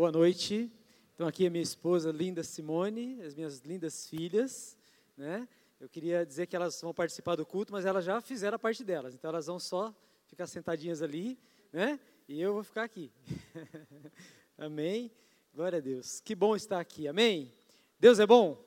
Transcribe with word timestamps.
boa 0.00 0.10
noite. 0.10 0.72
Então 1.14 1.26
aqui 1.26 1.46
a 1.46 1.50
minha 1.50 1.62
esposa 1.62 2.10
linda 2.10 2.42
Simone, 2.42 3.20
as 3.20 3.34
minhas 3.34 3.58
lindas 3.58 4.08
filhas, 4.08 4.74
né? 5.14 5.46
Eu 5.78 5.90
queria 5.90 6.24
dizer 6.24 6.46
que 6.46 6.56
elas 6.56 6.80
vão 6.80 6.94
participar 6.94 7.36
do 7.36 7.44
culto, 7.44 7.70
mas 7.70 7.84
elas 7.84 8.02
já 8.02 8.18
fizeram 8.18 8.56
a 8.56 8.58
parte 8.58 8.82
delas. 8.82 9.12
Então 9.12 9.28
elas 9.28 9.46
vão 9.46 9.58
só 9.58 9.94
ficar 10.26 10.46
sentadinhas 10.46 11.02
ali, 11.02 11.38
né? 11.70 12.00
E 12.26 12.40
eu 12.40 12.54
vou 12.54 12.64
ficar 12.64 12.84
aqui. 12.84 13.12
Amém. 14.56 15.12
Glória 15.52 15.76
a 15.76 15.82
Deus. 15.82 16.18
Que 16.18 16.34
bom 16.34 16.56
estar 16.56 16.80
aqui. 16.80 17.06
Amém. 17.06 17.52
Deus 17.98 18.18
é 18.18 18.26
bom. 18.26 18.58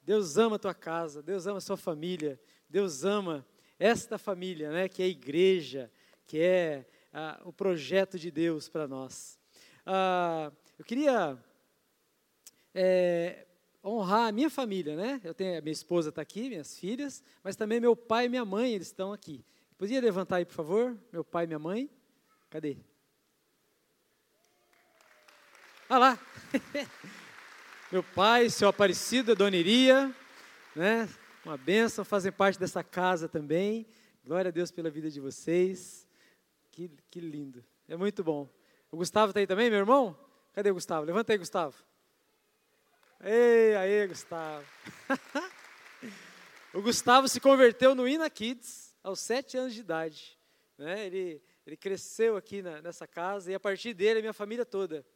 Deus 0.00 0.38
ama 0.38 0.54
a 0.54 0.60
tua 0.60 0.74
casa, 0.74 1.20
Deus 1.20 1.44
ama 1.48 1.58
a 1.58 1.60
sua 1.60 1.76
família, 1.76 2.40
Deus 2.70 3.04
ama 3.04 3.44
esta 3.80 4.16
família, 4.16 4.70
né, 4.70 4.88
que 4.88 5.02
é 5.02 5.06
a 5.06 5.08
igreja, 5.08 5.90
que 6.24 6.38
é 6.38 6.86
ah, 7.12 7.42
o 7.44 7.52
projeto 7.52 8.16
de 8.16 8.30
Deus 8.30 8.68
para 8.68 8.86
nós. 8.86 9.41
Ah, 9.84 10.52
eu 10.78 10.84
queria 10.84 11.36
é, 12.74 13.46
honrar 13.84 14.28
a 14.28 14.32
minha 14.32 14.48
família, 14.48 14.96
né? 14.96 15.20
Eu 15.24 15.34
tenho, 15.34 15.60
minha 15.62 15.72
esposa 15.72 16.10
está 16.10 16.22
aqui, 16.22 16.48
minhas 16.48 16.78
filhas, 16.78 17.22
mas 17.42 17.56
também 17.56 17.80
meu 17.80 17.96
pai 17.96 18.26
e 18.26 18.28
minha 18.28 18.44
mãe, 18.44 18.72
eles 18.72 18.88
estão 18.88 19.12
aqui. 19.12 19.44
Podia 19.76 20.00
levantar 20.00 20.36
aí, 20.36 20.44
por 20.44 20.54
favor? 20.54 20.96
Meu 21.12 21.24
pai 21.24 21.44
e 21.44 21.46
minha 21.48 21.58
mãe. 21.58 21.90
Cadê? 22.48 22.76
Ah 25.88 25.98
lá! 25.98 26.18
meu 27.90 28.02
pai, 28.02 28.48
seu 28.48 28.68
Aparecido, 28.68 29.34
Dona 29.34 29.56
Iria, 29.56 30.14
né? 30.76 31.08
Uma 31.44 31.56
bênção, 31.56 32.04
fazem 32.04 32.30
parte 32.30 32.58
dessa 32.58 32.84
casa 32.84 33.28
também. 33.28 33.86
Glória 34.24 34.48
a 34.48 34.52
Deus 34.52 34.70
pela 34.70 34.88
vida 34.88 35.10
de 35.10 35.20
vocês. 35.20 36.06
Que, 36.70 36.88
que 37.10 37.20
lindo. 37.20 37.64
É 37.88 37.96
muito 37.96 38.22
bom. 38.22 38.48
O 38.92 38.98
Gustavo 38.98 39.30
está 39.30 39.40
aí 39.40 39.46
também, 39.46 39.70
meu 39.70 39.78
irmão? 39.78 40.14
Cadê 40.52 40.70
o 40.70 40.74
Gustavo? 40.74 41.06
Levanta 41.06 41.32
aí, 41.32 41.38
Gustavo. 41.38 41.74
Ei, 43.22 43.74
aí, 43.74 44.06
Gustavo. 44.06 44.66
o 46.74 46.82
Gustavo 46.82 47.26
se 47.26 47.40
converteu 47.40 47.94
no 47.94 48.06
Ina 48.06 48.28
Kids 48.28 48.94
aos 49.02 49.18
sete 49.18 49.56
anos 49.56 49.72
de 49.72 49.80
idade. 49.80 50.38
Né? 50.76 51.06
Ele, 51.06 51.42
ele 51.66 51.74
cresceu 51.74 52.36
aqui 52.36 52.60
na, 52.60 52.82
nessa 52.82 53.06
casa 53.06 53.50
e 53.50 53.54
a 53.54 53.60
partir 53.60 53.94
dele, 53.94 54.18
a 54.18 54.22
minha 54.22 54.34
família 54.34 54.66
toda 54.66 55.06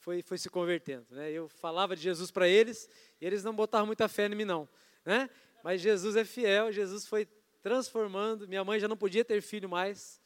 foi, 0.00 0.22
foi 0.22 0.36
se 0.36 0.50
convertendo. 0.50 1.06
Né? 1.10 1.30
Eu 1.30 1.48
falava 1.48 1.94
de 1.94 2.02
Jesus 2.02 2.32
para 2.32 2.48
eles 2.48 2.90
e 3.20 3.24
eles 3.24 3.44
não 3.44 3.54
botavam 3.54 3.86
muita 3.86 4.08
fé 4.08 4.26
em 4.26 4.34
mim, 4.34 4.44
não. 4.44 4.68
Né? 5.04 5.30
Mas 5.62 5.80
Jesus 5.80 6.16
é 6.16 6.24
fiel, 6.24 6.72
Jesus 6.72 7.06
foi 7.06 7.28
transformando. 7.62 8.48
Minha 8.48 8.64
mãe 8.64 8.80
já 8.80 8.88
não 8.88 8.96
podia 8.96 9.24
ter 9.24 9.40
filho 9.40 9.68
mais. 9.68 10.19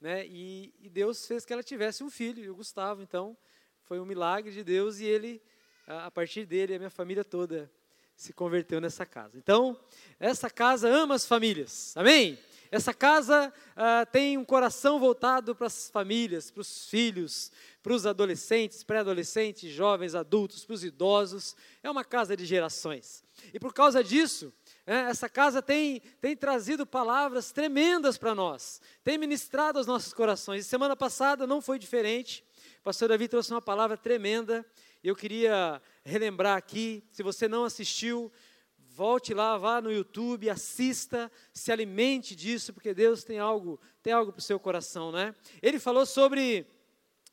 Né? 0.00 0.26
E, 0.26 0.72
e 0.80 0.88
Deus 0.88 1.26
fez 1.26 1.44
que 1.44 1.52
ela 1.52 1.62
tivesse 1.62 2.04
um 2.04 2.10
filho, 2.10 2.52
o 2.52 2.56
Gustavo. 2.56 3.02
Então, 3.02 3.36
foi 3.82 3.98
um 3.98 4.04
milagre 4.04 4.52
de 4.52 4.62
Deus 4.62 4.98
e 4.98 5.04
ele, 5.06 5.42
a 5.86 6.10
partir 6.10 6.44
dele, 6.44 6.74
a 6.74 6.78
minha 6.78 6.90
família 6.90 7.24
toda 7.24 7.70
se 8.14 8.32
converteu 8.32 8.80
nessa 8.80 9.06
casa. 9.06 9.38
Então, 9.38 9.78
essa 10.18 10.50
casa 10.50 10.88
ama 10.88 11.14
as 11.14 11.24
famílias. 11.24 11.96
Amém? 11.96 12.38
Essa 12.70 12.92
casa 12.92 13.52
ah, 13.74 14.04
tem 14.04 14.36
um 14.36 14.44
coração 14.44 14.98
voltado 14.98 15.54
para 15.54 15.68
as 15.68 15.88
famílias, 15.88 16.50
para 16.50 16.60
os 16.60 16.86
filhos, 16.86 17.50
para 17.82 17.94
os 17.94 18.04
adolescentes, 18.04 18.82
pré-adolescentes, 18.82 19.70
jovens, 19.72 20.14
adultos, 20.14 20.64
para 20.64 20.74
os 20.74 20.84
idosos. 20.84 21.56
É 21.82 21.90
uma 21.90 22.04
casa 22.04 22.36
de 22.36 22.44
gerações. 22.44 23.24
E 23.54 23.58
por 23.58 23.72
causa 23.72 24.02
disso, 24.04 24.52
essa 24.90 25.28
casa 25.28 25.60
tem, 25.60 26.00
tem 26.18 26.34
trazido 26.34 26.86
palavras 26.86 27.52
tremendas 27.52 28.16
para 28.16 28.34
nós, 28.34 28.80
tem 29.04 29.18
ministrado 29.18 29.78
aos 29.78 29.86
nossos 29.86 30.14
corações. 30.14 30.64
E 30.64 30.68
semana 30.68 30.96
passada 30.96 31.46
não 31.46 31.60
foi 31.60 31.78
diferente. 31.78 32.42
O 32.80 32.84
pastor 32.84 33.10
Davi 33.10 33.28
trouxe 33.28 33.50
uma 33.50 33.60
palavra 33.60 33.98
tremenda. 33.98 34.64
Eu 35.04 35.14
queria 35.14 35.82
relembrar 36.02 36.56
aqui, 36.56 37.04
se 37.12 37.22
você 37.22 37.46
não 37.46 37.64
assistiu, 37.64 38.32
volte 38.78 39.34
lá, 39.34 39.58
vá 39.58 39.80
no 39.82 39.92
YouTube, 39.92 40.48
assista, 40.48 41.30
se 41.52 41.70
alimente 41.70 42.34
disso, 42.34 42.72
porque 42.72 42.94
Deus 42.94 43.22
tem 43.22 43.38
algo, 43.38 43.78
tem 44.02 44.14
algo 44.14 44.32
para 44.32 44.40
o 44.40 44.42
seu 44.42 44.58
coração, 44.58 45.12
né? 45.12 45.34
Ele 45.60 45.78
falou 45.78 46.06
sobre 46.06 46.66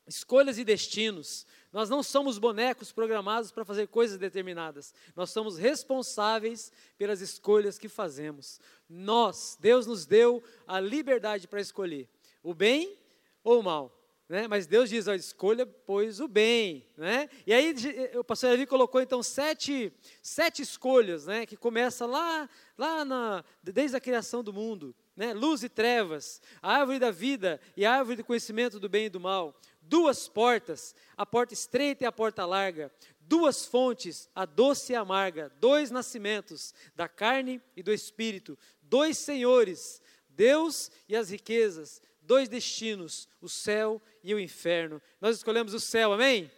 escolhas 0.06 0.58
e 0.58 0.66
destinos. 0.66 1.48
Nós 1.76 1.90
não 1.90 2.02
somos 2.02 2.38
bonecos 2.38 2.94
programados 2.94 3.52
para 3.52 3.66
fazer 3.66 3.90
coisas 3.90 4.18
determinadas. 4.18 4.94
Nós 5.14 5.32
somos 5.32 5.58
responsáveis 5.58 6.72
pelas 6.98 7.20
escolhas 7.20 7.78
que 7.78 7.90
fazemos. 7.90 8.62
Nós, 8.88 9.58
Deus 9.60 9.86
nos 9.86 10.06
deu 10.06 10.42
a 10.66 10.80
liberdade 10.80 11.50
para 11.50 11.60
escolher 11.60 12.08
o 12.42 12.54
bem 12.54 12.98
ou 13.44 13.60
o 13.60 13.64
mal. 13.64 13.92
Né? 14.30 14.48
Mas 14.48 14.66
Deus 14.66 14.90
diz, 14.90 15.06
ó, 15.10 15.14
escolha, 15.14 15.66
pois, 15.66 16.22
o 16.22 16.30
bem. 16.30 16.88
Né? 16.96 17.30
E 17.46 17.54
aí 17.54 17.76
o 18.16 18.24
pastor 18.24 18.52
Davi 18.52 18.66
colocou, 18.66 19.02
então, 19.02 19.22
sete, 19.22 19.92
sete 20.22 20.62
escolhas, 20.62 21.26
né? 21.26 21.46
que 21.46 21.58
começa 21.58 22.06
lá, 22.06 22.50
lá 22.78 23.04
na, 23.04 23.44
desde 23.62 23.98
a 23.98 24.00
criação 24.00 24.42
do 24.42 24.54
mundo. 24.54 24.96
Né? 25.16 25.34
Luz 25.34 25.62
e 25.62 25.70
trevas, 25.70 26.42
a 26.62 26.78
árvore 26.78 27.00
da 27.00 27.12
vida 27.12 27.60
e 27.76 27.86
a 27.86 27.94
árvore 27.94 28.16
do 28.16 28.24
conhecimento 28.24 28.80
do 28.80 28.88
bem 28.88 29.06
e 29.06 29.10
do 29.10 29.20
mal. 29.20 29.60
Duas 29.88 30.28
portas, 30.28 30.96
a 31.16 31.26
porta 31.26 31.54
estreita 31.54 32.04
e 32.04 32.08
a 32.08 32.12
porta 32.12 32.46
larga. 32.46 32.92
Duas 33.22 33.66
fontes, 33.66 34.30
a 34.36 34.46
doce 34.46 34.94
e 34.94 34.96
a 34.96 35.02
amarga. 35.02 35.52
Dois 35.60 35.92
nascimentos, 35.92 36.74
da 36.96 37.08
carne 37.08 37.62
e 37.76 37.82
do 37.82 37.94
espírito. 37.94 38.58
Dois 38.82 39.18
senhores, 39.18 40.02
Deus 40.30 40.92
e 41.08 41.16
as 41.16 41.30
riquezas 41.30 42.02
dois 42.26 42.50
destinos, 42.50 43.28
o 43.42 43.48
céu 43.48 44.02
e 44.24 44.34
o 44.34 44.40
inferno. 44.40 45.02
Nós 45.22 45.38
escolhemos 45.38 45.74
o 45.74 45.80
céu, 45.80 46.12
amém? 46.12 46.52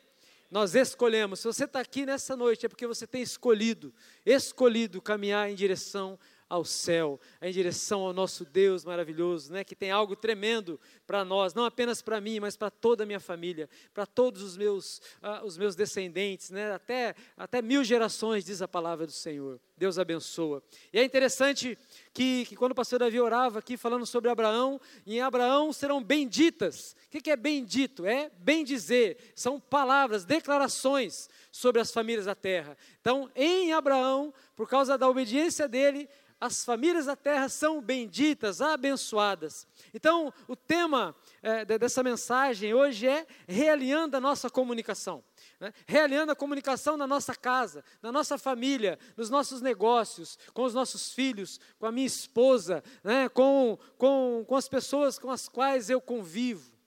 Nós 0.50 0.76
escolhemos. 0.76 1.40
Se 1.40 1.46
você 1.46 1.66
está 1.66 1.82
aqui 1.82 2.06
nessa 2.06 2.36
noite, 2.36 2.66
é 2.66 2.70
porque 2.70 2.88
você 2.88 3.06
tem 3.06 3.22
escolhido, 3.22 3.94
escolhido 4.26 5.02
caminhar 5.02 5.50
em 5.50 5.56
direção 5.56 6.18
ao 6.50 6.64
céu, 6.64 7.20
em 7.42 7.52
direção 7.52 8.02
ao 8.02 8.14
nosso 8.14 8.46
Deus 8.46 8.86
maravilhoso, 8.86 9.52
né, 9.52 9.64
que 9.64 9.76
tem 9.76 9.92
algo 9.92 10.16
tremendo 10.16 10.80
para 11.06 11.26
nós, 11.26 11.54
não 11.54 11.66
apenas 11.66 12.02
para 12.02 12.22
mim, 12.22 12.40
mas 12.40 12.56
para 12.56 12.72
toda 12.72 13.04
a 13.04 13.06
minha 13.06 13.20
família, 13.20 13.70
para 13.94 14.06
todos 14.06 14.42
os 14.42 14.56
meus, 14.56 15.00
uh, 15.22 15.46
os 15.46 15.58
meus 15.58 15.76
descendentes, 15.76 16.50
né, 16.50 16.72
até, 16.72 17.16
até 17.36 17.62
mil 17.62 17.84
gerações, 17.84 18.46
diz 18.46 18.62
a 18.62 18.68
palavra 18.68 19.06
do 19.06 19.12
Senhor. 19.12 19.60
Deus 19.78 20.00
abençoa. 20.00 20.64
E 20.92 20.98
é 20.98 21.04
interessante 21.04 21.78
que, 22.12 22.46
que 22.46 22.56
quando 22.56 22.72
o 22.72 22.76
pastor 22.76 22.98
Davi 22.98 23.20
orava 23.20 23.60
aqui 23.60 23.78
falando 23.78 24.08
sobre 24.08 24.30
Abraão, 24.30 24.82
em 25.06 25.22
Abraão 25.22 25.72
serão 25.72 26.04
benditas. 26.04 26.96
O 27.06 27.10
que, 27.12 27.22
que 27.22 27.30
é 27.30 27.36
bendito? 27.36 28.04
É 28.04 28.32
bem 28.40 28.64
dizer, 28.64 29.18
são 29.36 29.60
palavras, 29.60 30.26
declarações 30.26 31.30
sobre 31.52 31.80
as 31.80 31.92
famílias 31.92 32.26
da 32.26 32.34
terra. 32.34 32.76
Então, 33.00 33.30
em 33.36 33.72
Abraão, 33.72 34.34
por 34.56 34.68
causa 34.68 34.98
da 34.98 35.08
obediência 35.08 35.68
dele, 35.68 36.10
as 36.40 36.64
famílias 36.64 37.06
da 37.06 37.16
terra 37.16 37.50
são 37.50 37.82
benditas, 37.82 38.62
abençoadas. 38.62 39.68
Então, 39.94 40.32
o 40.48 40.56
tema 40.56 41.16
é, 41.42 41.66
dessa 41.66 42.04
mensagem 42.04 42.74
hoje 42.74 43.08
é 43.08 43.26
realinhando 43.48 44.16
a 44.16 44.22
nossa 44.22 44.50
comunicação. 44.50 45.24
Né? 45.60 45.74
Realinhando 45.88 46.32
a 46.32 46.36
comunicação 46.36 46.96
na 46.96 47.08
nossa 47.08 47.34
casa, 47.34 47.84
na 48.02 48.12
nossa 48.12 48.38
família, 48.38 49.00
nos 49.16 49.30
nossos 49.30 49.62
negócios, 49.62 50.38
com 50.54 50.64
os 50.64 50.74
nossos 50.74 51.12
filhos, 51.12 51.60
com 51.80 51.88
a 51.88 51.92
minha 51.92 52.08
esposa, 52.08 52.84
né? 53.04 53.28
com, 53.30 53.78
com, 53.98 54.46
com 54.48 54.56
as 54.56 54.68
pessoas 54.68 55.18
com 55.18 55.32
as 55.32 55.50
quais 55.50 55.90
eu 55.90 56.00
convivo. 56.00 56.78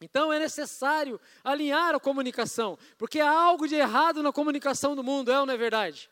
Então 0.00 0.32
é 0.32 0.38
necessário 0.38 1.20
alinhar 1.42 1.94
a 1.94 2.00
comunicação, 2.00 2.78
porque 2.96 3.18
há 3.18 3.30
algo 3.30 3.66
de 3.66 3.74
errado 3.74 4.22
na 4.22 4.32
comunicação 4.32 4.94
do 4.94 5.02
mundo, 5.02 5.32
é 5.32 5.40
ou 5.40 5.44
não 5.44 5.54
é 5.54 5.56
verdade? 5.56 6.08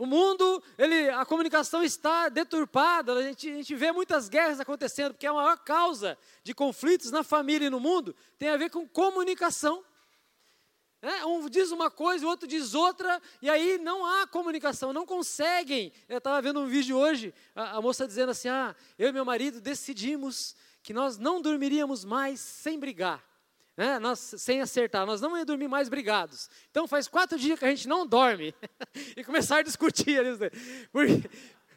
O 0.00 0.06
mundo, 0.06 0.62
ele, 0.78 1.10
a 1.10 1.26
comunicação 1.26 1.84
está 1.84 2.30
deturpada, 2.30 3.12
a 3.12 3.22
gente, 3.22 3.50
a 3.50 3.54
gente 3.56 3.74
vê 3.74 3.92
muitas 3.92 4.30
guerras 4.30 4.58
acontecendo, 4.58 5.12
porque 5.12 5.26
a 5.26 5.34
maior 5.34 5.58
causa 5.58 6.16
de 6.42 6.54
conflitos 6.54 7.10
na 7.10 7.22
família 7.22 7.66
e 7.66 7.70
no 7.70 7.78
mundo 7.78 8.16
tem 8.38 8.48
a 8.48 8.56
ver 8.56 8.70
com 8.70 8.88
comunicação. 8.88 9.84
É, 11.02 11.26
um 11.26 11.46
diz 11.50 11.70
uma 11.70 11.90
coisa, 11.90 12.24
o 12.24 12.30
outro 12.30 12.48
diz 12.48 12.72
outra, 12.72 13.20
e 13.42 13.50
aí 13.50 13.76
não 13.76 14.06
há 14.06 14.26
comunicação, 14.26 14.90
não 14.90 15.04
conseguem. 15.04 15.92
Eu 16.08 16.16
estava 16.16 16.40
vendo 16.40 16.60
um 16.60 16.66
vídeo 16.66 16.96
hoje, 16.96 17.34
a, 17.54 17.76
a 17.76 17.82
moça 17.82 18.06
dizendo 18.06 18.30
assim: 18.30 18.48
ah, 18.48 18.74
eu 18.98 19.10
e 19.10 19.12
meu 19.12 19.26
marido 19.26 19.60
decidimos 19.60 20.56
que 20.82 20.94
nós 20.94 21.18
não 21.18 21.42
dormiríamos 21.42 22.06
mais 22.06 22.40
sem 22.40 22.80
brigar 22.80 23.29
né, 23.80 23.98
nós, 23.98 24.34
sem 24.36 24.60
acertar, 24.60 25.06
nós 25.06 25.22
não 25.22 25.30
vamos 25.30 25.46
dormir 25.46 25.66
mais 25.66 25.88
brigados. 25.88 26.50
Então 26.70 26.86
faz 26.86 27.08
quatro 27.08 27.38
dias 27.38 27.58
que 27.58 27.64
a 27.64 27.70
gente 27.70 27.88
não 27.88 28.06
dorme 28.06 28.54
e 29.16 29.24
começar 29.24 29.56
a 29.56 29.62
discutir. 29.62 30.20
Porque, 30.92 31.30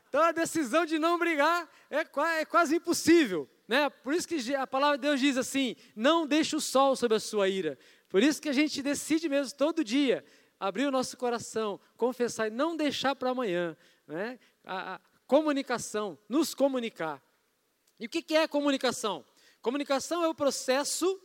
então 0.09 0.21
a 0.21 0.33
decisão 0.33 0.85
de 0.85 1.00
não 1.00 1.17
brigar 1.17 1.65
é, 1.89 2.00
é 2.41 2.45
quase 2.45 2.75
impossível. 2.75 3.50
Né? 3.69 3.89
Por 3.89 4.13
isso 4.13 4.27
que 4.27 4.53
a 4.53 4.67
palavra 4.67 4.97
de 4.97 5.03
Deus 5.03 5.17
diz 5.17 5.38
assim: 5.38 5.77
não 5.95 6.27
deixe 6.27 6.57
o 6.57 6.59
sol 6.59 6.94
sobre 6.97 7.15
a 7.15 7.21
sua 7.21 7.47
ira. 7.47 7.79
Por 8.09 8.21
isso 8.21 8.41
que 8.41 8.50
a 8.50 8.53
gente 8.53 8.81
decide 8.81 9.29
mesmo 9.29 9.57
todo 9.57 9.81
dia 9.81 10.25
abrir 10.59 10.85
o 10.85 10.91
nosso 10.91 11.15
coração, 11.15 11.79
confessar 11.95 12.47
e 12.47 12.51
não 12.51 12.75
deixar 12.75 13.15
para 13.15 13.29
amanhã. 13.29 13.77
Né? 14.05 14.38
A, 14.65 14.95
a 14.95 15.00
comunicação, 15.25 16.19
nos 16.27 16.53
comunicar. 16.53 17.23
E 17.97 18.07
o 18.07 18.09
que, 18.09 18.21
que 18.21 18.35
é 18.35 18.45
comunicação? 18.45 19.23
Comunicação 19.61 20.21
é 20.21 20.27
o 20.27 20.35
processo 20.35 21.17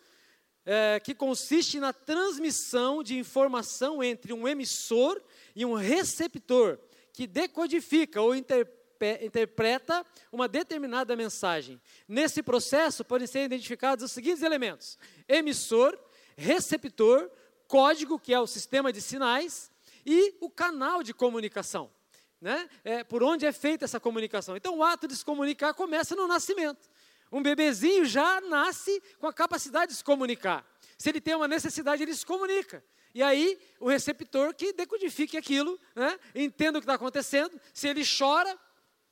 é, 0.70 1.00
que 1.00 1.14
consiste 1.14 1.80
na 1.80 1.94
transmissão 1.94 3.02
de 3.02 3.16
informação 3.16 4.02
entre 4.02 4.34
um 4.34 4.46
emissor 4.46 5.18
e 5.56 5.64
um 5.64 5.72
receptor, 5.72 6.78
que 7.10 7.26
decodifica 7.26 8.20
ou 8.20 8.34
interpreta 8.34 10.04
uma 10.30 10.46
determinada 10.46 11.16
mensagem. 11.16 11.80
Nesse 12.06 12.42
processo 12.42 13.02
podem 13.02 13.26
ser 13.26 13.44
identificados 13.44 14.04
os 14.04 14.12
seguintes 14.12 14.42
elementos: 14.42 14.98
emissor, 15.26 15.98
receptor, 16.36 17.30
código, 17.66 18.18
que 18.18 18.34
é 18.34 18.38
o 18.38 18.46
sistema 18.46 18.92
de 18.92 19.00
sinais, 19.00 19.70
e 20.04 20.36
o 20.38 20.50
canal 20.50 21.02
de 21.02 21.14
comunicação. 21.14 21.90
Né? 22.38 22.68
É, 22.84 23.02
por 23.02 23.22
onde 23.22 23.46
é 23.46 23.52
feita 23.52 23.86
essa 23.86 23.98
comunicação. 23.98 24.54
Então, 24.54 24.76
o 24.76 24.84
ato 24.84 25.08
de 25.08 25.16
se 25.16 25.24
comunicar 25.24 25.72
começa 25.72 26.14
no 26.14 26.28
nascimento. 26.28 26.90
Um 27.30 27.42
bebezinho 27.42 28.04
já 28.04 28.40
nasce 28.40 29.02
com 29.18 29.26
a 29.26 29.32
capacidade 29.32 29.92
de 29.92 29.98
se 29.98 30.04
comunicar. 30.04 30.64
Se 30.96 31.08
ele 31.08 31.20
tem 31.20 31.34
uma 31.34 31.48
necessidade, 31.48 32.02
ele 32.02 32.14
se 32.14 32.26
comunica. 32.26 32.82
E 33.14 33.22
aí, 33.22 33.58
o 33.80 33.88
receptor 33.88 34.54
que 34.54 34.72
decodifique 34.72 35.36
aquilo, 35.36 35.78
né? 35.94 36.18
entenda 36.34 36.78
o 36.78 36.80
que 36.80 36.84
está 36.84 36.94
acontecendo. 36.94 37.58
Se 37.72 37.88
ele 37.88 38.02
chora, 38.04 38.58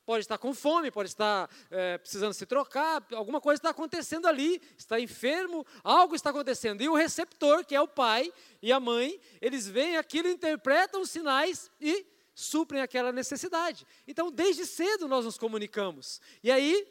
pode 0.07 0.23
estar 0.23 0.39
com 0.39 0.55
fome, 0.55 0.91
pode 0.91 1.09
estar 1.09 1.51
é, 1.71 1.99
precisando 1.99 2.33
se 2.33 2.47
trocar, 2.47 3.05
alguma 3.13 3.41
coisa 3.41 3.59
está 3.59 3.71
acontecendo 3.71 4.27
ali, 4.27 4.63
está 4.79 5.01
enfermo, 5.01 5.67
algo 5.83 6.15
está 6.15 6.31
acontecendo. 6.31 6.83
E 6.83 6.89
o 6.89 6.95
receptor, 6.95 7.65
que 7.65 7.75
é 7.75 7.81
o 7.81 7.89
pai 7.89 8.33
e 8.63 8.73
a 8.73 8.79
mãe, 8.79 9.21
eles 9.41 9.67
veem 9.67 9.97
aquilo, 9.97 10.29
interpretam 10.29 11.03
os 11.03 11.11
sinais 11.11 11.69
e 11.81 12.07
suprem 12.35 12.83
aquela 12.83 13.11
necessidade. 13.11 13.87
Então, 14.07 14.31
desde 14.31 14.65
cedo 14.67 15.09
nós 15.09 15.25
nos 15.25 15.37
comunicamos. 15.37 16.21
E 16.45 16.53
aí, 16.53 16.87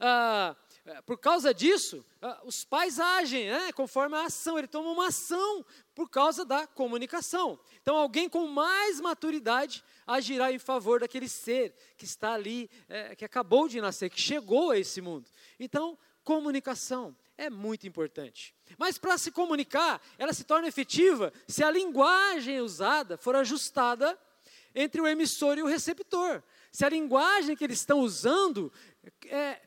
ah, 0.00 0.56
por 1.04 1.18
causa 1.18 1.52
disso, 1.52 2.04
ah, 2.22 2.40
os 2.44 2.64
pais 2.64 2.98
agem 2.98 3.48
né, 3.48 3.72
conforme 3.72 4.16
a 4.16 4.24
ação, 4.24 4.58
ele 4.58 4.66
toma 4.66 4.90
uma 4.90 5.08
ação 5.08 5.64
por 5.94 6.08
causa 6.08 6.44
da 6.44 6.66
comunicação. 6.66 7.58
Então, 7.82 7.96
alguém 7.96 8.28
com 8.28 8.46
mais 8.46 9.00
maturidade 9.00 9.84
agirá 10.06 10.50
em 10.52 10.58
favor 10.58 11.00
daquele 11.00 11.28
ser 11.28 11.74
que 11.96 12.04
está 12.04 12.32
ali, 12.32 12.70
é, 12.88 13.14
que 13.14 13.24
acabou 13.24 13.68
de 13.68 13.80
nascer, 13.80 14.08
que 14.08 14.20
chegou 14.20 14.70
a 14.70 14.78
esse 14.78 15.00
mundo. 15.00 15.28
Então, 15.60 15.98
comunicação 16.24 17.16
é 17.36 17.48
muito 17.50 17.86
importante. 17.86 18.54
Mas 18.76 18.98
para 18.98 19.16
se 19.18 19.30
comunicar, 19.30 20.00
ela 20.18 20.32
se 20.32 20.44
torna 20.44 20.68
efetiva 20.68 21.32
se 21.46 21.62
a 21.62 21.70
linguagem 21.70 22.60
usada 22.60 23.16
for 23.16 23.36
ajustada 23.36 24.18
entre 24.74 25.00
o 25.00 25.06
emissor 25.06 25.58
e 25.58 25.62
o 25.62 25.66
receptor. 25.66 26.42
Se 26.70 26.84
a 26.84 26.88
linguagem 26.88 27.56
que 27.56 27.64
eles 27.64 27.78
estão 27.78 28.00
usando 28.00 28.72
é, 29.26 29.60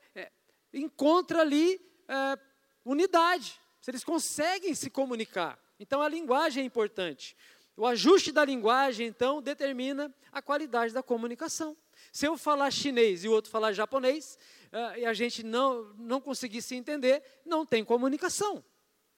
encontra 0.73 1.41
ali 1.41 1.79
é, 2.07 2.39
unidade, 2.85 3.59
se 3.79 3.91
eles 3.91 4.03
conseguem 4.03 4.73
se 4.75 4.89
comunicar. 4.89 5.59
Então 5.79 6.01
a 6.01 6.07
linguagem 6.07 6.63
é 6.63 6.65
importante. 6.65 7.35
O 7.75 7.85
ajuste 7.85 8.31
da 8.31 8.44
linguagem, 8.44 9.07
então, 9.07 9.41
determina 9.41 10.13
a 10.31 10.41
qualidade 10.41 10.94
da 10.94 11.01
comunicação. 11.01 11.75
Se 12.12 12.27
eu 12.27 12.38
falar 12.38 12.69
chinês 12.69 13.23
e 13.23 13.29
o 13.29 13.31
outro 13.31 13.50
falar 13.50 13.73
japonês, 13.73 14.38
uh, 14.71 15.00
e 15.00 15.06
a 15.06 15.13
gente 15.13 15.41
não, 15.41 15.94
não 15.97 16.19
conseguir 16.19 16.62
se 16.62 16.75
entender, 16.75 17.24
não 17.45 17.65
tem 17.65 17.83
comunicação. 17.83 18.63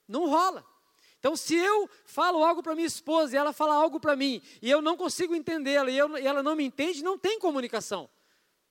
Não 0.07 0.29
rola. 0.29 0.65
Então, 1.19 1.35
se 1.35 1.56
eu 1.56 1.89
falo 2.06 2.44
algo 2.44 2.61
para 2.61 2.75
minha 2.75 2.88
esposa 2.88 3.33
e 3.33 3.38
ela 3.38 3.53
fala 3.53 3.75
algo 3.75 3.99
para 3.99 4.15
mim, 4.15 4.41
e 4.61 4.69
eu 4.69 4.81
não 4.81 4.95
consigo 4.95 5.33
entendê-la 5.33 5.89
e, 5.89 5.95
e 5.95 6.27
ela 6.27 6.44
não 6.44 6.56
me 6.56 6.63
entende, 6.63 7.03
não 7.03 7.17
tem 7.17 7.39
comunicação. 7.39 8.09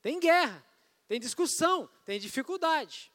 Tem 0.01 0.21
guerra, 0.21 0.65
tem 1.13 1.21
discussão, 1.21 1.91
tem 2.07 2.19
dificuldade. 2.19 3.13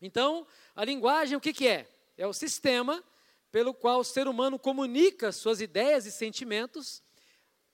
Então, 0.00 0.46
a 0.72 0.84
linguagem, 0.84 1.36
o 1.36 1.40
que, 1.40 1.52
que 1.52 1.66
é? 1.66 1.84
É 2.16 2.24
o 2.28 2.32
sistema 2.32 3.02
pelo 3.50 3.74
qual 3.74 3.98
o 3.98 4.04
ser 4.04 4.28
humano 4.28 4.56
comunica 4.56 5.32
suas 5.32 5.60
ideias 5.60 6.06
e 6.06 6.12
sentimentos, 6.12 7.02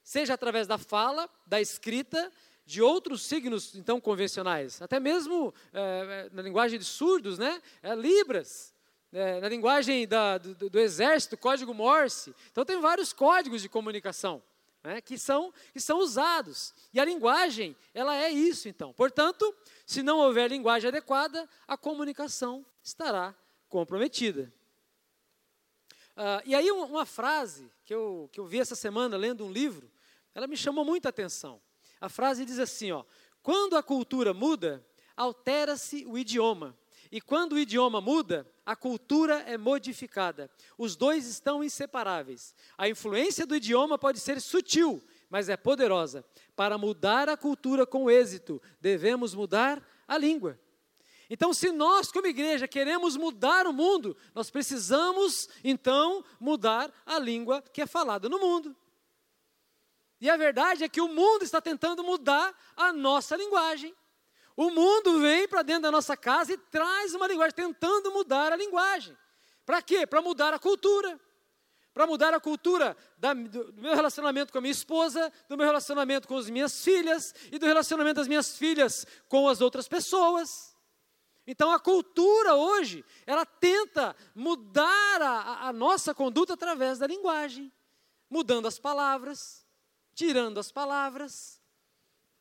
seja 0.02 0.32
através 0.32 0.66
da 0.66 0.78
fala, 0.78 1.28
da 1.46 1.60
escrita, 1.60 2.32
de 2.64 2.80
outros 2.80 3.20
signos, 3.20 3.74
então, 3.74 4.00
convencionais. 4.00 4.80
Até 4.80 4.98
mesmo 4.98 5.52
é, 5.74 6.30
na 6.32 6.40
linguagem 6.40 6.78
de 6.78 6.84
surdos, 6.86 7.38
né? 7.38 7.60
É, 7.82 7.94
libras 7.94 8.72
é, 9.12 9.40
na 9.40 9.48
linguagem 9.50 10.08
da, 10.08 10.38
do, 10.38 10.70
do, 10.70 10.80
exército, 10.80 11.36
código 11.36 11.74
Morse. 11.74 12.34
Então, 12.50 12.64
tem 12.64 12.80
vários 12.80 13.12
códigos 13.12 13.60
de 13.60 13.68
comunicação 13.68 14.42
né, 14.84 15.00
que, 15.00 15.18
são, 15.18 15.52
que 15.72 15.80
são 15.80 15.98
usados. 15.98 16.74
E 16.92 17.00
a 17.00 17.04
linguagem, 17.04 17.74
ela 17.94 18.14
é 18.14 18.30
isso, 18.30 18.68
então. 18.68 18.92
Portanto, 18.92 19.52
se 19.86 20.02
não 20.02 20.18
houver 20.18 20.50
linguagem 20.50 20.88
adequada, 20.88 21.48
a 21.66 21.76
comunicação 21.76 22.64
estará 22.82 23.34
comprometida. 23.68 24.52
Uh, 26.16 26.44
e 26.44 26.54
aí, 26.54 26.70
uma, 26.70 26.84
uma 26.84 27.06
frase 27.06 27.72
que 27.84 27.94
eu, 27.94 28.28
que 28.30 28.38
eu 28.38 28.46
vi 28.46 28.60
essa 28.60 28.76
semana 28.76 29.16
lendo 29.16 29.44
um 29.44 29.50
livro, 29.50 29.90
ela 30.34 30.46
me 30.46 30.56
chamou 30.56 30.84
muita 30.84 31.08
atenção. 31.08 31.60
A 32.00 32.08
frase 32.08 32.44
diz 32.44 32.58
assim: 32.58 32.92
ó, 32.92 33.04
quando 33.42 33.76
a 33.76 33.82
cultura 33.82 34.34
muda, 34.34 34.86
altera-se 35.16 36.04
o 36.06 36.18
idioma. 36.18 36.76
E 37.14 37.20
quando 37.20 37.52
o 37.52 37.58
idioma 37.60 38.00
muda, 38.00 38.44
a 38.66 38.74
cultura 38.74 39.34
é 39.46 39.56
modificada. 39.56 40.50
Os 40.76 40.96
dois 40.96 41.28
estão 41.28 41.62
inseparáveis. 41.62 42.52
A 42.76 42.88
influência 42.88 43.46
do 43.46 43.54
idioma 43.54 43.96
pode 43.96 44.18
ser 44.18 44.40
sutil, 44.40 45.00
mas 45.30 45.48
é 45.48 45.56
poderosa. 45.56 46.24
Para 46.56 46.76
mudar 46.76 47.28
a 47.28 47.36
cultura 47.36 47.86
com 47.86 48.10
êxito, 48.10 48.60
devemos 48.80 49.32
mudar 49.32 49.80
a 50.08 50.18
língua. 50.18 50.58
Então, 51.30 51.54
se 51.54 51.70
nós, 51.70 52.10
como 52.10 52.26
igreja, 52.26 52.66
queremos 52.66 53.16
mudar 53.16 53.64
o 53.68 53.72
mundo, 53.72 54.16
nós 54.34 54.50
precisamos, 54.50 55.48
então, 55.62 56.24
mudar 56.40 56.92
a 57.06 57.16
língua 57.16 57.62
que 57.62 57.80
é 57.80 57.86
falada 57.86 58.28
no 58.28 58.40
mundo. 58.40 58.74
E 60.20 60.28
a 60.28 60.36
verdade 60.36 60.82
é 60.82 60.88
que 60.88 61.00
o 61.00 61.06
mundo 61.06 61.44
está 61.44 61.60
tentando 61.60 62.02
mudar 62.02 62.52
a 62.76 62.92
nossa 62.92 63.36
linguagem. 63.36 63.94
O 64.56 64.70
mundo 64.70 65.20
vem 65.20 65.48
para 65.48 65.62
dentro 65.62 65.82
da 65.82 65.90
nossa 65.90 66.16
casa 66.16 66.52
e 66.52 66.56
traz 66.56 67.14
uma 67.14 67.26
linguagem, 67.26 67.54
tentando 67.54 68.12
mudar 68.12 68.52
a 68.52 68.56
linguagem. 68.56 69.16
Para 69.66 69.82
quê? 69.82 70.06
Para 70.06 70.22
mudar 70.22 70.54
a 70.54 70.58
cultura. 70.58 71.18
Para 71.92 72.06
mudar 72.06 72.34
a 72.34 72.40
cultura 72.40 72.96
da, 73.16 73.32
do, 73.34 73.72
meu 73.74 73.94
relacionamento 73.94 74.52
com 74.52 74.58
a 74.58 74.60
minha 74.60 74.72
esposa, 74.72 75.32
do 75.48 75.56
meu 75.56 75.66
relacionamento 75.66 76.26
com 76.26 76.36
as 76.36 76.50
minhas 76.50 76.82
filhas 76.82 77.34
e 77.52 77.58
do 77.58 77.66
relacionamento 77.66 78.16
das 78.16 78.28
minhas 78.28 78.56
filhas 78.56 79.06
com 79.28 79.48
as 79.48 79.60
outras 79.60 79.86
pessoas. 79.86 80.74
Então 81.46 81.70
a 81.70 81.78
cultura 81.78 82.54
hoje, 82.54 83.04
ela 83.26 83.44
tenta 83.44 84.16
mudar 84.34 85.22
a, 85.22 85.68
a 85.68 85.72
nossa 85.72 86.14
conduta 86.14 86.54
através 86.54 86.98
da 86.98 87.06
linguagem, 87.06 87.72
mudando 88.30 88.66
as 88.66 88.78
palavras, 88.78 89.64
tirando 90.14 90.58
as 90.58 90.72
palavras, 90.72 91.60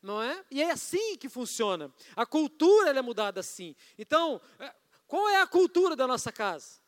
não 0.03 0.22
é? 0.22 0.43
E 0.51 0.62
é 0.62 0.69
assim 0.69 1.17
que 1.17 1.29
funciona. 1.29 1.91
A 2.13 2.25
cultura 2.25 2.89
é 2.91 3.01
mudada 3.01 3.39
assim. 3.39 3.74
Então, 3.98 4.41
é, 4.60 4.75
qual 5.07 5.29
é 5.29 5.41
a 5.41 5.48
cultura 5.48 5.95
da 5.95 6.05
nossa 6.05 6.29
casa? 6.31 6.81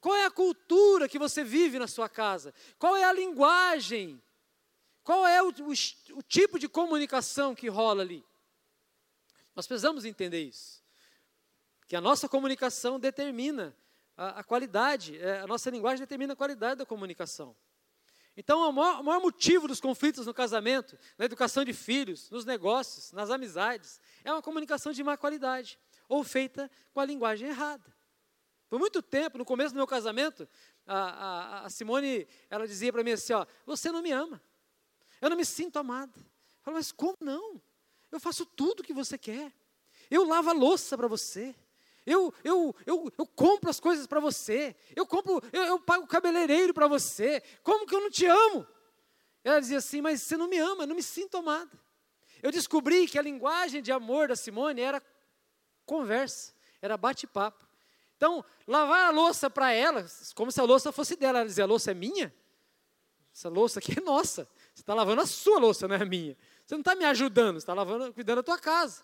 Qual 0.00 0.16
é 0.16 0.26
a 0.26 0.30
cultura 0.30 1.08
que 1.08 1.20
você 1.20 1.44
vive 1.44 1.78
na 1.78 1.86
sua 1.86 2.08
casa? 2.08 2.52
Qual 2.76 2.96
é 2.96 3.04
a 3.04 3.12
linguagem? 3.12 4.20
Qual 5.04 5.24
é 5.24 5.40
o, 5.40 5.50
o, 5.50 6.18
o 6.18 6.22
tipo 6.22 6.58
de 6.58 6.68
comunicação 6.68 7.54
que 7.54 7.68
rola 7.68 8.02
ali? 8.02 8.24
Nós 9.54 9.68
precisamos 9.68 10.04
entender 10.04 10.42
isso. 10.42 10.82
Que 11.86 11.94
a 11.94 12.00
nossa 12.00 12.28
comunicação 12.28 12.98
determina 12.98 13.76
a, 14.16 14.40
a 14.40 14.44
qualidade, 14.44 15.16
é, 15.18 15.40
a 15.40 15.46
nossa 15.46 15.70
linguagem 15.70 16.00
determina 16.00 16.32
a 16.32 16.36
qualidade 16.36 16.78
da 16.78 16.86
comunicação. 16.86 17.54
Então, 18.36 18.68
o 18.68 18.72
maior, 18.72 19.00
o 19.00 19.04
maior, 19.04 19.20
motivo 19.20 19.68
dos 19.68 19.80
conflitos 19.80 20.26
no 20.26 20.32
casamento, 20.32 20.98
na 21.18 21.26
educação 21.26 21.64
de 21.64 21.72
filhos, 21.72 22.30
nos 22.30 22.44
negócios, 22.44 23.12
nas 23.12 23.30
amizades, 23.30 24.00
é 24.24 24.32
uma 24.32 24.40
comunicação 24.40 24.92
de 24.92 25.04
má 25.04 25.16
qualidade, 25.16 25.78
ou 26.08 26.24
feita 26.24 26.70
com 26.92 27.00
a 27.00 27.04
linguagem 27.04 27.48
errada. 27.48 27.94
Por 28.70 28.78
muito 28.78 29.02
tempo, 29.02 29.36
no 29.36 29.44
começo 29.44 29.74
do 29.74 29.76
meu 29.76 29.86
casamento, 29.86 30.48
a, 30.86 30.96
a, 30.96 31.66
a 31.66 31.70
Simone, 31.70 32.26
ela 32.48 32.66
dizia 32.66 32.90
para 32.90 33.04
mim 33.04 33.12
assim, 33.12 33.34
ó, 33.34 33.46
você 33.66 33.92
não 33.92 34.00
me 34.00 34.12
ama, 34.12 34.42
eu 35.20 35.28
não 35.28 35.36
me 35.36 35.44
sinto 35.44 35.78
amada. 35.78 36.18
Eu 36.18 36.62
falo, 36.62 36.76
mas 36.76 36.90
como 36.90 37.18
não? 37.20 37.60
Eu 38.10 38.18
faço 38.18 38.46
tudo 38.46 38.80
o 38.80 38.82
que 38.82 38.92
você 38.92 39.18
quer. 39.18 39.52
Eu 40.10 40.24
lavo 40.24 40.50
a 40.50 40.52
louça 40.52 40.96
para 40.96 41.08
você. 41.08 41.54
Eu, 42.04 42.34
eu, 42.42 42.74
eu, 42.84 43.12
eu 43.16 43.26
compro 43.26 43.70
as 43.70 43.78
coisas 43.78 44.06
para 44.06 44.20
você. 44.20 44.74
Eu 44.94 45.06
compro, 45.06 45.40
eu, 45.52 45.62
eu 45.62 45.80
pago 45.80 46.04
o 46.04 46.08
cabeleireiro 46.08 46.74
para 46.74 46.88
você. 46.88 47.42
Como 47.62 47.86
que 47.86 47.94
eu 47.94 48.00
não 48.00 48.10
te 48.10 48.26
amo? 48.26 48.66
Ela 49.44 49.60
dizia 49.60 49.78
assim, 49.78 50.00
mas 50.00 50.22
você 50.22 50.36
não 50.36 50.48
me 50.48 50.58
ama, 50.58 50.86
não 50.86 50.94
me 50.94 51.02
sinto 51.02 51.36
amada. 51.36 51.78
Eu 52.42 52.50
descobri 52.50 53.06
que 53.06 53.18
a 53.18 53.22
linguagem 53.22 53.80
de 53.80 53.92
amor 53.92 54.28
da 54.28 54.36
Simone 54.36 54.80
era 54.80 55.02
conversa, 55.86 56.52
era 56.80 56.96
bate-papo. 56.96 57.66
Então, 58.16 58.44
lavar 58.66 59.06
a 59.06 59.10
louça 59.10 59.48
para 59.50 59.72
ela, 59.72 60.06
como 60.34 60.50
se 60.50 60.60
a 60.60 60.64
louça 60.64 60.92
fosse 60.92 61.16
dela. 61.16 61.40
Ela 61.40 61.48
dizia, 61.48 61.64
a 61.64 61.66
louça 61.66 61.90
é 61.90 61.94
minha? 61.94 62.34
Essa 63.34 63.48
louça 63.48 63.78
aqui 63.78 63.98
é 63.98 64.00
nossa. 64.00 64.48
Você 64.74 64.82
está 64.82 64.94
lavando 64.94 65.22
a 65.22 65.26
sua 65.26 65.58
louça, 65.58 65.88
não 65.88 65.96
é 65.96 66.02
a 66.02 66.04
minha. 66.04 66.36
Você 66.64 66.74
não 66.74 66.80
está 66.80 66.94
me 66.94 67.04
ajudando, 67.04 67.54
você 67.54 67.64
está 67.64 67.74
lavando, 67.74 68.12
cuidando 68.12 68.36
da 68.36 68.42
tua 68.42 68.58
casa. 68.58 69.02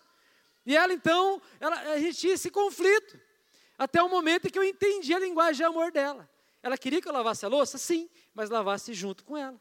E 0.65 0.75
ela 0.75 0.93
então, 0.93 1.41
ela, 1.59 1.79
a 1.93 1.99
gente 1.99 2.17
tinha 2.17 2.33
esse 2.33 2.49
conflito. 2.49 3.19
Até 3.77 4.03
o 4.03 4.09
momento 4.09 4.47
em 4.47 4.49
que 4.51 4.59
eu 4.59 4.63
entendi 4.63 5.13
a 5.13 5.19
linguagem 5.19 5.55
de 5.55 5.63
amor 5.63 5.91
dela. 5.91 6.29
Ela 6.61 6.77
queria 6.77 7.01
que 7.01 7.07
eu 7.07 7.13
lavasse 7.13 7.45
a 7.45 7.49
louça? 7.49 7.77
Sim, 7.77 8.09
mas 8.33 8.49
lavasse 8.49 8.93
junto 8.93 9.23
com 9.23 9.37
ela, 9.37 9.59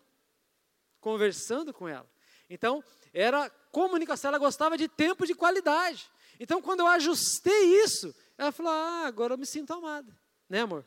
conversando 1.01 1.73
com 1.73 1.87
ela. 1.87 2.11
Então, 2.51 2.83
era 3.13 3.49
comunicação, 3.71 4.31
ela 4.31 4.39
gostava 4.39 4.77
de 4.77 4.89
tempo 4.89 5.25
de 5.25 5.35
qualidade. 5.35 6.11
Então, 6.41 6.61
quando 6.61 6.81
eu 6.81 6.87
ajustei 6.89 7.83
isso, 7.83 8.15
ela 8.37 8.51
falou: 8.51 8.73
Ah, 8.73 9.05
agora 9.07 9.35
eu 9.35 9.39
me 9.39 9.47
sinto 9.47 9.73
amada. 9.73 10.19
Né, 10.49 10.63
amor? 10.63 10.85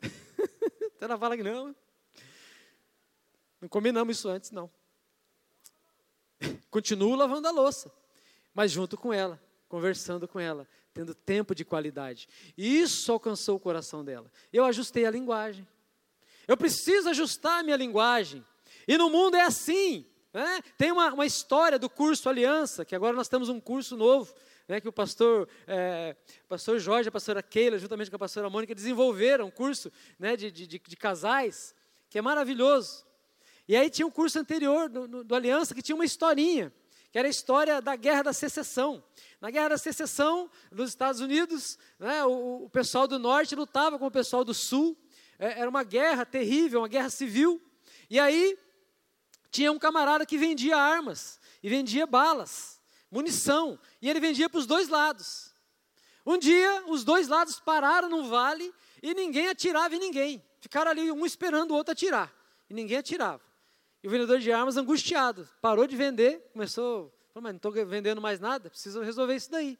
Até 0.96 1.04
ela 1.04 1.18
fala 1.18 1.36
que 1.36 1.42
não. 1.42 1.74
Não 3.60 3.68
combinamos 3.68 4.18
isso 4.18 4.28
antes, 4.28 4.50
não. 4.50 4.68
Continuo 6.70 7.14
lavando 7.14 7.48
a 7.48 7.50
louça, 7.50 7.92
mas 8.54 8.70
junto 8.70 8.96
com 8.96 9.12
ela, 9.12 9.40
conversando 9.68 10.26
com 10.28 10.38
ela, 10.38 10.66
tendo 10.92 11.14
tempo 11.14 11.54
de 11.54 11.64
qualidade. 11.64 12.28
Isso 12.56 13.10
alcançou 13.12 13.56
o 13.56 13.60
coração 13.60 14.04
dela. 14.04 14.30
Eu 14.52 14.64
ajustei 14.64 15.06
a 15.06 15.10
linguagem. 15.10 15.66
Eu 16.46 16.56
preciso 16.56 17.08
ajustar 17.08 17.60
a 17.60 17.62
minha 17.62 17.76
linguagem. 17.76 18.44
E 18.86 18.96
no 18.98 19.08
mundo 19.10 19.36
é 19.36 19.42
assim. 19.42 20.06
Né? 20.32 20.62
Tem 20.76 20.90
uma, 20.90 21.12
uma 21.12 21.26
história 21.26 21.78
do 21.78 21.88
curso 21.88 22.28
Aliança, 22.28 22.84
que 22.84 22.94
agora 22.94 23.14
nós 23.14 23.28
temos 23.28 23.48
um 23.48 23.60
curso 23.60 23.96
novo, 23.96 24.34
né, 24.66 24.80
que 24.80 24.88
o 24.88 24.92
pastor, 24.92 25.48
é, 25.66 26.16
pastor 26.48 26.78
Jorge, 26.78 27.08
a 27.08 27.12
pastora 27.12 27.42
Keila, 27.42 27.78
juntamente 27.78 28.10
com 28.10 28.16
a 28.16 28.18
pastora 28.18 28.48
Mônica, 28.48 28.74
desenvolveram 28.74 29.46
um 29.46 29.50
curso 29.50 29.92
né, 30.18 30.36
de, 30.36 30.50
de, 30.50 30.66
de, 30.66 30.96
casais, 30.96 31.74
que 32.08 32.18
é 32.18 32.22
maravilhoso. 32.22 33.04
E 33.72 33.76
aí 33.76 33.88
tinha 33.88 34.06
um 34.06 34.10
curso 34.10 34.38
anterior 34.38 34.86
do, 34.86 35.08
do, 35.08 35.24
do 35.24 35.34
Aliança 35.34 35.74
que 35.74 35.80
tinha 35.80 35.94
uma 35.94 36.04
historinha, 36.04 36.70
que 37.10 37.18
era 37.18 37.26
a 37.26 37.30
história 37.30 37.80
da 37.80 37.96
Guerra 37.96 38.24
da 38.24 38.32
Secessão. 38.34 39.02
Na 39.40 39.50
Guerra 39.50 39.70
da 39.70 39.78
Secessão, 39.78 40.50
nos 40.70 40.90
Estados 40.90 41.22
Unidos, 41.22 41.78
né, 41.98 42.22
o, 42.22 42.64
o, 42.66 42.68
pessoal 42.68 43.08
do 43.08 43.18
Norte 43.18 43.56
lutava 43.56 43.98
com 43.98 44.04
o 44.04 44.10
pessoal 44.10 44.44
do 44.44 44.52
Sul. 44.52 44.94
É, 45.38 45.60
era 45.60 45.70
uma 45.70 45.84
guerra 45.84 46.26
terrível, 46.26 46.82
uma 46.82 46.88
guerra 46.88 47.08
civil. 47.08 47.62
E 48.10 48.20
aí 48.20 48.58
tinha 49.50 49.72
um 49.72 49.78
camarada 49.78 50.26
que 50.26 50.36
vendia 50.36 50.76
armas 50.76 51.40
e 51.62 51.70
vendia 51.70 52.06
balas, 52.06 52.78
munição, 53.10 53.80
e 54.02 54.10
ele 54.10 54.20
vendia 54.20 54.50
para 54.50 54.58
os 54.58 54.66
dois 54.66 54.90
lados. 54.90 55.50
Um 56.26 56.36
dia, 56.36 56.84
os 56.88 57.04
dois 57.04 57.26
lados 57.26 57.58
pararam 57.58 58.10
no 58.10 58.24
vale 58.24 58.70
e 59.02 59.14
ninguém 59.14 59.48
atirava 59.48 59.96
em 59.96 59.98
ninguém. 59.98 60.44
Ficaram 60.60 60.90
ali 60.90 61.10
um 61.10 61.24
esperando 61.24 61.70
o 61.70 61.74
outro 61.74 61.92
atirar, 61.92 62.30
e 62.68 62.74
ninguém 62.74 62.98
atirava. 62.98 63.50
E 64.02 64.08
o 64.08 64.10
vendedor 64.10 64.40
de 64.40 64.50
armas, 64.50 64.76
angustiado, 64.76 65.48
parou 65.60 65.86
de 65.86 65.96
vender, 65.96 66.50
começou, 66.52 67.14
falou, 67.32 67.44
mas 67.44 67.52
não 67.52 67.56
estou 67.56 67.72
vendendo 67.86 68.20
mais 68.20 68.40
nada, 68.40 68.68
preciso 68.68 69.00
resolver 69.00 69.36
isso 69.36 69.50
daí. 69.50 69.78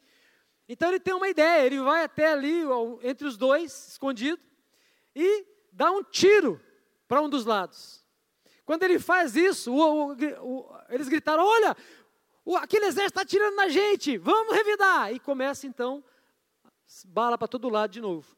Então 0.67 0.89
ele 0.89 0.99
tem 0.99 1.13
uma 1.13 1.27
ideia, 1.27 1.65
ele 1.65 1.81
vai 1.81 2.05
até 2.05 2.31
ali, 2.31 2.61
entre 3.01 3.27
os 3.27 3.35
dois, 3.35 3.89
escondido, 3.89 4.41
e 5.13 5.45
dá 5.71 5.91
um 5.91 6.03
tiro 6.03 6.61
para 7.07 7.21
um 7.21 7.29
dos 7.29 7.45
lados. 7.45 8.03
Quando 8.65 8.83
ele 8.83 8.97
faz 8.97 9.35
isso, 9.35 9.73
o, 9.73 10.11
o, 10.11 10.15
o, 10.41 10.77
eles 10.89 11.09
gritaram: 11.09 11.43
Olha, 11.43 11.75
aquele 12.61 12.85
exército 12.85 13.19
está 13.19 13.21
atirando 13.21 13.55
na 13.55 13.67
gente, 13.67 14.17
vamos 14.17 14.55
revidar. 14.55 15.13
E 15.13 15.19
começa 15.19 15.67
então, 15.67 16.03
bala 17.05 17.37
para 17.37 17.47
todo 17.47 17.67
lado 17.67 17.91
de 17.91 17.99
novo. 17.99 18.35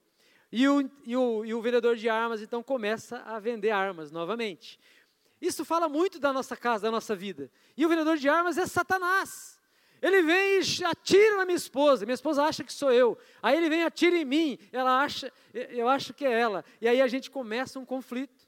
E 0.52 0.68
o, 0.68 0.90
e, 1.06 1.16
o, 1.16 1.46
e 1.46 1.54
o 1.54 1.62
vendedor 1.62 1.96
de 1.96 2.10
armas 2.10 2.42
então 2.42 2.64
começa 2.64 3.18
a 3.20 3.40
vender 3.40 3.72
armas 3.72 4.12
novamente. 4.12 4.80
Isso 5.46 5.66
fala 5.66 5.88
muito 5.88 6.20
da 6.20 6.32
nossa 6.34 6.56
casa, 6.56 6.84
da 6.84 6.92
nossa 6.92 7.16
vida. 7.16 7.52
E 7.76 7.86
o 7.86 7.90
vendedor 7.90 8.18
de 8.18 8.28
armas 8.30 8.58
é 8.58 8.66
Satanás. 8.66 9.60
Ele 10.02 10.22
vem 10.22 10.60
e 10.60 10.84
atira 10.84 11.38
na 11.38 11.46
minha 11.46 11.56
esposa. 11.56 12.06
Minha 12.06 12.16
esposa 12.16 12.44
acha 12.44 12.64
que 12.64 12.74
sou 12.74 12.92
eu. 12.92 13.18
Aí 13.42 13.58
ele 13.58 13.70
vem 13.70 13.82
e 13.82 13.86
atira 13.86 14.18
em 14.18 14.26
mim. 14.26 14.58
Ela 14.72 15.02
acha, 15.02 15.32
eu 15.54 15.88
acho 15.88 16.14
que 16.14 16.26
é 16.26 16.32
ela. 16.32 16.64
E 16.82 16.88
aí 16.88 17.02
a 17.02 17.08
gente 17.08 17.32
começa 17.32 17.80
um 17.80 17.86
conflito 17.86 18.46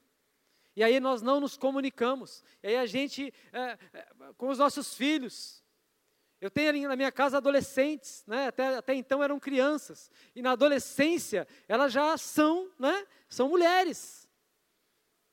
e 0.78 0.84
aí 0.84 1.00
nós 1.00 1.22
não 1.22 1.40
nos 1.40 1.56
comunicamos, 1.56 2.44
e 2.62 2.68
aí 2.68 2.76
a 2.76 2.86
gente, 2.86 3.34
é, 3.52 3.76
é, 3.92 4.06
com 4.36 4.46
os 4.46 4.58
nossos 4.58 4.94
filhos, 4.94 5.60
eu 6.40 6.48
tenho 6.48 6.68
ali 6.68 6.86
na 6.86 6.94
minha 6.94 7.10
casa 7.10 7.38
adolescentes, 7.38 8.22
né? 8.28 8.46
até, 8.46 8.76
até 8.76 8.94
então 8.94 9.20
eram 9.20 9.40
crianças, 9.40 10.08
e 10.36 10.40
na 10.40 10.52
adolescência 10.52 11.48
elas 11.66 11.92
já 11.92 12.16
são, 12.16 12.70
né? 12.78 13.04
são 13.28 13.48
mulheres, 13.48 14.27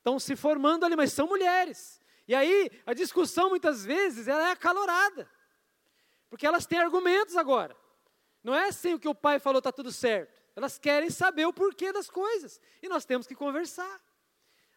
estão 0.06 0.20
se 0.20 0.36
formando 0.36 0.84
ali, 0.84 0.94
mas 0.94 1.12
são 1.12 1.26
mulheres, 1.26 2.00
e 2.28 2.34
aí 2.34 2.70
a 2.86 2.94
discussão 2.94 3.48
muitas 3.48 3.84
vezes 3.84 4.28
ela 4.28 4.48
é 4.48 4.52
acalorada, 4.52 5.28
porque 6.30 6.46
elas 6.46 6.64
têm 6.64 6.78
argumentos 6.78 7.36
agora, 7.36 7.76
não 8.42 8.54
é 8.54 8.68
assim 8.68 8.94
o 8.94 9.00
que 9.00 9.08
o 9.08 9.14
pai 9.14 9.40
falou 9.40 9.58
está 9.58 9.72
tudo 9.72 9.90
certo, 9.90 10.40
elas 10.54 10.78
querem 10.78 11.10
saber 11.10 11.44
o 11.46 11.52
porquê 11.52 11.92
das 11.92 12.08
coisas, 12.08 12.60
e 12.80 12.88
nós 12.88 13.04
temos 13.04 13.26
que 13.26 13.34
conversar. 13.34 14.00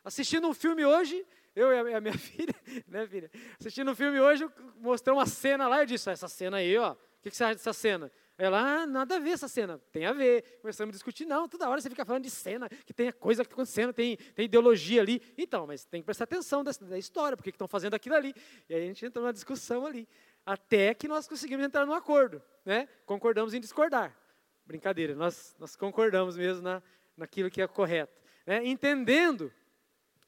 Assistindo 0.03 0.47
um 0.47 0.53
filme 0.53 0.83
hoje, 0.83 1.25
eu 1.55 1.71
e 1.71 1.93
a 1.93 2.01
minha 2.01 2.13
filha, 2.17 2.55
né, 2.87 3.05
filha? 3.05 3.29
Assistindo 3.59 3.91
um 3.91 3.95
filme 3.95 4.19
hoje, 4.19 4.49
mostrou 4.77 5.17
uma 5.17 5.25
cena 5.27 5.67
lá, 5.67 5.81
eu 5.81 5.85
disse, 5.85 6.09
essa 6.09 6.27
cena 6.27 6.57
aí, 6.57 6.75
ó, 6.77 6.93
o 6.93 6.97
que, 7.21 7.29
que 7.29 7.37
você 7.37 7.43
acha 7.43 7.55
dessa 7.55 7.73
cena? 7.73 8.11
Ela, 8.39 8.83
ah, 8.83 8.87
nada 8.87 9.17
a 9.17 9.19
ver 9.19 9.31
essa 9.31 9.49
cena. 9.49 9.81
Tem 9.91 10.05
a 10.05 10.13
ver. 10.13 10.59
Começamos 10.61 10.93
a 10.93 10.95
discutir. 10.95 11.25
Não, 11.25 11.45
toda 11.45 11.67
hora 11.67 11.81
você 11.81 11.89
fica 11.89 12.05
falando 12.05 12.23
de 12.23 12.29
cena, 12.29 12.69
que 12.69 12.93
tem 12.93 13.11
coisa 13.11 13.43
que 13.43 13.47
está 13.47 13.55
acontecendo, 13.55 13.91
tem, 13.91 14.15
tem 14.15 14.45
ideologia 14.45 15.01
ali. 15.01 15.21
Então, 15.37 15.67
mas 15.67 15.83
tem 15.83 16.01
que 16.01 16.05
prestar 16.05 16.23
atenção 16.23 16.63
dessa, 16.63 16.85
da 16.85 16.97
história, 16.97 17.35
porque 17.35 17.49
estão 17.49 17.67
fazendo 17.67 17.95
aquilo 17.95 18.15
ali. 18.15 18.33
E 18.69 18.73
aí 18.73 18.81
a 18.81 18.85
gente 18.85 19.05
entrou 19.05 19.25
numa 19.25 19.33
discussão 19.33 19.85
ali. 19.85 20.07
Até 20.45 20.93
que 20.93 21.05
nós 21.05 21.27
conseguimos 21.27 21.65
entrar 21.65 21.85
num 21.85 21.93
acordo. 21.93 22.41
Né? 22.63 22.87
Concordamos 23.05 23.53
em 23.53 23.59
discordar. 23.59 24.17
Brincadeira, 24.65 25.13
nós, 25.15 25.53
nós 25.59 25.75
concordamos 25.75 26.37
mesmo 26.37 26.61
na, 26.61 26.81
naquilo 27.17 27.49
que 27.49 27.61
é 27.61 27.67
correto. 27.67 28.21
Né? 28.47 28.65
Entendendo 28.65 29.51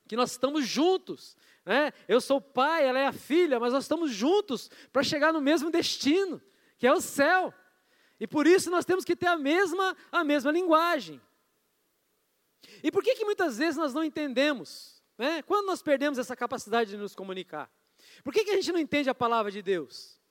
que 0.05 0.17
nós 0.17 0.31
estamos 0.31 0.67
juntos. 0.67 1.37
Né? 1.65 1.93
Eu 2.09 2.19
sou 2.19 2.39
o 2.39 2.41
pai, 2.41 2.85
ela 2.85 2.99
é 2.99 3.07
a 3.07 3.13
filha, 3.13 3.57
mas 3.57 3.71
nós 3.71 3.85
estamos 3.85 4.11
juntos 4.11 4.69
para 4.91 5.01
chegar 5.01 5.31
no 5.31 5.39
mesmo 5.39 5.71
destino, 5.71 6.41
que 6.77 6.85
é 6.85 6.91
o 6.91 6.99
céu. 6.99 7.53
E 8.21 8.27
por 8.27 8.45
isso 8.45 8.69
nós 8.69 8.85
temos 8.85 9.03
que 9.03 9.15
ter 9.15 9.25
a 9.25 9.35
mesma, 9.35 9.97
a 10.11 10.23
mesma 10.23 10.51
linguagem. 10.51 11.19
E 12.83 12.91
por 12.91 13.03
que, 13.03 13.15
que 13.15 13.25
muitas 13.25 13.57
vezes 13.57 13.77
nós 13.77 13.95
não 13.95 14.03
entendemos? 14.03 15.01
Né? 15.17 15.41
Quando 15.41 15.65
nós 15.65 15.81
perdemos 15.81 16.19
essa 16.19 16.35
capacidade 16.35 16.91
de 16.91 16.97
nos 16.97 17.15
comunicar? 17.15 17.67
Por 18.23 18.31
que, 18.31 18.43
que 18.43 18.51
a 18.51 18.55
gente 18.57 18.71
não 18.71 18.77
entende 18.77 19.09
a 19.09 19.15
palavra 19.15 19.49
de 19.51 19.63
Deus? 19.63 20.21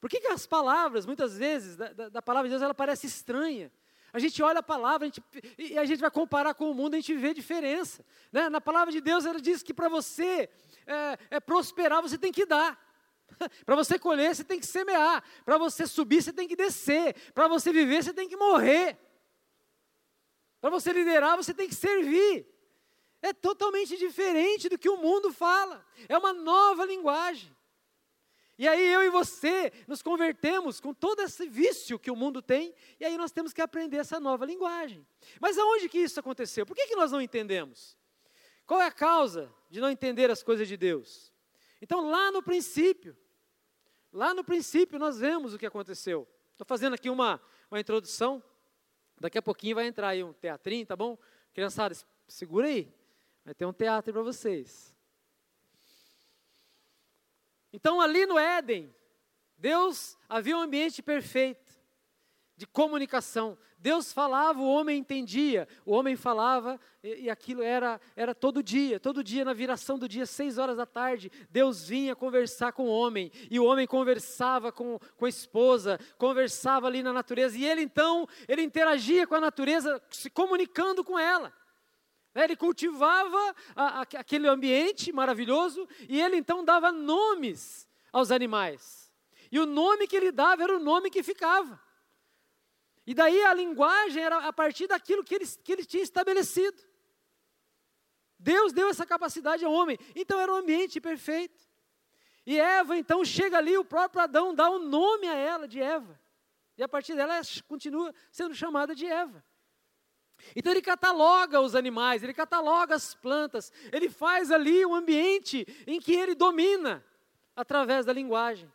Por 0.00 0.08
que, 0.08 0.20
que 0.20 0.28
as 0.28 0.46
palavras, 0.46 1.04
muitas 1.04 1.36
vezes, 1.36 1.76
da, 1.76 1.92
da, 1.92 2.08
da 2.08 2.22
palavra 2.22 2.48
de 2.48 2.52
Deus, 2.52 2.62
ela 2.62 2.72
parece 2.72 3.08
estranha? 3.08 3.72
A 4.12 4.20
gente 4.20 4.40
olha 4.40 4.60
a 4.60 4.62
palavra 4.62 5.04
a 5.04 5.08
gente, 5.08 5.20
e 5.58 5.76
a 5.76 5.84
gente 5.84 5.98
vai 5.98 6.10
comparar 6.10 6.54
com 6.54 6.70
o 6.70 6.74
mundo, 6.74 6.94
a 6.94 6.98
gente 6.98 7.16
vê 7.16 7.34
diferença. 7.34 8.04
Né? 8.30 8.48
Na 8.48 8.60
palavra 8.60 8.92
de 8.92 9.00
Deus, 9.00 9.26
ela 9.26 9.40
diz 9.40 9.60
que 9.60 9.74
para 9.74 9.88
você 9.88 10.48
é, 10.86 11.18
é 11.30 11.40
prosperar, 11.40 12.00
você 12.00 12.16
tem 12.16 12.30
que 12.30 12.46
dar. 12.46 12.78
para 13.64 13.76
você 13.76 13.98
colher, 13.98 14.34
você 14.34 14.44
tem 14.44 14.58
que 14.58 14.66
semear. 14.66 15.22
Para 15.44 15.58
você 15.58 15.86
subir, 15.86 16.22
você 16.22 16.32
tem 16.32 16.48
que 16.48 16.56
descer. 16.56 17.14
Para 17.32 17.48
você 17.48 17.72
viver, 17.72 18.02
você 18.02 18.12
tem 18.12 18.28
que 18.28 18.36
morrer. 18.36 18.98
Para 20.60 20.70
você 20.70 20.92
liderar, 20.92 21.36
você 21.36 21.52
tem 21.52 21.68
que 21.68 21.74
servir. 21.74 22.46
É 23.20 23.32
totalmente 23.32 23.96
diferente 23.96 24.68
do 24.68 24.78
que 24.78 24.88
o 24.88 24.96
mundo 24.96 25.32
fala. 25.32 25.84
É 26.08 26.16
uma 26.16 26.32
nova 26.32 26.84
linguagem. 26.84 27.54
E 28.58 28.68
aí 28.68 28.92
eu 28.92 29.02
e 29.02 29.10
você 29.10 29.72
nos 29.88 30.02
convertemos 30.02 30.78
com 30.78 30.92
todo 30.92 31.20
esse 31.20 31.48
vício 31.48 31.98
que 31.98 32.10
o 32.10 32.16
mundo 32.16 32.42
tem, 32.42 32.74
e 33.00 33.04
aí 33.04 33.16
nós 33.16 33.32
temos 33.32 33.52
que 33.52 33.60
aprender 33.60 33.96
essa 33.96 34.20
nova 34.20 34.44
linguagem. 34.44 35.06
Mas 35.40 35.58
aonde 35.58 35.88
que 35.88 35.98
isso 35.98 36.20
aconteceu? 36.20 36.66
Por 36.66 36.76
que, 36.76 36.86
que 36.86 36.94
nós 36.94 37.10
não 37.10 37.20
entendemos? 37.20 37.96
Qual 38.66 38.80
é 38.80 38.86
a 38.86 38.92
causa 38.92 39.52
de 39.68 39.80
não 39.80 39.90
entender 39.90 40.30
as 40.30 40.42
coisas 40.42 40.68
de 40.68 40.76
Deus? 40.76 41.32
Então, 41.80 42.08
lá 42.08 42.30
no 42.30 42.42
princípio, 42.42 43.16
lá 44.12 44.34
no 44.34 44.44
princípio 44.44 44.98
nós 44.98 45.18
vemos 45.18 45.54
o 45.54 45.58
que 45.58 45.66
aconteceu. 45.66 46.28
Estou 46.52 46.66
fazendo 46.66 46.94
aqui 46.94 47.08
uma, 47.08 47.40
uma 47.70 47.80
introdução, 47.80 48.42
daqui 49.18 49.38
a 49.38 49.42
pouquinho 49.42 49.76
vai 49.76 49.86
entrar 49.86 50.08
aí 50.08 50.22
um 50.22 50.32
teatrinho, 50.32 50.86
tá 50.86 50.94
bom? 50.94 51.18
Criançada, 51.52 51.94
segura 52.28 52.66
aí, 52.66 52.92
vai 53.44 53.54
ter 53.54 53.64
um 53.64 53.72
teatro 53.72 54.12
para 54.12 54.22
vocês. 54.22 54.94
Então, 57.72 58.00
ali 58.00 58.26
no 58.26 58.38
Éden, 58.38 58.94
Deus 59.56 60.18
havia 60.28 60.56
um 60.56 60.60
ambiente 60.60 61.02
perfeito 61.02 61.72
de 62.56 62.66
comunicação. 62.66 63.56
Deus 63.82 64.12
falava, 64.12 64.60
o 64.60 64.68
homem 64.68 65.00
entendia, 65.00 65.66
o 65.84 65.92
homem 65.92 66.14
falava, 66.14 66.78
e, 67.02 67.24
e, 67.24 67.30
aquilo 67.30 67.62
era, 67.62 68.00
era 68.14 68.32
todo 68.32 68.62
dia, 68.62 69.00
todo 69.00 69.24
dia, 69.24 69.44
na 69.44 69.52
viração 69.52 69.98
do 69.98 70.08
dia, 70.08 70.24
seis 70.24 70.56
horas 70.56 70.76
da 70.76 70.86
tarde, 70.86 71.32
Deus 71.50 71.88
vinha 71.88 72.14
conversar 72.14 72.72
com 72.72 72.84
o 72.84 72.90
homem, 72.90 73.32
e 73.50 73.58
o 73.58 73.64
homem 73.64 73.84
conversava 73.84 74.70
com, 74.70 75.00
com 75.16 75.24
a 75.24 75.28
esposa, 75.28 75.98
conversava 76.16 76.86
ali 76.86 77.02
na 77.02 77.12
natureza, 77.12 77.58
e 77.58 77.64
ele 77.64 77.82
então, 77.82 78.28
ele 78.46 78.62
interagia 78.62 79.26
com 79.26 79.34
a 79.34 79.40
natureza, 79.40 80.00
se 80.10 80.30
comunicando 80.30 81.02
com 81.02 81.18
ela. 81.18 81.52
Né, 82.32 82.44
ele 82.44 82.54
cultivava 82.54 83.54
a, 83.74 83.84
a, 83.84 84.00
aquele 84.02 84.46
ambiente 84.46 85.12
maravilhoso 85.12 85.86
e 86.08 86.20
ele 86.20 86.36
então 86.36 86.64
dava 86.64 86.92
nomes 86.92 87.86
aos 88.12 88.30
animais. 88.30 89.12
E 89.50 89.58
o 89.58 89.66
nome 89.66 90.06
que 90.06 90.16
ele 90.16 90.30
dava 90.30 90.62
era 90.62 90.76
o 90.76 90.80
nome 90.80 91.10
que 91.10 91.22
ficava. 91.22 91.78
E 93.06 93.14
daí 93.14 93.42
a 93.44 93.54
linguagem 93.54 94.22
era 94.22 94.38
a 94.46 94.52
partir 94.52 94.86
daquilo 94.86 95.24
que 95.24 95.34
ele, 95.34 95.46
que 95.46 95.72
ele 95.72 95.84
tinha 95.84 96.02
estabelecido. 96.02 96.80
Deus 98.38 98.72
deu 98.72 98.88
essa 98.88 99.06
capacidade 99.06 99.64
ao 99.64 99.72
homem, 99.72 99.98
então 100.14 100.38
era 100.40 100.52
um 100.52 100.56
ambiente 100.56 101.00
perfeito. 101.00 101.62
E 102.44 102.58
Eva, 102.58 102.96
então, 102.96 103.24
chega 103.24 103.58
ali, 103.58 103.78
o 103.78 103.84
próprio 103.84 104.22
Adão 104.22 104.54
dá 104.54 104.68
um 104.68 104.80
nome 104.80 105.28
a 105.28 105.34
ela 105.34 105.68
de 105.68 105.80
Eva. 105.80 106.20
E 106.76 106.82
a 106.82 106.88
partir 106.88 107.14
dela 107.14 107.36
ela 107.36 107.44
continua 107.68 108.12
sendo 108.30 108.54
chamada 108.54 108.94
de 108.94 109.06
Eva. 109.06 109.44
Então 110.56 110.72
ele 110.72 110.82
cataloga 110.82 111.60
os 111.60 111.76
animais, 111.76 112.22
ele 112.22 112.34
cataloga 112.34 112.96
as 112.96 113.14
plantas, 113.14 113.72
ele 113.92 114.08
faz 114.08 114.50
ali 114.50 114.84
um 114.84 114.94
ambiente 114.94 115.64
em 115.86 116.00
que 116.00 116.12
ele 116.12 116.34
domina 116.34 117.04
através 117.54 118.04
da 118.04 118.12
linguagem. 118.12 118.70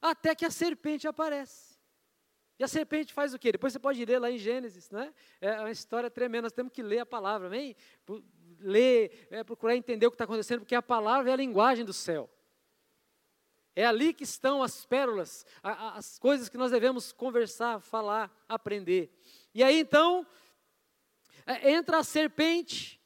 Até 0.00 0.34
que 0.34 0.46
a 0.46 0.50
serpente 0.50 1.06
aparece. 1.06 1.71
E 2.58 2.64
a 2.64 2.68
serpente 2.68 3.12
faz 3.12 3.34
o 3.34 3.38
quê? 3.38 3.52
Depois 3.52 3.72
você 3.72 3.78
pode 3.78 4.04
ler 4.04 4.18
lá 4.18 4.30
em 4.30 4.38
Gênesis, 4.38 4.90
né? 4.90 5.12
É 5.40 5.58
uma 5.58 5.70
história 5.70 6.10
tremenda, 6.10 6.42
nós 6.42 6.52
temos 6.52 6.72
que 6.72 6.82
ler 6.82 7.00
a 7.00 7.06
palavra, 7.06 7.48
amém? 7.48 7.74
Ler, 8.60 9.26
é, 9.30 9.42
procurar 9.42 9.76
entender 9.76 10.06
o 10.06 10.10
que 10.10 10.14
está 10.14 10.24
acontecendo, 10.24 10.60
porque 10.60 10.74
a 10.74 10.82
palavra 10.82 11.30
é 11.30 11.34
a 11.34 11.36
linguagem 11.36 11.84
do 11.84 11.92
céu. 11.92 12.30
É 13.74 13.86
ali 13.86 14.12
que 14.12 14.24
estão 14.24 14.62
as 14.62 14.84
pérolas, 14.84 15.46
as 15.62 16.18
coisas 16.18 16.48
que 16.48 16.58
nós 16.58 16.70
devemos 16.70 17.10
conversar, 17.10 17.80
falar, 17.80 18.30
aprender. 18.46 19.10
E 19.54 19.64
aí 19.64 19.78
então, 19.78 20.26
é, 21.46 21.72
entra 21.72 21.98
a 21.98 22.04
serpente, 22.04 23.00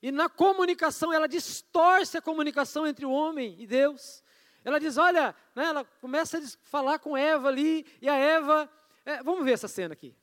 e 0.00 0.12
na 0.12 0.28
comunicação, 0.28 1.12
ela 1.12 1.26
distorce 1.26 2.16
a 2.16 2.22
comunicação 2.22 2.86
entre 2.86 3.04
o 3.04 3.10
homem 3.10 3.56
e 3.58 3.66
Deus. 3.66 4.22
Ela 4.64 4.78
diz: 4.78 4.96
Olha, 4.96 5.34
né, 5.54 5.64
ela 5.64 5.84
começa 5.84 6.38
a 6.38 6.42
falar 6.62 6.98
com 6.98 7.16
Eva 7.16 7.48
ali, 7.48 7.84
e 8.00 8.08
a 8.08 8.14
Eva. 8.14 8.70
É, 9.08 9.22
vamos 9.22 9.42
ver 9.42 9.52
essa 9.52 9.66
cena 9.66 9.94
aqui. 9.94 10.14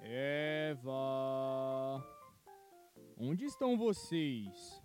Eva, 0.00 0.86
onde 3.18 3.46
estão 3.46 3.76
vocês? 3.76 4.80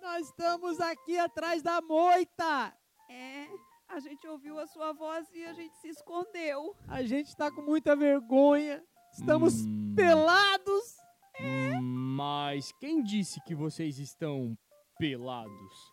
Nós 0.00 0.28
estamos 0.28 0.80
aqui 0.80 1.18
atrás 1.18 1.62
da 1.62 1.82
moita. 1.82 2.74
É, 3.10 3.48
a 3.88 4.00
gente 4.00 4.26
ouviu 4.26 4.58
a 4.58 4.66
sua 4.66 4.94
voz 4.94 5.30
e 5.34 5.44
a 5.44 5.52
gente 5.52 5.76
se 5.82 5.88
escondeu. 5.88 6.74
A 6.88 7.02
gente 7.02 7.28
está 7.28 7.50
com 7.50 7.60
muita 7.60 7.94
vergonha. 7.94 8.82
Estamos 9.12 9.66
hum. 9.66 9.92
pelados. 9.94 10.96
Mas 11.40 12.72
quem 12.72 13.02
disse 13.02 13.40
que 13.42 13.54
vocês 13.54 13.98
estão 13.98 14.56
pelados? 14.98 15.92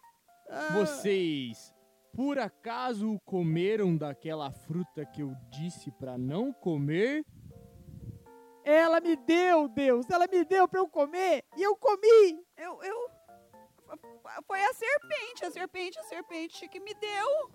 Ah. 0.49 0.73
Vocês 0.73 1.73
por 2.13 2.39
acaso 2.39 3.19
comeram 3.25 3.95
daquela 3.95 4.51
fruta 4.51 5.05
que 5.05 5.21
eu 5.21 5.33
disse 5.49 5.91
para 5.91 6.17
não 6.17 6.51
comer? 6.51 7.25
Ela 8.63 8.99
me 8.99 9.15
deu, 9.15 9.67
Deus, 9.67 10.09
ela 10.09 10.27
me 10.27 10.43
deu 10.43 10.67
para 10.67 10.79
eu 10.79 10.87
comer 10.87 11.43
e 11.55 11.63
eu 11.63 11.75
comi. 11.75 12.43
Eu, 12.57 12.83
eu, 12.83 13.09
foi 14.45 14.63
a 14.63 14.73
serpente, 14.73 15.45
a 15.45 15.51
serpente, 15.51 15.99
a 15.99 16.03
serpente 16.03 16.67
que 16.67 16.79
me 16.79 16.93
deu. 16.93 17.51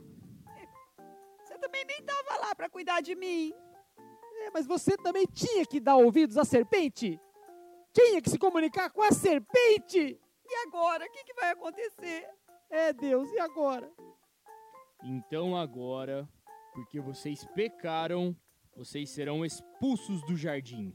Você 1.43 1.59
também 1.59 1.85
nem 1.85 1.99
estava 1.99 2.41
lá 2.41 2.55
para 2.55 2.71
cuidar 2.71 3.01
de 3.01 3.15
mim. 3.15 3.53
É, 4.43 4.51
mas 4.51 4.67
você 4.67 4.97
também 4.97 5.27
tinha 5.27 5.65
que 5.65 5.79
dar 5.79 5.97
ouvidos 5.97 6.37
à 6.37 6.45
serpente. 6.45 7.21
Tinha 7.95 8.21
que 8.21 8.29
se 8.29 8.39
comunicar 8.39 8.91
com 8.91 9.03
a 9.03 9.13
serpente. 9.13 10.21
E 10.45 10.55
agora? 10.67 11.07
O 11.07 11.11
que, 11.13 11.25
que 11.25 11.35
vai 11.35 11.53
acontecer? 11.53 12.29
É, 12.69 12.93
Deus, 12.93 13.31
e 13.31 13.39
agora? 13.39 13.89
Então 15.05 15.57
agora, 15.57 16.29
porque 16.75 17.01
vocês 17.01 17.45
pecaram, 17.55 18.37
vocês 18.77 19.11
serão 19.11 19.45
expulsos 19.45 20.23
do 20.27 20.37
jardim. 20.37 20.93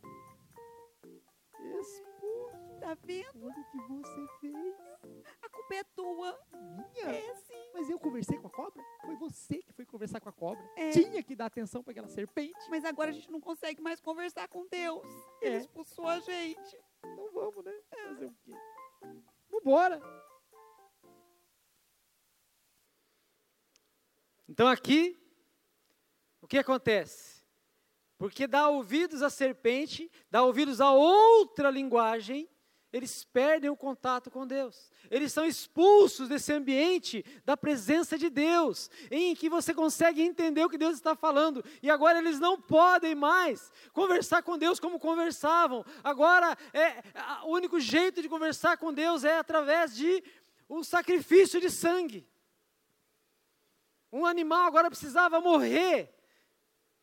Expulso? 1.79 2.79
Tá 2.81 2.97
vendo? 3.01 3.47
o 3.47 3.71
que 3.71 3.77
você 3.87 4.27
fez? 4.41 4.75
A 5.41 5.49
culpa 5.49 5.75
é 5.75 5.83
tua. 5.95 6.39
Minha? 6.51 7.15
É, 7.15 7.35
sim. 7.35 7.69
Mas 7.73 7.89
eu 7.89 7.97
conversei 7.97 8.37
com 8.37 8.47
a 8.47 8.51
cobra? 8.51 8.83
Foi 9.05 9.15
você 9.15 9.61
que 9.61 9.71
foi 9.71 9.85
conversar 9.85 10.19
com 10.19 10.27
a 10.27 10.33
cobra. 10.33 10.69
É. 10.75 10.89
Tinha 10.89 11.23
que 11.23 11.33
dar 11.35 11.45
atenção 11.45 11.81
para 11.81 11.91
aquela 11.91 12.09
serpente. 12.09 12.59
Mas 12.69 12.83
agora 12.83 13.11
a 13.11 13.13
gente 13.13 13.31
não 13.31 13.39
consegue 13.39 13.81
mais 13.81 14.01
conversar 14.01 14.49
com 14.49 14.67
Deus. 14.67 15.07
Ele 15.41 15.55
é. 15.55 15.59
expulsou 15.59 16.07
a 16.07 16.19
gente. 16.19 16.77
Então 17.03 17.31
vamos, 17.33 17.63
né? 17.63 17.73
É. 17.91 18.07
Fazer 18.07 18.25
o 18.25 18.35
quê? 18.43 18.51
Vambora. 19.49 20.01
Então 24.47 24.67
aqui, 24.67 25.17
o 26.41 26.47
que 26.47 26.57
acontece? 26.57 27.43
Porque 28.17 28.47
dá 28.47 28.67
ouvidos 28.67 29.21
à 29.21 29.29
serpente, 29.29 30.11
dá 30.29 30.43
ouvidos 30.43 30.81
a 30.81 30.91
outra 30.91 31.69
linguagem, 31.69 32.49
eles 32.91 33.23
perdem 33.23 33.69
o 33.69 33.77
contato 33.77 34.31
com 34.31 34.47
Deus. 34.47 34.91
Eles 35.11 35.31
são 35.31 35.45
expulsos 35.45 36.27
desse 36.27 36.51
ambiente 36.51 37.23
da 37.45 37.55
presença 37.55 38.17
de 38.17 38.29
Deus, 38.29 38.89
em 39.11 39.35
que 39.35 39.47
você 39.47 39.73
consegue 39.73 40.21
entender 40.21 40.63
o 40.63 40.69
que 40.69 40.77
Deus 40.77 40.95
está 40.95 41.15
falando. 41.15 41.63
E 41.83 41.89
agora 41.89 42.17
eles 42.17 42.39
não 42.39 42.59
podem 42.59 43.13
mais 43.13 43.71
conversar 43.93 44.41
com 44.41 44.57
Deus 44.57 44.79
como 44.79 44.99
conversavam. 44.99 45.85
Agora 46.03 46.57
é 46.73 47.03
o 47.43 47.51
único 47.53 47.79
jeito 47.79 48.23
de 48.23 48.29
conversar 48.29 48.77
com 48.77 48.91
Deus 48.91 49.23
é 49.23 49.37
através 49.37 49.95
de 49.95 50.23
um 50.67 50.83
sacrifício 50.83 51.61
de 51.61 51.69
sangue. 51.69 52.27
Um 54.11 54.25
animal 54.25 54.65
agora 54.65 54.89
precisava 54.89 55.39
morrer. 55.39 56.11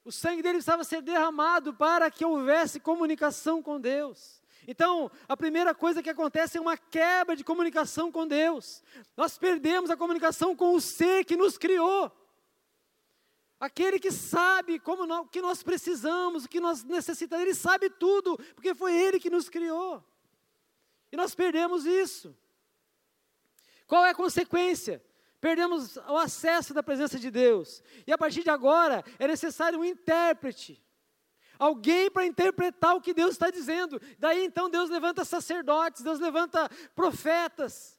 O 0.05 0.11
sangue 0.11 0.43
dele 0.43 0.55
precisava 0.55 0.83
ser 0.83 1.01
derramado 1.01 1.75
para 1.75 2.11
que 2.11 2.25
houvesse 2.25 2.81
comunicação 2.81 3.63
com 3.63 3.81
Deus. 3.81 4.41
Então, 4.67 5.11
a 5.29 5.37
primeira 5.37 5.75
coisa 5.75 6.03
que 6.03 6.11
acontece 6.11 6.59
é 6.59 6.61
uma 6.61 6.77
quebra 6.77 7.37
de 7.37 7.45
comunicação 7.45 8.11
com 8.11 8.27
Deus. 8.27 8.83
Nós 9.17 9.39
perdemos 9.39 9.91
a 9.91 9.97
comunicação 9.97 10.57
com 10.57 10.75
o 10.75 10.81
ser 10.81 11.25
que 11.25 11.37
nos 11.37 11.57
criou. 11.57 12.11
Aquele 13.61 13.99
que 13.99 14.11
sabe 14.11 14.79
como 14.81 15.07
nós, 15.07 15.21
o 15.21 15.29
que 15.29 15.41
nós 15.41 15.63
precisamos, 15.63 16.45
o 16.45 16.49
que 16.49 16.61
nós 16.61 16.83
necessitamos, 16.83 17.45
ele 17.45 17.55
sabe 17.55 17.89
tudo, 17.89 18.37
porque 18.55 18.75
foi 18.75 18.95
ele 18.95 19.21
que 19.21 19.31
nos 19.31 19.49
criou. 19.49 20.05
E 21.13 21.17
nós 21.17 21.35
perdemos 21.35 21.87
isso. 21.87 22.37
Qual 23.87 24.05
é 24.05 24.11
a 24.11 24.15
consequência? 24.15 25.03
Perdemos 25.41 25.97
o 25.97 26.17
acesso 26.17 26.75
da 26.75 26.83
presença 26.83 27.21
de 27.21 27.31
Deus. 27.31 27.83
E 28.05 28.13
a 28.13 28.19
partir 28.19 28.43
de 28.43 28.51
agora 28.51 29.05
é 29.17 29.29
necessário 29.29 29.79
um 29.79 29.85
intérprete 29.85 30.83
alguém 31.59 32.11
para 32.11 32.27
interpretar 32.27 32.95
o 32.95 33.01
que 33.01 33.15
Deus 33.15 33.33
está 33.33 33.51
dizendo. 33.51 34.01
Daí 34.19 34.45
então 34.45 34.69
Deus 34.71 34.91
levanta 34.91 35.25
sacerdotes, 35.25 36.03
Deus 36.03 36.19
levanta 36.21 36.69
profetas, 36.95 37.99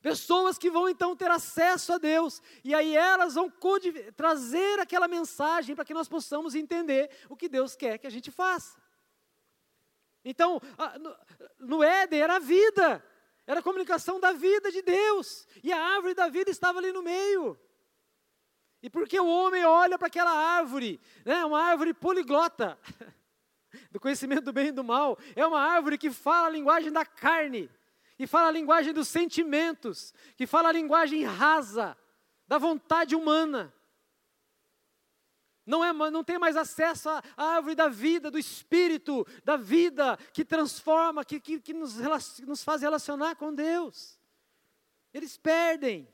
pessoas 0.00 0.58
que 0.58 0.70
vão 0.70 0.88
então 0.88 1.14
ter 1.16 1.30
acesso 1.30 1.92
a 1.92 1.98
Deus, 1.98 2.42
e 2.64 2.74
aí 2.74 2.96
elas 2.96 3.34
vão 3.34 3.52
trazer 4.16 4.80
aquela 4.80 5.06
mensagem 5.06 5.74
para 5.76 5.84
que 5.84 5.94
nós 5.94 6.08
possamos 6.08 6.54
entender 6.54 7.10
o 7.28 7.36
que 7.36 7.48
Deus 7.48 7.76
quer 7.76 7.98
que 7.98 8.06
a 8.06 8.10
gente 8.10 8.30
faça. 8.30 8.82
Então, 10.24 10.60
no 11.58 11.82
Éden 11.82 12.20
era 12.20 12.36
a 12.36 12.38
vida, 12.38 13.04
era 13.46 13.60
a 13.60 13.62
comunicação 13.62 14.20
da 14.20 14.32
vida 14.32 14.70
de 14.70 14.82
Deus, 14.82 15.46
e 15.62 15.72
a 15.72 15.80
árvore 15.80 16.14
da 16.14 16.28
vida 16.28 16.50
estava 16.50 16.78
ali 16.78 16.92
no 16.92 17.02
meio. 17.02 17.58
E 18.82 18.90
porque 18.90 19.18
o 19.18 19.26
homem 19.26 19.64
olha 19.64 19.96
para 19.96 20.08
aquela 20.08 20.32
árvore, 20.32 21.00
né, 21.24 21.44
uma 21.44 21.62
árvore 21.62 21.94
poliglota, 21.94 22.76
do 23.90 24.00
conhecimento 24.00 24.42
do 24.42 24.52
bem 24.52 24.68
e 24.68 24.72
do 24.72 24.82
mal, 24.82 25.16
é 25.36 25.46
uma 25.46 25.60
árvore 25.60 25.96
que 25.96 26.10
fala 26.10 26.48
a 26.48 26.50
linguagem 26.50 26.90
da 26.90 27.04
carne, 27.04 27.70
que 28.16 28.26
fala 28.26 28.48
a 28.48 28.52
linguagem 28.52 28.92
dos 28.92 29.06
sentimentos, 29.08 30.12
que 30.36 30.46
fala 30.46 30.68
a 30.70 30.72
linguagem 30.72 31.22
rasa, 31.24 31.96
da 32.46 32.58
vontade 32.58 33.14
humana. 33.14 33.72
Não, 35.64 35.84
é, 35.84 35.92
não 36.10 36.24
tem 36.24 36.38
mais 36.38 36.56
acesso 36.56 37.08
à 37.08 37.22
árvore 37.36 37.76
da 37.76 37.88
vida, 37.88 38.30
do 38.30 38.38
espírito, 38.38 39.24
da 39.44 39.56
vida 39.56 40.18
que 40.32 40.44
transforma, 40.44 41.24
que, 41.24 41.38
que, 41.38 41.60
que 41.60 41.72
nos, 41.72 41.96
nos 42.40 42.64
faz 42.64 42.82
relacionar 42.82 43.36
com 43.36 43.54
Deus. 43.54 44.18
Eles 45.14 45.38
perdem. 45.38 46.11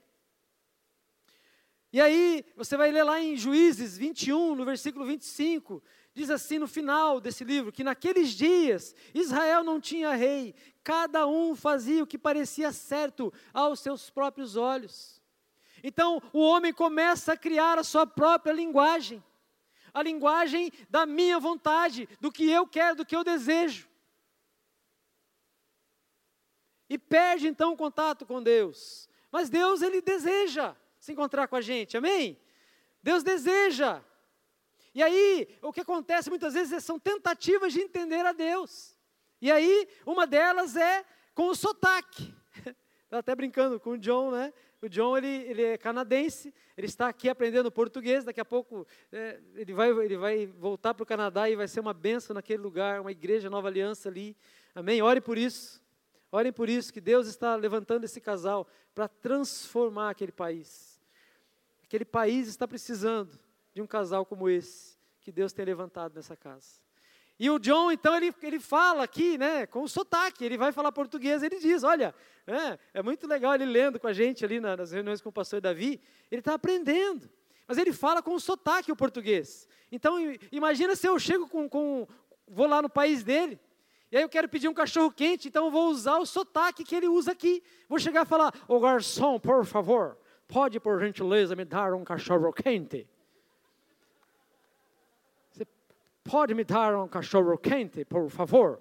E 1.90 2.00
aí, 2.00 2.44
você 2.54 2.76
vai 2.76 2.90
ler 2.90 3.02
lá 3.02 3.18
em 3.18 3.34
Juízes 3.34 3.96
21, 3.96 4.54
no 4.54 4.64
versículo 4.64 5.06
25, 5.06 5.82
diz 6.12 6.28
assim 6.28 6.58
no 6.58 6.68
final 6.68 7.18
desse 7.18 7.44
livro: 7.44 7.72
que 7.72 7.82
naqueles 7.82 8.30
dias 8.30 8.94
Israel 9.14 9.64
não 9.64 9.80
tinha 9.80 10.14
rei, 10.14 10.54
cada 10.84 11.26
um 11.26 11.56
fazia 11.56 12.02
o 12.02 12.06
que 12.06 12.18
parecia 12.18 12.72
certo 12.72 13.32
aos 13.54 13.80
seus 13.80 14.10
próprios 14.10 14.54
olhos. 14.54 15.22
Então, 15.82 16.20
o 16.32 16.40
homem 16.40 16.74
começa 16.74 17.32
a 17.32 17.36
criar 17.36 17.78
a 17.78 17.84
sua 17.84 18.06
própria 18.06 18.52
linguagem, 18.52 19.24
a 19.94 20.02
linguagem 20.02 20.70
da 20.90 21.06
minha 21.06 21.38
vontade, 21.38 22.06
do 22.20 22.30
que 22.30 22.50
eu 22.50 22.66
quero, 22.66 22.96
do 22.96 23.06
que 23.06 23.16
eu 23.16 23.24
desejo. 23.24 23.88
E 26.90 26.98
perde 26.98 27.48
então 27.48 27.72
o 27.72 27.76
contato 27.76 28.26
com 28.26 28.42
Deus. 28.42 29.08
Mas 29.30 29.48
Deus, 29.48 29.80
Ele 29.80 30.02
deseja 30.02 30.76
se 31.08 31.12
encontrar 31.12 31.48
com 31.48 31.56
a 31.56 31.60
gente, 31.62 31.96
amém? 31.96 32.38
Deus 33.02 33.22
deseja. 33.22 34.02
E 34.94 35.02
aí, 35.02 35.48
o 35.62 35.72
que 35.72 35.80
acontece 35.80 36.28
muitas 36.28 36.52
vezes 36.52 36.84
são 36.84 36.98
tentativas 36.98 37.72
de 37.72 37.80
entender 37.80 38.26
a 38.26 38.32
Deus. 38.32 38.94
E 39.40 39.50
aí, 39.50 39.88
uma 40.04 40.26
delas 40.26 40.76
é 40.76 41.02
com 41.34 41.48
o 41.48 41.54
sotaque. 41.54 42.34
Estava 43.04 43.20
até 43.20 43.34
brincando 43.34 43.80
com 43.80 43.92
o 43.92 43.98
John, 43.98 44.32
né? 44.32 44.52
O 44.82 44.88
John, 44.88 45.16
ele, 45.16 45.28
ele 45.28 45.62
é 45.62 45.78
canadense, 45.78 46.54
ele 46.76 46.86
está 46.86 47.08
aqui 47.08 47.30
aprendendo 47.30 47.72
português, 47.72 48.22
daqui 48.22 48.40
a 48.40 48.44
pouco 48.44 48.86
é, 49.10 49.40
ele, 49.54 49.72
vai, 49.72 49.90
ele 49.90 50.16
vai 50.18 50.46
voltar 50.46 50.92
para 50.92 51.02
o 51.02 51.06
Canadá 51.06 51.48
e 51.48 51.56
vai 51.56 51.66
ser 51.66 51.80
uma 51.80 51.94
benção 51.94 52.34
naquele 52.34 52.62
lugar, 52.62 53.00
uma 53.00 53.12
igreja, 53.12 53.48
nova 53.48 53.68
aliança 53.68 54.10
ali. 54.10 54.36
Amém? 54.74 55.00
Ore 55.00 55.22
por 55.22 55.38
isso. 55.38 55.82
Orem 56.30 56.52
por 56.52 56.68
isso, 56.68 56.92
que 56.92 57.00
Deus 57.00 57.26
está 57.26 57.56
levantando 57.56 58.04
esse 58.04 58.20
casal 58.20 58.68
para 58.94 59.08
transformar 59.08 60.10
aquele 60.10 60.32
país. 60.32 60.87
Aquele 61.88 62.04
país 62.04 62.48
está 62.48 62.68
precisando 62.68 63.40
de 63.72 63.80
um 63.80 63.86
casal 63.86 64.26
como 64.26 64.46
esse, 64.46 64.98
que 65.22 65.32
Deus 65.32 65.54
tem 65.54 65.64
levantado 65.64 66.14
nessa 66.14 66.36
casa. 66.36 66.82
E 67.38 67.48
o 67.48 67.58
John, 67.58 67.90
então, 67.90 68.14
ele, 68.14 68.34
ele 68.42 68.60
fala 68.60 69.04
aqui, 69.04 69.38
né, 69.38 69.66
com 69.66 69.82
o 69.82 69.88
sotaque, 69.88 70.44
ele 70.44 70.58
vai 70.58 70.70
falar 70.70 70.92
português, 70.92 71.42
ele 71.42 71.58
diz, 71.58 71.82
olha, 71.84 72.14
é, 72.46 72.78
é 72.92 73.02
muito 73.02 73.26
legal 73.26 73.54
ele 73.54 73.64
lendo 73.64 73.98
com 73.98 74.06
a 74.06 74.12
gente 74.12 74.44
ali 74.44 74.60
nas 74.60 74.92
reuniões 74.92 75.22
com 75.22 75.30
o 75.30 75.32
pastor 75.32 75.62
Davi, 75.62 75.98
ele 76.30 76.42
está 76.42 76.52
aprendendo, 76.52 77.30
mas 77.66 77.78
ele 77.78 77.92
fala 77.92 78.20
com 78.20 78.34
o 78.34 78.40
sotaque 78.40 78.92
o 78.92 78.96
português. 78.96 79.66
Então, 79.90 80.18
imagina 80.52 80.94
se 80.94 81.06
eu 81.06 81.18
chego 81.18 81.48
com, 81.48 81.66
com, 81.70 82.06
vou 82.46 82.66
lá 82.66 82.82
no 82.82 82.90
país 82.90 83.24
dele, 83.24 83.58
e 84.12 84.16
aí 84.18 84.22
eu 84.22 84.28
quero 84.28 84.46
pedir 84.46 84.68
um 84.68 84.74
cachorro 84.74 85.10
quente, 85.10 85.48
então 85.48 85.64
eu 85.64 85.70
vou 85.70 85.88
usar 85.88 86.18
o 86.18 86.26
sotaque 86.26 86.84
que 86.84 86.94
ele 86.94 87.08
usa 87.08 87.32
aqui. 87.32 87.62
Vou 87.88 87.98
chegar 87.98 88.26
e 88.26 88.28
falar, 88.28 88.52
ô 88.66 88.78
garçom, 88.78 89.40
por 89.40 89.64
favor, 89.64 90.18
pode 90.48 90.80
por 90.80 90.98
gentileza 90.98 91.54
me 91.54 91.64
dar 91.64 91.94
um 91.94 92.02
cachorro 92.02 92.52
quente? 92.52 93.06
Pode 96.24 96.54
me 96.54 96.64
dar 96.64 96.96
um 96.96 97.06
cachorro 97.06 97.56
quente, 97.56 98.04
por 98.04 98.28
favor? 98.28 98.80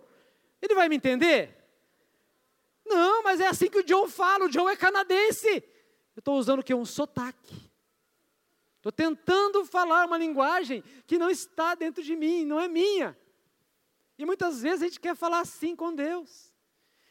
Ele 0.62 0.74
vai 0.74 0.90
me 0.90 0.96
entender? 0.96 1.56
Não, 2.86 3.22
mas 3.24 3.40
é 3.40 3.48
assim 3.48 3.70
que 3.70 3.80
o 3.80 3.84
John 3.84 4.08
fala. 4.08 4.46
O 4.46 4.50
John 4.50 4.68
é 4.68 4.76
canadense. 4.76 5.64
Eu 6.16 6.20
estou 6.20 6.38
usando 6.38 6.60
o 6.60 6.64
que? 6.64 6.74
Um 6.74 6.86
sotaque. 6.86 7.72
Estou 8.78 8.92
tentando 8.92 9.66
falar 9.66 10.06
uma 10.06 10.18
linguagem 10.18 10.84
que 11.06 11.18
não 11.18 11.30
está 11.30 11.76
dentro 11.76 12.02
de 12.02 12.16
mim, 12.16 12.46
não 12.46 12.60
é 12.60 12.68
minha. 12.68 13.18
E 14.18 14.26
muitas 14.26 14.62
vezes 14.62 14.82
a 14.82 14.86
gente 14.86 15.00
quer 15.00 15.16
falar 15.16 15.40
assim 15.40 15.76
com 15.76 15.94
Deus. 15.94 16.54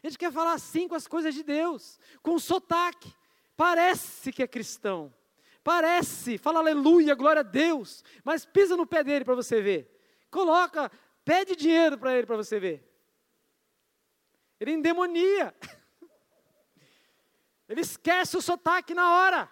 A 0.02 0.08
gente 0.08 0.18
quer 0.18 0.32
falar 0.32 0.52
assim 0.52 0.88
com 0.88 0.94
as 0.94 1.06
coisas 1.06 1.34
de 1.34 1.42
Deus, 1.42 1.98
com 2.22 2.38
sotaque. 2.38 3.14
Parece 3.56 4.32
que 4.32 4.42
é 4.42 4.46
cristão. 4.46 5.12
Parece, 5.64 6.38
fala 6.38 6.60
aleluia, 6.60 7.14
glória 7.14 7.40
a 7.40 7.42
Deus, 7.42 8.04
mas 8.22 8.44
pisa 8.44 8.76
no 8.76 8.86
pé 8.86 9.02
dele 9.02 9.24
para 9.24 9.34
você 9.34 9.60
ver. 9.60 9.90
Coloca, 10.30 10.90
pede 11.24 11.56
dinheiro 11.56 11.98
para 11.98 12.16
ele 12.16 12.26
para 12.26 12.36
você 12.36 12.60
ver. 12.60 12.86
Ele 14.60 14.72
endemonia. 14.72 15.54
Ele 17.68 17.80
esquece 17.80 18.36
o 18.36 18.40
sotaque 18.40 18.94
na 18.94 19.10
hora. 19.16 19.50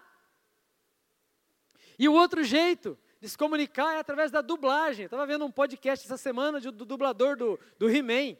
E 1.99 2.09
o 2.09 2.12
outro 2.12 2.45
jeito 2.45 2.97
de 3.21 3.29
se 3.29 3.37
comunicar 3.37 3.95
é 3.95 3.99
através 3.99 4.31
da 4.31 4.40
dublagem. 4.40 5.07
Estava 5.07 5.27
vendo 5.27 5.45
um 5.45 5.51
podcast 5.51 6.05
essa 6.05 6.17
semana 6.17 6.61
do, 6.61 6.71
do 6.71 6.85
dublador 6.85 7.37
do, 7.37 7.59
do 7.77 7.90
He-Man. 7.90 8.38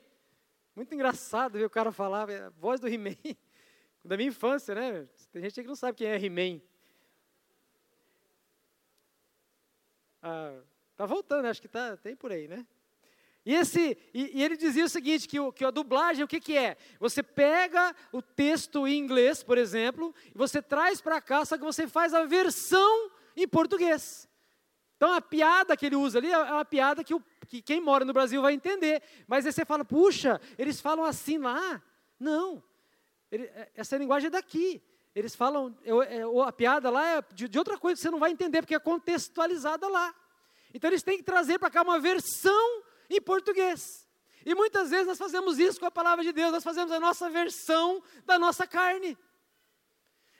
Muito 0.77 0.94
engraçado 0.94 1.59
ver 1.59 1.64
o 1.64 1.70
cara 1.70 1.90
falar, 1.90 2.31
a 2.31 2.50
voz 2.50 2.79
do 2.79 2.87
He-Man. 2.87 3.16
Da 4.05 4.17
minha 4.17 4.29
infância, 4.29 4.75
né? 4.75 5.09
Tem 5.33 5.43
gente 5.43 5.62
que 5.62 5.67
não 5.67 5.75
sabe 5.75 5.99
quem 5.99 6.09
é 6.09 6.17
He-Man. 6.17 6.61
Ah, 10.23 10.61
Está 10.95 11.07
voltando, 11.07 11.47
acho 11.47 11.61
que 11.61 11.67
tá, 11.67 11.97
tem 11.97 12.14
por 12.14 12.31
aí, 12.31 12.47
né? 12.47 12.64
E, 13.45 13.53
esse, 13.53 13.99
e, 14.14 14.38
e, 14.38 14.45
ele 14.45 14.57
dizia 14.57 14.85
o 14.85 14.88
seguinte, 14.88 15.27
que, 15.27 15.40
o, 15.40 15.53
que 15.53 15.64
a 15.64 15.71
dublagem, 15.73 16.23
o 16.23 16.29
que, 16.29 16.38
que 16.38 16.57
é? 16.57 16.77
Você 17.01 17.21
pega 17.21 17.95
o 18.12 18.23
texto 18.23 18.87
em 18.87 18.97
inglês, 18.97 19.43
por 19.43 19.59
exemplo, 19.59 20.14
e 20.33 20.38
você 20.38 20.62
traz 20.62 21.01
para 21.01 21.21
cá, 21.21 21.45
só 21.45 21.59
que 21.59 21.64
você 21.64 21.88
faz 21.88 22.14
a 22.14 22.25
versão 22.25 23.11
em 23.37 23.47
português. 23.47 24.29
Então 24.97 25.12
a 25.12 25.21
piada 25.21 25.77
que 25.77 25.85
ele 25.85 25.97
usa 25.97 26.19
ali 26.19 26.31
é 26.31 26.38
uma 26.38 26.64
piada 26.64 27.03
que, 27.03 27.12
o, 27.12 27.21
que 27.49 27.61
quem 27.61 27.81
mora 27.81 28.05
no 28.05 28.12
Brasil 28.12 28.40
vai 28.40 28.55
entender. 28.55 29.03
Mas 29.27 29.45
aí 29.45 29.53
você 29.53 29.64
fala, 29.64 29.85
puxa, 29.85 30.40
eles 30.57 30.81
falam 30.81 31.05
assim 31.05 31.38
lá. 31.38 31.83
Não, 32.21 32.62
ele, 33.35 33.44
é, 33.47 33.68
essa 33.75 33.97
linguagem 33.97 34.29
é 34.29 34.31
daqui. 34.31 34.81
Eles 35.12 35.35
falam, 35.35 35.77
é, 35.85 36.23
a 36.47 36.53
piada 36.53 36.88
lá 36.88 37.18
é 37.18 37.23
de, 37.33 37.49
de 37.49 37.59
outra 37.59 37.77
coisa 37.77 37.97
que 37.97 38.03
você 38.03 38.11
não 38.11 38.20
vai 38.20 38.31
entender, 38.31 38.62
porque 38.62 38.75
é 38.75 38.79
contextualizada 38.79 39.88
lá. 39.88 40.14
Então 40.73 40.88
eles 40.88 41.03
têm 41.03 41.18
que 41.18 41.25
trazer 41.25 41.59
para 41.59 41.70
cá 41.70 41.83
uma 41.83 41.99
versão 41.99 42.83
em 43.11 43.20
português. 43.20 44.09
E 44.47 44.55
muitas 44.55 44.90
vezes 44.90 45.07
nós 45.07 45.18
fazemos 45.18 45.59
isso 45.59 45.81
com 45.81 45.87
a 45.87 45.90
palavra 45.90 46.25
de 46.25 46.33
Deus, 46.33 46.53
nós 46.53 46.62
fazemos 46.62 46.92
a 46.92 47.01
nossa 47.01 47.29
versão 47.29 48.03
da 48.25 48.38
nossa 48.38 48.66
carne. 48.66 49.18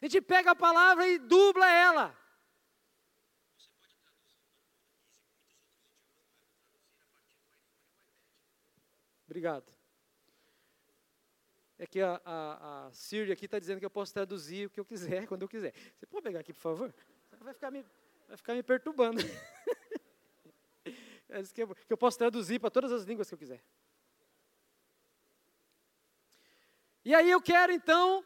A 0.01 0.07
gente 0.07 0.21
pega 0.21 0.53
a 0.53 0.57
palavra 0.57 1.09
e 1.09 1.19
dubla 1.19 1.69
ela. 1.69 2.17
Obrigado. 9.27 9.74
É 11.85 11.87
que 11.87 12.01
a, 12.01 12.19
a, 12.25 12.87
a 12.87 12.93
Siri 12.93 13.31
aqui 13.31 13.45
está 13.45 13.59
dizendo 13.59 13.79
que 13.79 13.85
eu 13.85 13.91
posso 13.91 14.11
traduzir 14.11 14.69
o 14.69 14.71
que 14.71 14.81
eu 14.81 14.87
quiser, 14.87 15.27
quando 15.29 15.43
eu 15.43 15.49
quiser. 15.49 15.75
Você 15.95 16.07
pode 16.07 16.23
pegar 16.23 16.41
aqui, 16.41 16.51
por 16.51 16.61
favor? 16.61 16.95
Vai 17.43 17.53
ficar 17.53 17.71
me, 17.71 17.85
vai 18.27 18.39
ficar 18.39 18.55
me 18.55 18.63
perturbando. 18.63 19.21
É 21.27 21.43
que 21.43 21.63
eu, 21.63 21.75
que 21.75 21.93
eu 21.93 21.97
posso 21.97 22.17
traduzir 22.17 22.61
para 22.61 22.71
todas 22.71 22.93
as 22.93 23.03
línguas 23.03 23.27
que 23.27 23.35
eu 23.35 23.39
quiser. 23.39 23.61
E 27.05 27.13
aí 27.13 27.29
eu 27.29 27.41
quero 27.41 27.73
então 27.73 28.25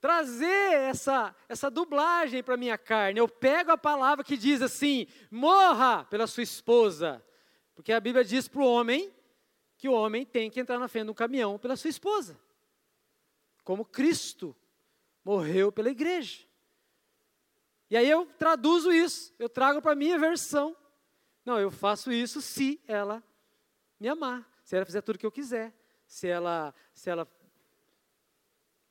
trazer 0.00 0.72
essa, 0.72 1.36
essa 1.48 1.70
dublagem 1.70 2.42
para 2.42 2.56
minha 2.56 2.76
carne. 2.76 3.20
Eu 3.20 3.28
pego 3.28 3.70
a 3.70 3.78
palavra 3.78 4.24
que 4.24 4.36
diz 4.36 4.60
assim: 4.60 5.06
morra 5.30 6.04
pela 6.06 6.26
sua 6.26 6.42
esposa. 6.42 7.24
Porque 7.76 7.92
a 7.92 8.00
Bíblia 8.00 8.24
diz 8.24 8.48
para 8.48 8.62
o 8.62 8.66
homem 8.66 9.14
que 9.76 9.88
o 9.88 9.92
homem 9.92 10.26
tem 10.26 10.50
que 10.50 10.58
entrar 10.58 10.80
na 10.80 10.88
frente 10.88 11.04
de 11.04 11.10
um 11.12 11.14
caminhão 11.14 11.58
pela 11.58 11.76
sua 11.76 11.90
esposa. 11.90 12.36
Como 13.68 13.84
Cristo 13.84 14.56
morreu 15.22 15.70
pela 15.70 15.90
igreja. 15.90 16.42
E 17.90 17.98
aí 17.98 18.08
eu 18.08 18.24
traduzo 18.24 18.90
isso, 18.90 19.34
eu 19.38 19.46
trago 19.46 19.82
para 19.82 19.92
a 19.92 19.94
minha 19.94 20.18
versão. 20.18 20.74
Não, 21.44 21.60
eu 21.60 21.70
faço 21.70 22.10
isso 22.10 22.40
se 22.40 22.80
ela 22.88 23.22
me 24.00 24.08
amar, 24.08 24.50
se 24.64 24.74
ela 24.74 24.86
fizer 24.86 25.02
tudo 25.02 25.16
o 25.16 25.18
que 25.18 25.26
eu 25.26 25.30
quiser, 25.30 25.74
se 26.06 26.26
ela, 26.26 26.74
se 26.94 27.10
ela, 27.10 27.28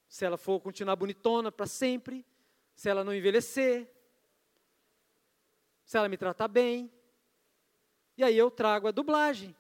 se 0.08 0.24
ela 0.24 0.38
for 0.38 0.60
continuar 0.60 0.96
bonitona 0.96 1.52
para 1.52 1.66
sempre, 1.66 2.24
se 2.76 2.88
ela 2.88 3.04
não 3.04 3.16
envelhecer, 3.16 3.92
se 5.86 5.98
ela 5.98 6.08
me 6.08 6.18
tratar 6.18 6.48
bem. 6.48 6.94
E 8.16 8.24
aí 8.24 8.38
eu 8.38 8.52
trago 8.52 8.88
a 8.88 8.92
dublagem. 8.92 9.56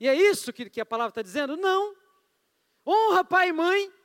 E 0.00 0.08
é 0.08 0.14
isso 0.14 0.50
que, 0.50 0.70
que 0.70 0.80
a 0.80 0.86
palavra 0.86 1.10
está 1.10 1.20
dizendo? 1.20 1.58
Não. 1.58 1.94
Honra 2.86 3.22
pai 3.22 3.50
e 3.50 3.52
mãe. 3.52 4.01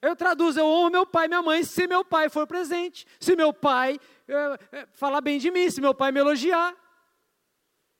Eu 0.00 0.14
traduzo, 0.14 0.60
eu 0.60 0.66
honro 0.66 0.90
meu 0.90 1.06
pai 1.06 1.24
e 1.24 1.28
minha 1.28 1.42
mãe 1.42 1.62
se 1.64 1.86
meu 1.86 2.04
pai 2.04 2.28
for 2.28 2.46
presente, 2.46 3.06
se 3.18 3.34
meu 3.34 3.52
pai 3.52 3.98
é, 4.28 4.78
é, 4.78 4.86
falar 4.92 5.20
bem 5.20 5.38
de 5.38 5.50
mim, 5.50 5.68
se 5.70 5.80
meu 5.80 5.94
pai 5.94 6.12
me 6.12 6.20
elogiar. 6.20 6.76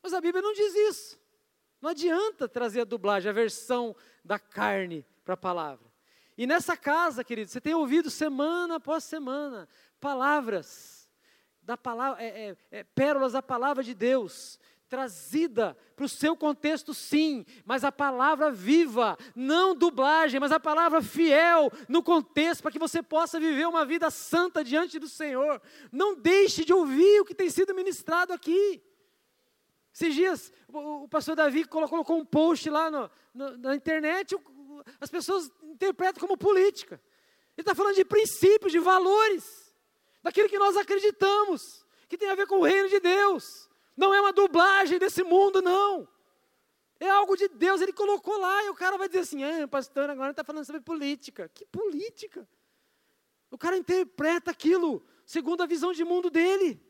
Mas 0.03 0.13
a 0.13 0.21
Bíblia 0.21 0.43
não 0.43 0.53
diz 0.53 0.75
isso. 0.75 1.19
Não 1.81 1.91
adianta 1.91 2.49
trazer 2.49 2.83
a 2.83 2.85
dublagem, 2.85 3.31
a 3.31 3.33
versão 3.33 3.95
da 4.25 4.39
carne 4.39 5.07
para 5.25 5.35
a 5.35 5.39
palavra. 5.39 5.87
E 6.39 6.47
nessa 6.47 6.77
casa, 6.77 7.25
querido, 7.25 7.51
você 7.51 7.61
tem 7.61 7.75
ouvido 7.75 8.11
semana 8.11 8.77
após 8.77 9.05
semana 9.05 9.69
palavras 10.01 11.09
da 11.63 11.77
palavra, 11.77 12.23
é, 12.23 12.51
é, 12.51 12.57
é, 12.71 12.85
pérolas 12.85 13.33
da 13.33 13.43
palavra 13.43 13.83
de 13.83 13.95
Deus, 13.95 14.59
trazida 14.89 15.77
para 15.95 16.05
o 16.05 16.09
seu 16.09 16.37
contexto, 16.37 16.95
sim, 16.95 17.45
mas 17.65 17.85
a 17.85 17.91
palavra 17.91 18.51
viva, 18.51 19.19
não 19.35 19.75
dublagem, 19.75 20.39
mas 20.39 20.53
a 20.53 20.61
palavra 20.61 21.03
fiel 21.03 21.71
no 21.89 22.03
contexto, 22.03 22.63
para 22.63 22.71
que 22.71 22.79
você 22.79 23.03
possa 23.03 23.41
viver 23.41 23.67
uma 23.67 23.85
vida 23.85 24.11
santa 24.11 24.63
diante 24.63 24.99
do 24.99 25.09
Senhor. 25.09 25.61
Não 25.91 26.15
deixe 26.15 26.65
de 26.65 26.73
ouvir 26.73 27.21
o 27.21 27.25
que 27.25 27.35
tem 27.35 27.51
sido 27.51 27.75
ministrado 27.75 28.33
aqui. 28.33 28.83
Esses 29.93 30.15
dias, 30.15 30.53
o, 30.69 31.09
pastor 31.09 31.35
Davi 31.35 31.65
colocou, 31.65 32.19
um 32.19 32.25
post 32.25 32.69
lá 32.69 32.91
no, 32.91 33.11
no, 33.35 33.57
na 33.57 33.75
internet, 33.75 34.37
as 35.01 35.11
pessoas 35.11 35.51
interpretam 35.63 36.21
como 36.21 36.37
política. 36.37 37.01
Ele 37.57 37.63
está 37.63 37.75
falando 37.75 37.95
de 37.95 38.05
princípios, 38.05 38.71
de 38.71 38.79
valores, 38.79 39.75
daquilo 40.23 40.49
que 40.49 40.59
nós 40.59 40.77
acreditamos, 40.77 41.87
que 42.09 42.19
tem 42.19 42.29
a 42.29 42.35
ver 42.35 42.47
com 42.47 42.57
o 42.57 42.65
reino 42.65 42.89
de 42.89 43.01
Deus. 43.01 43.66
Não 43.97 44.13
é 44.13 44.21
uma 44.21 44.33
dublagem 44.33 44.99
desse 44.99 45.23
mundo, 45.23 45.63
não. 45.63 46.07
É 46.99 47.09
algo 47.09 47.37
de 47.37 47.49
Deus, 47.49 47.81
ele 47.81 47.93
colocou 47.93 48.39
lá, 48.39 48.65
e 48.65 48.71
o 48.71 48.75
cara 48.75 48.97
vai 48.97 49.09
dizer 49.09 49.21
assim: 49.21 49.43
ah, 49.45 49.69
pastor, 49.69 50.11
agora 50.11 50.31
está 50.31 50.45
falando 50.45 50.65
sobre 50.65 50.81
política. 50.81 51.51
Que 51.55 51.65
política? 51.67 52.49
O 53.51 53.59
cara 53.59 53.77
interpreta 53.77 54.51
aquilo 54.51 55.05
segundo 55.25 55.63
a 55.63 55.67
visão 55.67 55.93
de 55.93 56.05
mundo 56.05 56.31
dele. 56.31 56.81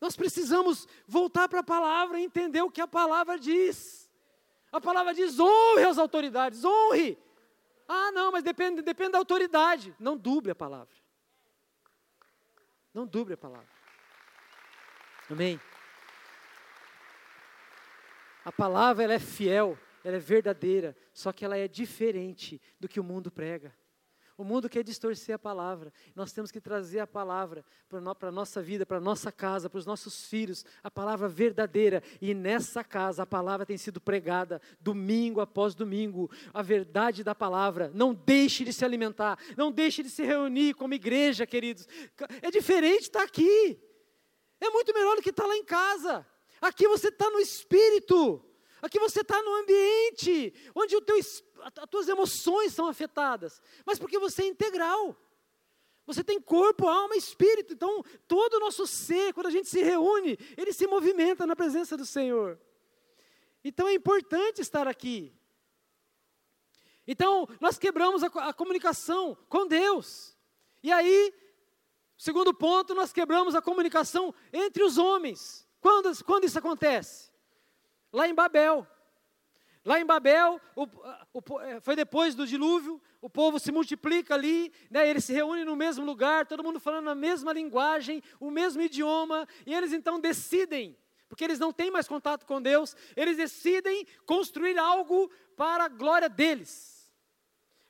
Nós 0.00 0.16
precisamos 0.16 0.86
voltar 1.06 1.48
para 1.48 1.60
a 1.60 1.64
palavra 1.64 2.20
e 2.20 2.24
entender 2.24 2.62
o 2.62 2.70
que 2.70 2.80
a 2.80 2.86
palavra 2.86 3.38
diz. 3.38 4.10
A 4.70 4.80
palavra 4.80 5.14
diz: 5.14 5.38
honre 5.38 5.84
as 5.84 5.98
autoridades, 5.98 6.64
honre. 6.64 7.18
Ah, 7.88 8.12
não, 8.12 8.32
mas 8.32 8.42
depende, 8.42 8.82
depende 8.82 9.12
da 9.12 9.18
autoridade. 9.18 9.94
Não 9.98 10.16
duble 10.16 10.50
a 10.50 10.54
palavra. 10.54 10.94
Não 12.92 13.06
duble 13.06 13.34
a 13.34 13.36
palavra. 13.36 13.73
Amém. 15.30 15.60
A 18.44 18.52
palavra 18.52 19.04
ela 19.04 19.14
é 19.14 19.18
fiel, 19.18 19.78
ela 20.04 20.16
é 20.16 20.20
verdadeira, 20.20 20.94
só 21.14 21.32
que 21.32 21.44
ela 21.44 21.56
é 21.56 21.66
diferente 21.66 22.60
do 22.78 22.86
que 22.86 23.00
o 23.00 23.04
mundo 23.04 23.30
prega. 23.30 23.74
O 24.36 24.42
mundo 24.42 24.68
quer 24.68 24.82
distorcer 24.82 25.34
a 25.36 25.38
palavra. 25.38 25.92
Nós 26.14 26.32
temos 26.32 26.50
que 26.50 26.60
trazer 26.60 26.98
a 26.98 27.06
palavra 27.06 27.64
para 27.88 28.28
a 28.28 28.32
nossa 28.32 28.60
vida, 28.60 28.84
para 28.84 28.96
a 28.96 29.00
nossa 29.00 29.30
casa, 29.30 29.70
para 29.70 29.78
os 29.78 29.86
nossos 29.86 30.26
filhos, 30.26 30.64
a 30.82 30.90
palavra 30.90 31.28
verdadeira. 31.28 32.02
E 32.20 32.34
nessa 32.34 32.82
casa 32.82 33.22
a 33.22 33.26
palavra 33.26 33.64
tem 33.64 33.78
sido 33.78 34.00
pregada 34.00 34.60
domingo 34.80 35.40
após 35.40 35.72
domingo. 35.72 36.28
A 36.52 36.62
verdade 36.62 37.22
da 37.22 37.32
palavra. 37.32 37.92
Não 37.94 38.12
deixe 38.12 38.64
de 38.64 38.72
se 38.72 38.84
alimentar. 38.84 39.38
Não 39.56 39.70
deixe 39.70 40.02
de 40.02 40.10
se 40.10 40.24
reunir 40.24 40.74
como 40.74 40.94
igreja, 40.94 41.46
queridos. 41.46 41.86
É 42.42 42.50
diferente 42.50 43.02
estar 43.02 43.22
aqui. 43.22 43.78
É 44.60 44.70
muito 44.70 44.92
melhor 44.94 45.16
do 45.16 45.22
que 45.22 45.30
estar 45.30 45.46
lá 45.46 45.56
em 45.56 45.64
casa. 45.64 46.26
Aqui 46.60 46.88
você 46.88 47.08
está 47.08 47.28
no 47.30 47.38
espírito. 47.38 48.44
Aqui 48.80 48.98
você 48.98 49.20
está 49.20 49.42
no 49.42 49.54
ambiente 49.54 50.52
onde 50.74 50.94
o 50.94 51.00
teu, 51.00 51.16
as 51.16 51.88
tuas 51.90 52.08
emoções 52.08 52.74
são 52.74 52.86
afetadas, 52.86 53.60
mas 53.86 53.98
porque 53.98 54.18
você 54.18 54.42
é 54.42 54.46
integral. 54.46 55.16
Você 56.06 56.22
tem 56.22 56.38
corpo, 56.38 56.86
alma 56.86 57.14
e 57.14 57.18
espírito. 57.18 57.72
Então, 57.72 58.04
todo 58.28 58.54
o 58.54 58.60
nosso 58.60 58.86
ser, 58.86 59.32
quando 59.32 59.46
a 59.46 59.50
gente 59.50 59.68
se 59.68 59.82
reúne, 59.82 60.38
ele 60.56 60.72
se 60.72 60.86
movimenta 60.86 61.46
na 61.46 61.56
presença 61.56 61.96
do 61.96 62.04
Senhor. 62.04 62.60
Então, 63.64 63.88
é 63.88 63.94
importante 63.94 64.60
estar 64.60 64.86
aqui. 64.86 65.34
Então, 67.06 67.48
nós 67.60 67.78
quebramos 67.78 68.22
a, 68.22 68.26
a 68.26 68.52
comunicação 68.52 69.36
com 69.48 69.66
Deus. 69.66 70.36
E 70.82 70.92
aí, 70.92 71.32
segundo 72.24 72.54
ponto, 72.54 72.94
nós 72.94 73.12
quebramos 73.12 73.54
a 73.54 73.62
comunicação 73.62 74.34
entre 74.52 74.82
os 74.82 74.98
homens. 74.98 75.68
Quando, 75.80 76.24
quando 76.24 76.44
isso 76.44 76.58
acontece? 76.58 77.34
lá 78.14 78.28
em 78.28 78.34
Babel. 78.34 78.86
Lá 79.84 80.00
em 80.00 80.06
Babel, 80.06 80.58
o, 80.74 80.84
o, 81.34 81.42
foi 81.82 81.94
depois 81.94 82.34
do 82.34 82.46
dilúvio, 82.46 83.02
o 83.20 83.28
povo 83.28 83.58
se 83.58 83.70
multiplica 83.70 84.32
ali, 84.32 84.72
né, 84.90 85.06
eles 85.06 85.24
se 85.24 85.32
reúnem 85.34 85.62
no 85.62 85.76
mesmo 85.76 86.06
lugar, 86.06 86.46
todo 86.46 86.64
mundo 86.64 86.80
falando 86.80 87.10
a 87.10 87.14
mesma 87.14 87.52
linguagem, 87.52 88.22
o 88.40 88.50
mesmo 88.50 88.80
idioma, 88.80 89.46
e 89.66 89.74
eles 89.74 89.92
então 89.92 90.18
decidem, 90.18 90.96
porque 91.28 91.44
eles 91.44 91.58
não 91.58 91.70
têm 91.70 91.90
mais 91.90 92.08
contato 92.08 92.46
com 92.46 92.62
Deus, 92.62 92.96
eles 93.14 93.36
decidem 93.36 94.06
construir 94.24 94.78
algo 94.78 95.30
para 95.54 95.84
a 95.84 95.88
glória 95.88 96.30
deles. 96.30 96.93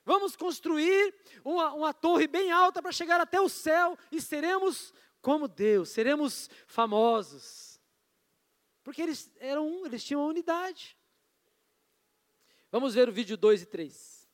Vamos 0.05 0.37
construir 0.37 1.15
uma, 1.43 1.73
uma 1.73 1.95
torre 1.95 2.27
bem 2.27 2.51
alta 2.51 2.83
para 2.83 2.93
chegar 2.93 3.21
até 3.21 3.41
o 3.41 3.49
céu 3.49 3.97
e 4.13 4.21
seremos 4.21 4.93
como 5.23 5.49
Deus, 5.49 5.89
seremos 5.89 6.51
famosos. 6.67 7.81
Porque 8.83 9.01
eles 9.01 9.33
eram 9.41 9.67
um, 9.67 9.87
eles 9.87 10.05
tinham 10.05 10.21
uma 10.21 10.29
unidade. 10.29 10.97
Vamos 12.71 12.95
ver 12.95 13.09
o 13.09 13.13
vídeo 13.13 13.37
2 13.37 13.63
e 13.63 13.67
3. 13.67 14.29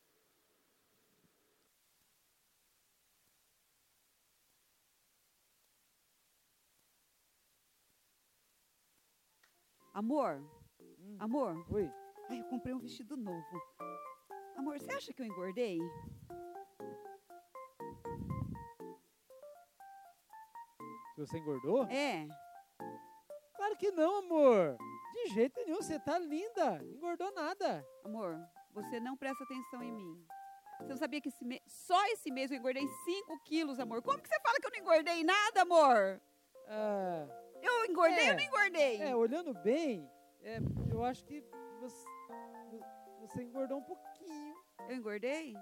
Amor, 9.92 10.40
hum. 10.80 11.16
amor. 11.18 11.66
Oi. 11.70 11.92
Ai, 12.28 12.40
eu 12.40 12.44
comprei 12.44 12.72
um 12.72 12.78
vestido 12.78 13.16
novo. 13.16 13.60
Amor, 14.60 14.78
você 14.78 14.92
acha 14.92 15.10
que 15.14 15.22
eu 15.22 15.26
engordei? 15.26 15.78
Você 21.16 21.38
engordou? 21.38 21.84
É. 21.84 22.28
Claro 23.56 23.76
que 23.78 23.90
não, 23.90 24.18
amor. 24.18 24.76
De 25.14 25.30
jeito 25.30 25.58
nenhum, 25.64 25.80
você 25.80 25.98
tá 25.98 26.18
linda. 26.18 26.78
Engordou 26.84 27.32
nada. 27.32 27.82
Amor, 28.04 28.38
você 28.74 29.00
não 29.00 29.16
presta 29.16 29.44
atenção 29.44 29.82
em 29.82 29.92
mim. 29.92 30.26
Você 30.78 30.88
não 30.90 30.96
sabia 30.98 31.22
que 31.22 31.30
esse 31.30 31.42
me... 31.42 31.62
só 31.66 32.04
esse 32.08 32.30
mês 32.30 32.50
eu 32.50 32.58
engordei 32.58 32.86
5 32.86 33.40
quilos, 33.44 33.80
amor. 33.80 34.02
Como 34.02 34.20
que 34.20 34.28
você 34.28 34.40
fala 34.40 34.60
que 34.60 34.66
eu 34.66 34.72
não 34.72 34.80
engordei 34.80 35.24
nada, 35.24 35.62
amor? 35.62 36.20
Ah, 36.68 37.26
eu 37.62 37.86
engordei 37.86 38.26
é, 38.26 38.30
ou 38.30 38.36
não 38.36 38.44
engordei? 38.44 39.02
É, 39.02 39.16
olhando 39.16 39.54
bem, 39.54 40.06
é, 40.42 40.58
eu 40.92 41.02
acho 41.02 41.24
que 41.24 41.42
você, 41.80 42.06
você 43.22 43.42
engordou 43.42 43.78
um 43.78 43.82
pouquinho. 43.82 44.09
Eu 44.88 44.96
engordei? 44.96 45.54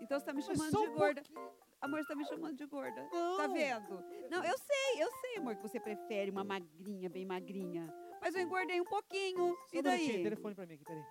Então 0.00 0.18
você 0.18 0.26
tá 0.26 0.32
me 0.32 0.42
chamando 0.42 0.70
de 0.70 0.88
gorda. 0.88 1.22
Pouquinho. 1.22 1.66
Amor, 1.80 2.02
você 2.02 2.08
tá 2.08 2.14
me 2.14 2.24
chamando 2.24 2.56
de 2.56 2.66
gorda. 2.66 3.02
Tá 3.02 3.16
não. 3.16 3.36
Tá 3.36 3.46
vendo? 3.46 4.04
Não, 4.30 4.44
eu 4.44 4.58
sei, 4.58 5.02
eu 5.02 5.10
sei, 5.20 5.36
amor, 5.36 5.56
que 5.56 5.62
você 5.62 5.78
prefere 5.78 6.30
uma 6.30 6.44
magrinha, 6.44 7.08
bem 7.08 7.24
magrinha. 7.24 7.92
Mas 8.20 8.34
eu 8.34 8.42
engordei 8.42 8.80
um 8.80 8.84
pouquinho. 8.84 9.56
Só 9.70 9.78
e 9.78 9.82
daí? 9.82 10.20
Um 10.20 10.22
telefone 10.22 10.54
pra 10.54 10.66
mim 10.66 10.74
aqui, 10.74 10.84
peraí. 10.84 11.04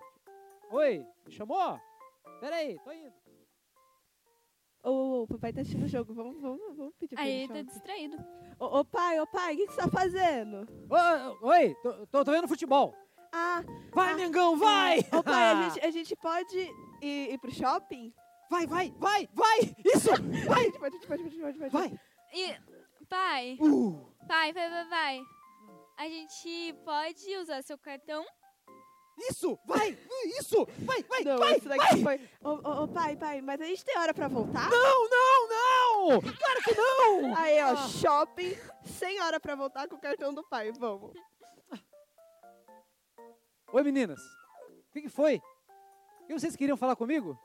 Oi, 0.70 1.06
me 1.24 1.32
chamou? 1.32 1.80
Peraí, 2.40 2.78
tô 2.84 2.92
indo. 2.92 3.14
Ô, 4.82 4.90
oh, 4.90 5.22
o 5.22 5.26
papai 5.26 5.52
tá 5.52 5.60
assistindo 5.62 5.84
o 5.84 5.88
jogo. 5.88 6.14
Vamos, 6.14 6.40
vamos, 6.40 6.76
vamos 6.76 6.94
pedir 6.96 7.14
pra 7.14 7.24
Aí 7.24 7.32
ele. 7.32 7.52
Aí 7.52 7.64
tá 7.64 7.72
distraído. 7.72 8.16
Ô, 8.58 8.80
oh, 8.80 8.84
pai, 8.84 9.18
ô 9.18 9.22
oh, 9.22 9.26
pai, 9.26 9.54
o 9.54 9.56
que, 9.56 9.66
que 9.66 9.72
você 9.72 9.80
tá 9.80 9.88
fazendo? 9.88 10.66
oi, 11.42 11.74
tô, 11.82 12.06
tô, 12.06 12.24
tô 12.24 12.30
vendo 12.30 12.48
futebol. 12.48 12.94
Ah. 13.38 13.62
Vai, 13.92 14.12
ah, 14.12 14.16
Mengão, 14.16 14.56
vai! 14.56 15.00
Ô, 15.12 15.22
pai, 15.22 15.44
a 15.44 15.68
gente, 15.68 15.86
a 15.86 15.90
gente 15.92 16.16
pode 16.16 16.56
ir, 17.02 17.32
ir 17.34 17.38
pro 17.38 17.52
shopping? 17.52 18.10
Vai, 18.50 18.66
vai, 18.66 18.94
vai, 18.98 19.28
vai! 19.34 19.76
Isso! 19.84 20.08
Vai! 20.48 20.70
Vai, 20.70 20.90
vai, 20.90 21.18
vai, 21.18 21.52
vai, 21.52 21.68
vai. 21.68 22.00
E, 22.32 22.56
pai, 23.10 23.58
uh. 23.60 24.08
pai, 24.26 24.54
vai, 24.54 24.70
vai, 24.70 24.88
vai. 24.88 25.20
A 25.98 26.08
gente 26.08 26.74
pode 26.82 27.36
usar 27.36 27.62
seu 27.62 27.76
cartão? 27.76 28.24
Isso! 29.18 29.58
Vai! 29.66 29.98
Isso! 30.38 30.66
Vai, 30.78 31.02
vai, 31.02 31.22
não, 31.22 31.36
vai! 31.36 31.58
Isso 31.58 31.68
daqui 31.68 31.96
vai. 31.96 32.18
foi. 32.18 32.30
Ô, 32.42 32.50
ô, 32.54 32.84
ô, 32.84 32.88
pai, 32.88 33.16
pai, 33.16 33.42
mas 33.42 33.60
a 33.60 33.66
gente 33.66 33.84
tem 33.84 33.98
hora 33.98 34.14
pra 34.14 34.28
voltar? 34.28 34.70
Não, 34.70 35.10
não, 35.10 35.48
não! 35.48 36.20
Claro 36.22 36.62
que 36.64 36.74
não! 36.74 37.36
Aí, 37.36 37.62
ó, 37.62 37.72
oh. 37.74 37.88
shopping, 37.98 38.56
sem 38.84 39.20
hora 39.20 39.38
pra 39.38 39.54
voltar 39.54 39.88
com 39.88 39.96
o 39.96 40.00
cartão 40.00 40.32
do 40.32 40.42
pai. 40.42 40.72
Vamos. 40.72 41.12
Oi, 43.72 43.82
meninas. 43.82 44.20
O 44.88 44.92
que, 44.92 45.02
que 45.02 45.08
foi? 45.08 45.42
O 46.22 46.26
que 46.26 46.32
vocês 46.32 46.56
queriam 46.56 46.76
falar 46.76 46.96
comigo? 46.96 47.38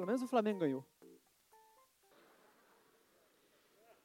Pelo 0.00 0.06
menos 0.06 0.22
o 0.22 0.28
Flamengo 0.28 0.60
ganhou. 0.60 0.86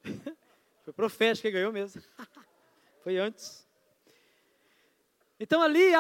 Foi 0.84 0.92
profético 0.94 1.44
que 1.44 1.52
ganhou 1.52 1.72
mesmo. 1.72 2.02
Foi 3.02 3.18
antes. 3.18 3.65
Então 5.38 5.62
ali 5.62 5.92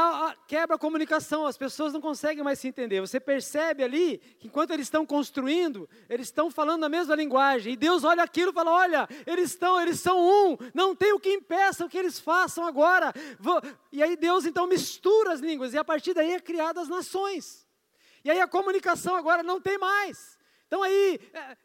quebra 0.48 0.78
a 0.78 0.80
comunicação, 0.80 1.45
as 1.45 1.58
pessoas 1.58 1.91
não 1.91 2.00
conseguem 2.00 2.41
mais 2.41 2.58
se 2.58 2.69
entender. 2.69 3.02
Você 3.02 3.19
percebe 3.19 3.84
ali 3.84 4.17
que 4.39 4.48
enquanto 4.48 4.71
eles 4.71 4.86
estão 4.86 5.06
construindo, 5.06 5.89
eles 6.10 6.28
estão 6.28 6.50
falando 6.50 6.86
a 6.86 6.89
mesma 6.89 7.15
linguagem. 7.15 7.74
E 7.74 7.76
Deus 7.76 8.06
olha 8.06 8.24
aquilo 8.24 8.52
e 8.52 8.54
fala: 8.54 8.71
olha, 8.71 9.10
eles 9.28 9.50
estão, 9.52 9.82
eles 9.82 10.00
são 10.00 10.17
um, 10.17 10.58
não 10.74 10.95
tem 10.95 11.12
o 11.12 11.19
que 11.19 11.34
impeça 11.34 11.84
o 11.84 11.89
que 11.89 11.98
eles 11.98 12.17
façam 12.17 12.65
agora. 12.65 13.12
Vou... 13.38 13.62
E 13.91 14.02
aí 14.02 14.15
Deus 14.15 14.45
então 14.45 14.67
mistura 14.67 15.34
as 15.34 15.41
línguas, 15.41 15.74
e 15.74 15.78
a 15.78 15.84
partir 15.84 16.13
daí 16.13 16.32
é 16.32 16.39
criada 16.39 16.80
as 16.80 16.88
nações. 16.88 17.67
E 18.24 18.32
aí 18.32 18.39
a 18.39 18.48
comunicação 18.48 19.15
agora 19.15 19.43
não 19.43 19.60
tem 19.60 19.78
mais. 19.78 20.38
Então 20.67 20.82
aí 20.82 21.19
é, 21.34 21.58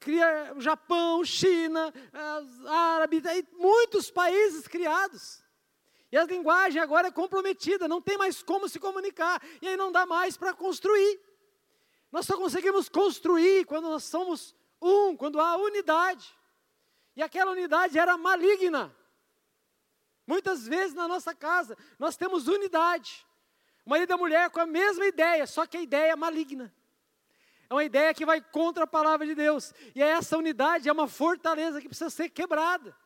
cria 0.00 0.52
o 0.56 0.60
Japão, 0.60 1.24
China, 1.24 1.94
árabes, 2.66 3.24
aí 3.24 3.46
muitos 3.52 4.10
países 4.10 4.66
criados. 4.66 5.43
E 6.14 6.16
a 6.16 6.22
linguagem 6.22 6.80
agora 6.80 7.08
é 7.08 7.10
comprometida, 7.10 7.88
não 7.88 8.00
tem 8.00 8.16
mais 8.16 8.40
como 8.40 8.68
se 8.68 8.78
comunicar. 8.78 9.42
E 9.60 9.66
aí 9.66 9.76
não 9.76 9.90
dá 9.90 10.06
mais 10.06 10.36
para 10.36 10.54
construir. 10.54 11.20
Nós 12.12 12.24
só 12.24 12.36
conseguimos 12.36 12.88
construir 12.88 13.64
quando 13.66 13.88
nós 13.88 14.04
somos 14.04 14.54
um, 14.80 15.16
quando 15.16 15.40
há 15.40 15.56
unidade. 15.56 16.32
E 17.16 17.22
aquela 17.22 17.50
unidade 17.50 17.98
era 17.98 18.16
maligna. 18.16 18.94
Muitas 20.24 20.68
vezes 20.68 20.94
na 20.94 21.08
nossa 21.08 21.34
casa 21.34 21.76
nós 21.98 22.16
temos 22.16 22.46
unidade. 22.46 23.26
O 23.84 23.90
marido 23.90 24.10
e 24.10 24.14
a 24.14 24.16
mulher 24.16 24.50
com 24.50 24.60
a 24.60 24.66
mesma 24.66 25.04
ideia, 25.06 25.48
só 25.48 25.66
que 25.66 25.78
a 25.78 25.82
ideia 25.82 26.12
é 26.12 26.16
maligna. 26.16 26.72
É 27.68 27.74
uma 27.74 27.82
ideia 27.82 28.14
que 28.14 28.24
vai 28.24 28.40
contra 28.40 28.84
a 28.84 28.86
palavra 28.86 29.26
de 29.26 29.34
Deus. 29.34 29.74
E 29.96 30.00
essa 30.00 30.38
unidade 30.38 30.88
é 30.88 30.92
uma 30.92 31.08
fortaleza 31.08 31.80
que 31.80 31.88
precisa 31.88 32.08
ser 32.08 32.28
quebrada. 32.28 32.96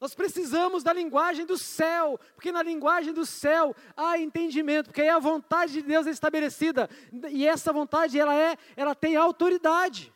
Nós 0.00 0.14
precisamos 0.14 0.82
da 0.82 0.94
linguagem 0.94 1.44
do 1.44 1.58
céu, 1.58 2.18
porque 2.34 2.50
na 2.50 2.62
linguagem 2.62 3.12
do 3.12 3.26
céu 3.26 3.76
há 3.94 4.18
entendimento, 4.18 4.86
porque 4.86 5.02
aí 5.02 5.10
a 5.10 5.18
vontade 5.18 5.74
de 5.74 5.82
Deus 5.82 6.06
é 6.06 6.10
estabelecida, 6.10 6.88
e 7.28 7.46
essa 7.46 7.70
vontade 7.70 8.18
ela 8.18 8.34
é, 8.34 8.56
ela 8.74 8.94
tem 8.94 9.14
autoridade. 9.14 10.10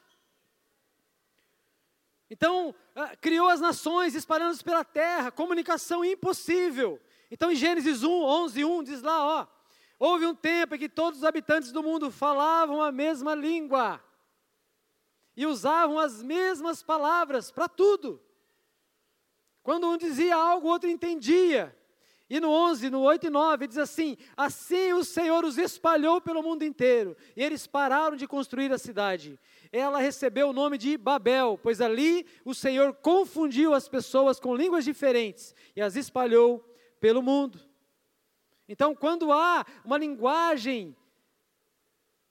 Então, 2.30 2.74
ah, 2.96 3.14
criou 3.20 3.46
as 3.50 3.60
nações 3.60 4.14
espalhando-se 4.14 4.64
pela 4.64 4.84
terra, 4.84 5.30
comunicação 5.30 6.02
impossível. 6.02 6.98
Então, 7.30 7.52
em 7.52 7.54
Gênesis 7.54 8.02
1, 8.02 8.10
11, 8.10 8.64
1, 8.64 8.82
diz 8.84 9.02
lá, 9.02 9.22
ó, 9.22 9.46
houve 9.98 10.24
um 10.24 10.34
tempo 10.34 10.74
em 10.74 10.78
que 10.78 10.88
todos 10.88 11.18
os 11.20 11.24
habitantes 11.26 11.70
do 11.70 11.82
mundo 11.82 12.10
falavam 12.10 12.80
a 12.80 12.90
mesma 12.90 13.34
língua 13.34 14.02
e 15.36 15.44
usavam 15.44 15.98
as 15.98 16.22
mesmas 16.22 16.82
palavras 16.82 17.50
para 17.50 17.68
tudo. 17.68 18.23
Quando 19.64 19.88
um 19.88 19.96
dizia 19.96 20.36
algo, 20.36 20.68
o 20.68 20.70
outro 20.70 20.90
entendia. 20.90 21.74
E 22.28 22.38
no 22.38 22.50
11, 22.50 22.90
no 22.90 23.00
8 23.00 23.28
e 23.28 23.30
9, 23.30 23.66
diz 23.66 23.78
assim: 23.78 24.16
Assim 24.36 24.92
o 24.92 25.02
Senhor 25.02 25.42
os 25.42 25.56
espalhou 25.56 26.20
pelo 26.20 26.42
mundo 26.42 26.64
inteiro, 26.64 27.16
e 27.34 27.42
eles 27.42 27.66
pararam 27.66 28.14
de 28.14 28.26
construir 28.26 28.70
a 28.72 28.78
cidade. 28.78 29.40
Ela 29.72 30.00
recebeu 30.00 30.50
o 30.50 30.52
nome 30.52 30.76
de 30.76 30.98
Babel, 30.98 31.58
pois 31.62 31.80
ali 31.80 32.26
o 32.44 32.54
Senhor 32.54 32.92
confundiu 32.92 33.72
as 33.72 33.88
pessoas 33.88 34.38
com 34.38 34.54
línguas 34.54 34.84
diferentes 34.84 35.54
e 35.74 35.80
as 35.80 35.96
espalhou 35.96 36.62
pelo 37.00 37.22
mundo. 37.22 37.58
Então, 38.68 38.94
quando 38.94 39.32
há 39.32 39.64
uma 39.82 39.96
linguagem 39.96 40.94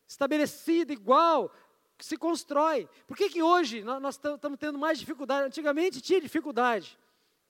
estabelecida 0.07 0.93
igual, 0.93 1.51
se 1.99 2.15
constrói. 2.15 2.87
Por 3.07 3.17
que, 3.17 3.29
que 3.29 3.41
hoje 3.41 3.83
nós 3.83 4.15
estamos 4.15 4.59
tendo 4.59 4.77
mais 4.77 4.99
dificuldade? 4.99 5.47
Antigamente 5.47 5.99
tinha 5.99 6.21
dificuldade. 6.21 6.97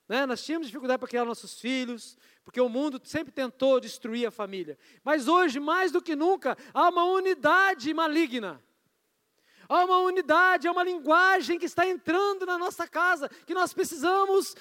Né? 0.07 0.25
Nós 0.25 0.43
tínhamos 0.43 0.67
dificuldade 0.67 0.99
para 0.99 1.07
criar 1.07 1.25
nossos 1.25 1.59
filhos, 1.59 2.17
porque 2.43 2.59
o 2.59 2.69
mundo 2.69 2.99
sempre 3.03 3.31
tentou 3.31 3.79
destruir 3.79 4.27
a 4.27 4.31
família. 4.31 4.77
Mas 5.03 5.27
hoje, 5.27 5.59
mais 5.59 5.91
do 5.91 6.01
que 6.01 6.15
nunca, 6.15 6.57
há 6.73 6.89
uma 6.89 7.05
unidade 7.05 7.93
maligna. 7.93 8.61
Há 9.67 9.85
uma 9.85 9.99
unidade, 9.99 10.67
há 10.67 10.71
uma 10.71 10.83
linguagem 10.83 11.57
que 11.57 11.65
está 11.65 11.87
entrando 11.87 12.45
na 12.45 12.57
nossa 12.57 12.87
casa, 12.87 13.29
que 13.29 13.53
nós 13.53 13.73
precisamos 13.73 14.55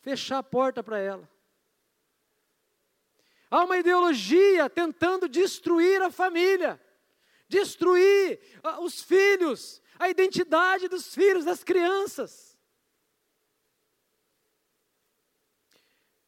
fechar 0.00 0.38
a 0.38 0.42
porta 0.42 0.82
para 0.82 0.98
ela. 0.98 1.28
Há 3.50 3.64
uma 3.64 3.78
ideologia 3.78 4.68
tentando 4.68 5.28
destruir 5.28 6.02
a 6.02 6.10
família, 6.10 6.80
destruir 7.48 8.40
ah, 8.62 8.80
os 8.80 9.00
filhos, 9.00 9.80
a 9.98 10.10
identidade 10.10 10.88
dos 10.88 11.14
filhos, 11.14 11.44
das 11.44 11.64
crianças. 11.64 12.53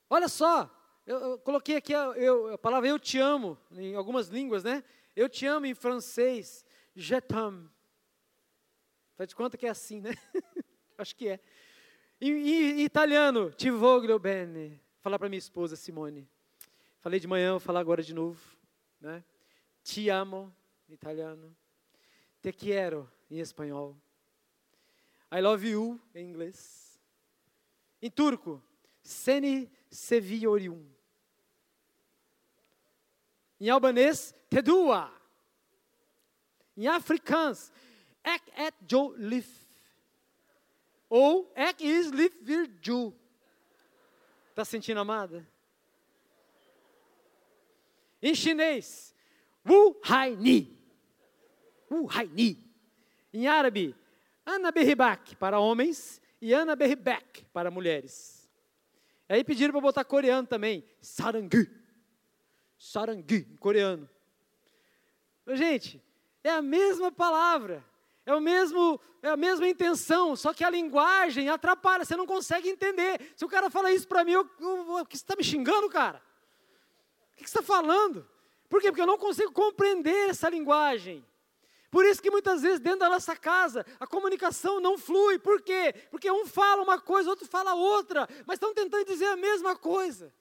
Olha 0.09 0.29
só, 0.29 0.71
eu, 1.07 1.19
eu 1.19 1.39
coloquei 1.39 1.77
aqui 1.77 1.95
a, 1.95 2.05
eu, 2.17 2.55
a, 2.55 2.59
palavra 2.59 2.89
eu 2.89 2.99
te 2.99 3.19
amo, 3.19 3.59
em 3.73 3.95
algumas 3.95 4.29
línguas, 4.29 4.63
né? 4.63 4.85
Eu 5.15 5.29
te 5.29 5.47
amo 5.47 5.67
em 5.67 5.75
francês, 5.75 6.65
je 6.95 7.21
t'aime. 7.21 7.69
Faz 9.17 9.29
de 9.29 9.35
conta 9.35 9.57
que 9.57 9.67
é 9.67 9.71
assim, 9.71 10.01
né? 10.01 10.11
Acho 10.99 11.15
que 11.17 11.29
é. 11.29 11.41
Em, 12.21 12.33
em, 12.33 12.81
italiano, 12.83 13.51
ti 13.51 13.71
voglio 13.71 14.19
bene. 14.19 14.81
Falar 15.01 15.19
para 15.19 15.29
minha 15.29 15.39
esposa 15.39 15.77
Simone. 15.77 16.29
Falei 17.01 17.21
de 17.21 17.27
manhã, 17.27 17.53
vou 17.53 17.61
falar 17.61 17.81
agora 17.81 18.03
de 18.03 18.13
novo. 18.13 18.41
Né? 19.01 19.25
Ti 19.83 20.09
amo, 20.09 20.55
em 20.89 20.95
italiano. 20.95 21.57
Te 22.43 22.53
quiero, 22.53 23.11
em 23.31 23.39
espanhol. 23.39 23.97
I 25.33 25.41
love 25.41 25.69
you, 25.69 26.01
em 26.15 26.29
inglês. 26.29 27.01
Em 28.03 28.11
turco, 28.11 28.63
seni 29.03 29.71
seviorium. 29.91 30.85
Em 33.61 33.71
albanês, 33.71 34.35
tedua. 34.51 35.13
Em 36.77 36.87
africans, 36.87 37.73
ek 38.23 38.53
et 38.57 38.75
jo 38.87 39.15
lif. 39.17 39.49
Ou 41.09 41.51
ek 41.55 41.81
is 41.87 42.11
lif 42.11 42.37
vir 42.43 42.69
ju. 42.83 43.15
Está 44.51 44.65
sentindo 44.65 45.01
amada? 45.01 45.47
Em 48.21 48.35
chinês, 48.35 49.15
wu 49.65 49.99
hai 50.05 50.37
ni. 50.37 50.77
Wu 51.91 52.07
hai 52.07 52.27
ni. 52.27 52.59
Em 53.33 53.47
árabe, 53.47 53.95
ana 54.45 54.73
berribak 54.73 55.37
para 55.37 55.61
homens 55.61 56.21
e 56.41 56.53
ana 56.53 56.75
berribek 56.75 57.45
para 57.53 57.71
mulheres. 57.71 58.36
Aí 59.29 59.43
pediram 59.43 59.73
para 59.73 59.81
botar 59.81 60.05
coreano 60.05 60.47
também. 60.47 60.85
Sarangu. 61.01 61.67
Sarangu, 62.79 63.35
em 63.35 63.57
coreano. 63.57 64.09
Gente, 65.55 66.03
é 66.43 66.51
a 66.51 66.63
mesma 66.63 67.11
palavra. 67.11 67.85
É, 68.25 68.35
o 68.35 68.41
mesmo, 68.41 69.01
é 69.23 69.29
a 69.29 69.37
mesma 69.37 69.69
intenção, 69.69 70.35
só 70.35 70.53
que 70.53 70.65
a 70.65 70.71
linguagem 70.71 71.49
atrapalha, 71.49 72.05
você 72.05 72.17
não 72.17 72.27
consegue 72.27 72.69
entender. 72.69 73.33
Se 73.37 73.45
o 73.45 73.49
cara 73.49 73.71
fala 73.71 73.93
isso 73.93 74.09
para 74.09 74.25
mim, 74.25 74.33
eu, 74.33 74.51
eu, 74.61 74.85
você 74.85 75.15
está 75.15 75.37
me 75.37 75.45
xingando, 75.45 75.89
cara? 75.89 76.21
O 77.33 77.37
que 77.37 77.49
você 77.49 77.59
está 77.59 77.63
falando? 77.63 78.29
Por 78.69 78.81
quê? 78.81 78.91
Porque 78.91 79.03
eu 79.03 79.07
não 79.07 79.19
consigo 79.19 79.53
compreender 79.53 80.31
essa 80.31 80.49
linguagem. 80.49 81.25
Por 81.91 82.05
isso 82.05 82.21
que 82.21 82.31
muitas 82.31 82.63
vezes 82.63 82.81
dentro 82.81 83.01
da 83.01 83.09
nossa 83.09 83.37
casa 83.37 83.87
a 83.99 84.07
comunicação 84.07 84.81
não 84.81 84.99
flui. 84.99 85.39
Por 85.39 85.63
quê? 85.63 85.95
Porque 86.11 86.31
um 86.31 86.47
fala 86.47 86.83
uma 86.83 87.01
coisa, 87.01 87.31
outro 87.31 87.47
fala 87.47 87.75
outra, 87.75 88.29
mas 88.45 88.57
estão 88.57 88.75
tentando 88.75 89.05
dizer 89.05 89.27
a 89.27 89.37
mesma 89.37 89.77
coisa. 89.77 90.33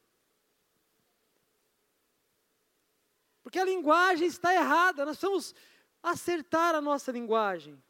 Porque 3.43 3.59
a 3.59 3.65
linguagem 3.65 4.27
está 4.27 4.53
errada, 4.53 5.05
nós 5.05 5.17
precisamos 5.17 5.53
acertar 6.01 6.73
a 6.73 6.81
nossa 6.81 7.11
linguagem. 7.11 7.81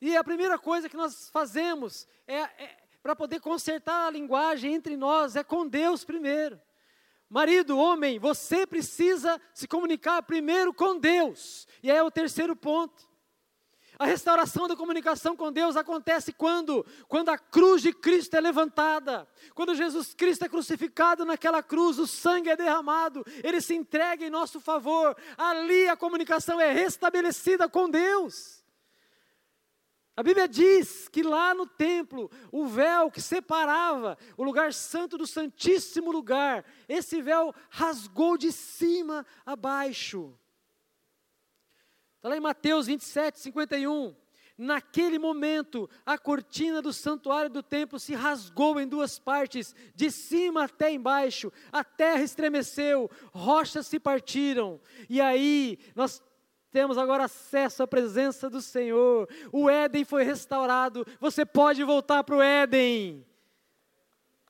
E 0.00 0.16
a 0.16 0.24
primeira 0.24 0.58
coisa 0.58 0.88
que 0.88 0.96
nós 0.96 1.28
fazemos 1.30 2.08
é, 2.26 2.38
é 2.38 2.80
para 3.02 3.14
poder 3.14 3.40
consertar 3.40 4.06
a 4.06 4.10
linguagem 4.10 4.74
entre 4.74 4.96
nós 4.96 5.36
é 5.36 5.44
com 5.44 5.66
Deus 5.66 6.04
primeiro. 6.04 6.60
Marido, 7.30 7.78
homem, 7.78 8.18
você 8.18 8.66
precisa 8.66 9.40
se 9.54 9.68
comunicar 9.68 10.20
primeiro 10.24 10.74
com 10.74 10.98
Deus. 10.98 11.68
E 11.80 11.88
é 11.88 12.02
o 12.02 12.10
terceiro 12.10 12.56
ponto. 12.56 13.08
A 14.00 14.04
restauração 14.04 14.66
da 14.66 14.74
comunicação 14.74 15.36
com 15.36 15.52
Deus 15.52 15.76
acontece 15.76 16.32
quando? 16.32 16.84
Quando 17.06 17.28
a 17.28 17.38
cruz 17.38 17.82
de 17.82 17.92
Cristo 17.92 18.34
é 18.34 18.40
levantada, 18.40 19.28
quando 19.54 19.74
Jesus 19.76 20.12
Cristo 20.14 20.44
é 20.44 20.48
crucificado 20.48 21.24
naquela 21.24 21.62
cruz, 21.62 21.98
o 21.98 22.06
sangue 22.06 22.48
é 22.48 22.56
derramado, 22.56 23.22
ele 23.44 23.60
se 23.60 23.74
entrega 23.74 24.24
em 24.24 24.30
nosso 24.30 24.58
favor, 24.58 25.14
ali 25.36 25.86
a 25.86 25.96
comunicação 25.96 26.58
é 26.58 26.72
restabelecida 26.72 27.68
com 27.68 27.88
Deus. 27.88 28.59
A 30.20 30.22
Bíblia 30.22 30.46
diz 30.46 31.08
que 31.08 31.22
lá 31.22 31.54
no 31.54 31.66
templo, 31.66 32.30
o 32.52 32.66
véu 32.66 33.10
que 33.10 33.22
separava 33.22 34.18
o 34.36 34.44
lugar 34.44 34.70
santo 34.70 35.16
do 35.16 35.26
santíssimo 35.26 36.12
lugar, 36.12 36.62
esse 36.86 37.22
véu 37.22 37.54
rasgou 37.70 38.36
de 38.36 38.52
cima 38.52 39.24
a 39.46 39.56
baixo. 39.56 40.38
Está 42.16 42.28
lá 42.28 42.36
em 42.36 42.40
Mateus 42.40 42.86
27, 42.86 43.40
51. 43.40 44.14
Naquele 44.58 45.18
momento, 45.18 45.88
a 46.04 46.18
cortina 46.18 46.82
do 46.82 46.92
santuário 46.92 47.48
do 47.48 47.62
templo 47.62 47.98
se 47.98 48.14
rasgou 48.14 48.78
em 48.78 48.86
duas 48.86 49.18
partes, 49.18 49.74
de 49.94 50.10
cima 50.10 50.64
até 50.64 50.92
embaixo, 50.92 51.50
a 51.72 51.82
terra 51.82 52.22
estremeceu, 52.22 53.10
rochas 53.32 53.86
se 53.86 53.98
partiram, 53.98 54.78
e 55.08 55.18
aí 55.18 55.78
nós 55.94 56.22
temos 56.70 56.96
agora 56.96 57.24
acesso 57.24 57.82
à 57.82 57.86
presença 57.86 58.48
do 58.48 58.62
Senhor. 58.62 59.28
O 59.52 59.68
Éden 59.68 60.04
foi 60.04 60.22
restaurado. 60.22 61.06
Você 61.18 61.44
pode 61.44 61.82
voltar 61.82 62.22
para 62.22 62.36
o 62.36 62.42
Éden. 62.42 63.26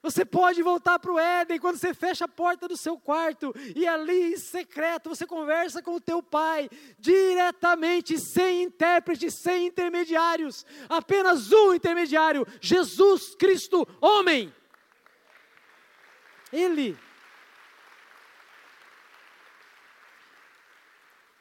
Você 0.03 0.25
pode 0.25 0.63
voltar 0.63 0.99
para 0.99 1.13
o 1.13 1.19
Éden 1.19 1.59
quando 1.59 1.77
você 1.77 1.93
fecha 1.93 2.25
a 2.25 2.29
porta 2.29 2.67
do 2.67 2.77
seu 2.77 2.99
quarto 2.99 3.55
e 3.77 3.87
ali 3.87 4.33
em 4.33 4.37
secreto 4.37 5.11
você 5.11 5.27
conversa 5.27 5.83
com 5.83 5.95
o 5.95 6.01
teu 6.01 6.23
pai 6.23 6.71
diretamente, 6.99 8.19
sem 8.19 8.63
intérprete, 8.63 9.31
sem 9.31 9.67
intermediários, 9.67 10.65
apenas 10.89 11.53
um 11.53 11.75
intermediário, 11.75 12.47
Jesus 12.63 13.35
Cristo, 13.35 13.87
homem. 14.01 14.53
Ele 16.51 16.99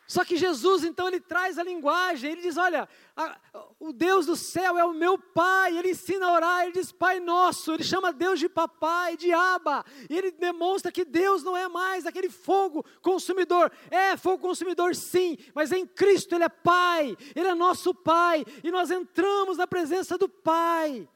Só 0.10 0.26
que 0.26 0.38
Jesus, 0.38 0.84
então, 0.84 1.08
ele 1.08 1.20
traz 1.20 1.60
a 1.60 1.64
linguagem, 1.64 2.32
ele 2.32 2.42
diz: 2.42 2.58
Olha, 2.58 2.90
a, 3.16 3.38
o 3.80 3.94
Deus 3.94 4.26
do 4.26 4.36
céu 4.36 4.76
é 4.76 4.84
o 4.84 4.92
meu 4.92 5.20
Pai, 5.20 5.78
ele 5.78 5.92
ensina 5.92 6.26
a 6.26 6.34
orar, 6.34 6.64
ele 6.64 6.72
diz 6.72 6.92
Pai 6.92 7.20
Nosso, 7.20 7.74
ele 7.74 7.84
chama 7.84 8.12
Deus 8.12 8.40
de 8.40 8.50
Papai, 8.50 9.16
de 9.16 9.32
Aba, 9.32 9.86
e 10.10 10.18
ele 10.18 10.32
demonstra 10.32 10.92
que 10.92 11.06
Deus 11.06 11.44
não 11.44 11.56
é 11.56 11.68
mais 11.68 12.08
aquele 12.08 12.28
fogo 12.28 12.84
consumidor. 13.04 13.72
É 13.92 14.18
fogo 14.18 14.40
consumidor, 14.40 14.96
sim, 14.96 15.38
mas 15.54 15.72
em 15.72 15.86
Cristo 15.86 16.34
ele 16.34 16.46
é 16.46 16.50
Pai, 16.50 17.16
ele 17.36 17.48
é 17.48 17.54
nosso 17.54 17.94
Pai, 17.94 18.44
e 18.64 18.72
nós 18.72 18.90
entramos 18.90 19.58
na 19.58 19.68
presença 19.68 20.18
do 20.18 20.28
Pai. 20.28 21.08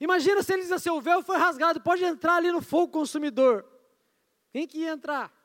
Imagina 0.00 0.42
se 0.42 0.52
ele 0.52 0.62
diz 0.62 0.72
assim: 0.72 0.90
o 0.90 1.00
véu 1.00 1.22
foi 1.22 1.36
rasgado, 1.36 1.80
pode 1.80 2.02
entrar 2.02 2.34
ali 2.34 2.50
no 2.50 2.62
fogo 2.62 2.88
consumidor. 2.88 3.64
Quem 4.50 4.66
que 4.66 4.78
ia 4.78 4.90
entrar? 4.90 5.37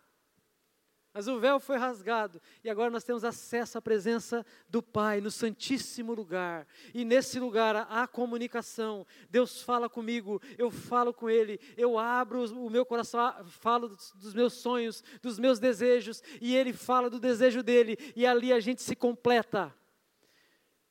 Mas 1.13 1.27
o 1.27 1.39
véu 1.39 1.59
foi 1.59 1.77
rasgado 1.77 2.41
e 2.63 2.69
agora 2.69 2.89
nós 2.89 3.03
temos 3.03 3.23
acesso 3.23 3.77
à 3.77 3.81
presença 3.81 4.43
do 4.67 4.81
Pai 4.81 5.21
no 5.21 5.29
Santíssimo 5.29 6.11
lugar. 6.11 6.67
E 6.91 7.05
nesse 7.05 7.39
lugar 7.39 7.75
há 7.75 8.07
comunicação. 8.07 9.05
Deus 9.29 9.61
fala 9.61 9.87
comigo, 9.87 10.41
eu 10.57 10.71
falo 10.71 11.13
com 11.13 11.29
Ele, 11.29 11.59
eu 11.77 11.99
abro 11.99 12.43
o 12.57 12.69
meu 12.69 12.83
coração, 12.83 13.31
falo 13.45 13.95
dos 14.15 14.33
meus 14.33 14.53
sonhos, 14.53 15.03
dos 15.21 15.37
meus 15.37 15.59
desejos, 15.59 16.23
e 16.41 16.55
Ele 16.55 16.73
fala 16.73 17.11
do 17.11 17.19
desejo 17.19 17.61
dele, 17.61 17.95
e 18.15 18.25
ali 18.25 18.51
a 18.51 18.59
gente 18.59 18.81
se 18.81 18.95
completa. 18.95 19.71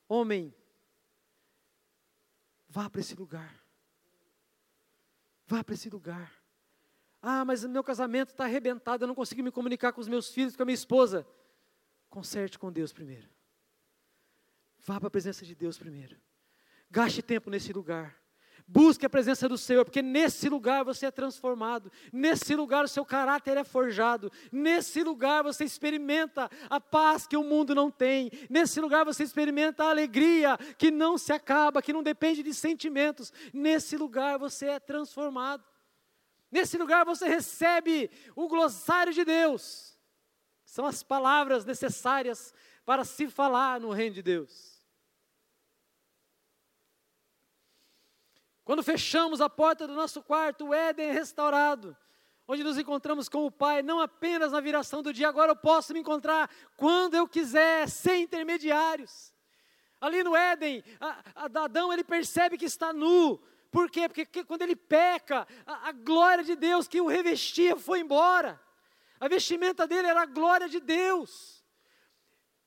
Homem, 0.07 0.55
vá 2.69 2.89
para 2.89 3.01
esse 3.01 3.15
lugar. 3.15 3.61
Vá 5.45 5.63
para 5.63 5.73
esse 5.73 5.89
lugar. 5.89 6.42
Ah, 7.25 7.45
mas 7.45 7.63
o 7.63 7.69
meu 7.69 7.81
casamento 7.81 8.31
está 8.31 8.43
arrebentado, 8.43 9.05
eu 9.05 9.07
não 9.07 9.15
consigo 9.15 9.41
me 9.41 9.49
comunicar 9.49 9.93
com 9.93 10.01
os 10.01 10.09
meus 10.09 10.27
filhos, 10.27 10.57
com 10.57 10.63
a 10.63 10.65
minha 10.65 10.73
esposa. 10.73 11.25
Conserte 12.09 12.59
com 12.59 12.69
Deus 12.69 12.91
primeiro. 12.91 13.29
Vá 14.85 14.99
para 14.99 15.07
a 15.07 15.11
presença 15.11 15.45
de 15.45 15.55
Deus 15.55 15.77
primeiro. 15.77 16.17
Gaste 16.91 17.21
tempo 17.21 17.49
nesse 17.49 17.71
lugar. 17.71 18.13
Busque 18.67 19.05
a 19.05 19.09
presença 19.09 19.47
do 19.47 19.57
Senhor, 19.57 19.85
porque 19.85 20.01
nesse 20.01 20.49
lugar 20.49 20.83
você 20.83 21.05
é 21.05 21.11
transformado, 21.11 21.91
nesse 22.11 22.55
lugar 22.55 22.83
o 22.83 22.87
seu 22.89 23.05
caráter 23.05 23.57
é 23.57 23.63
forjado, 23.63 24.31
nesse 24.51 25.01
lugar 25.01 25.43
você 25.43 25.63
experimenta 25.63 26.49
a 26.69 26.79
paz 26.79 27.25
que 27.25 27.35
o 27.35 27.43
mundo 27.43 27.73
não 27.73 27.89
tem, 27.89 28.31
nesse 28.49 28.79
lugar 28.79 29.05
você 29.05 29.23
experimenta 29.23 29.83
a 29.83 29.89
alegria 29.89 30.57
que 30.77 30.91
não 30.91 31.17
se 31.17 31.33
acaba, 31.33 31.81
que 31.81 31.93
não 31.93 32.03
depende 32.03 32.43
de 32.43 32.53
sentimentos, 32.53 33.33
nesse 33.53 33.97
lugar 33.97 34.37
você 34.37 34.67
é 34.67 34.79
transformado. 34.79 35.72
Nesse 36.53 36.77
lugar 36.77 37.03
você 37.03 37.27
recebe 37.27 38.11
o 38.35 38.47
glossário 38.47 39.11
de 39.11 39.25
Deus. 39.25 39.97
São 40.63 40.85
as 40.85 41.01
palavras 41.01 41.65
necessárias 41.65 42.53
para 42.85 43.03
se 43.03 43.27
falar 43.27 43.79
no 43.79 43.89
reino 43.89 44.13
de 44.13 44.21
Deus. 44.21 44.85
Quando 48.63 48.83
fechamos 48.83 49.41
a 49.41 49.49
porta 49.49 49.87
do 49.87 49.95
nosso 49.95 50.21
quarto, 50.21 50.67
o 50.67 50.73
Éden 50.75 51.07
é 51.07 51.11
restaurado, 51.11 51.97
onde 52.47 52.63
nos 52.63 52.77
encontramos 52.77 53.27
com 53.27 53.47
o 53.47 53.51
Pai, 53.51 53.81
não 53.81 53.99
apenas 53.99 54.51
na 54.51 54.61
viração 54.61 55.01
do 55.01 55.11
dia, 55.11 55.29
agora 55.29 55.53
eu 55.53 55.55
posso 55.55 55.91
me 55.91 56.01
encontrar 56.01 56.47
quando 56.77 57.15
eu 57.15 57.27
quiser, 57.27 57.89
sem 57.89 58.21
intermediários. 58.25 59.33
Ali 59.99 60.23
no 60.23 60.35
Éden, 60.35 60.83
a, 60.99 61.23
a 61.35 61.63
Adão 61.63 61.91
ele 61.91 62.03
percebe 62.03 62.59
que 62.59 62.65
está 62.65 62.93
nu, 62.93 63.41
por 63.73 63.89
quê? 63.89 64.07
Porque 64.07 64.43
quando 64.43 64.61
ele 64.61 64.75
peca, 64.75 65.47
a, 65.65 65.89
a 65.89 65.91
glória 65.91 66.43
de 66.43 66.55
Deus 66.55 66.87
que 66.87 67.01
o 67.01 67.07
revestia 67.07 67.75
foi 67.75 68.01
embora. 68.01 68.61
A 69.19 69.27
vestimenta 69.27 69.87
dele 69.87 70.07
era 70.07 70.21
a 70.21 70.27
glória 70.27 70.69
de 70.69 70.79
Deus. 70.79 71.65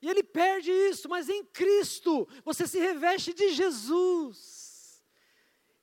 E 0.03 0.11
ele 0.11 0.25
perde 0.25 0.73
isso, 0.73 1.09
mas 1.09 1.29
em 1.29 1.45
Cristo 1.45 2.29
você 2.45 2.67
se 2.67 2.81
reveste 2.81 3.33
de 3.33 3.51
Jesus. 3.51 5.01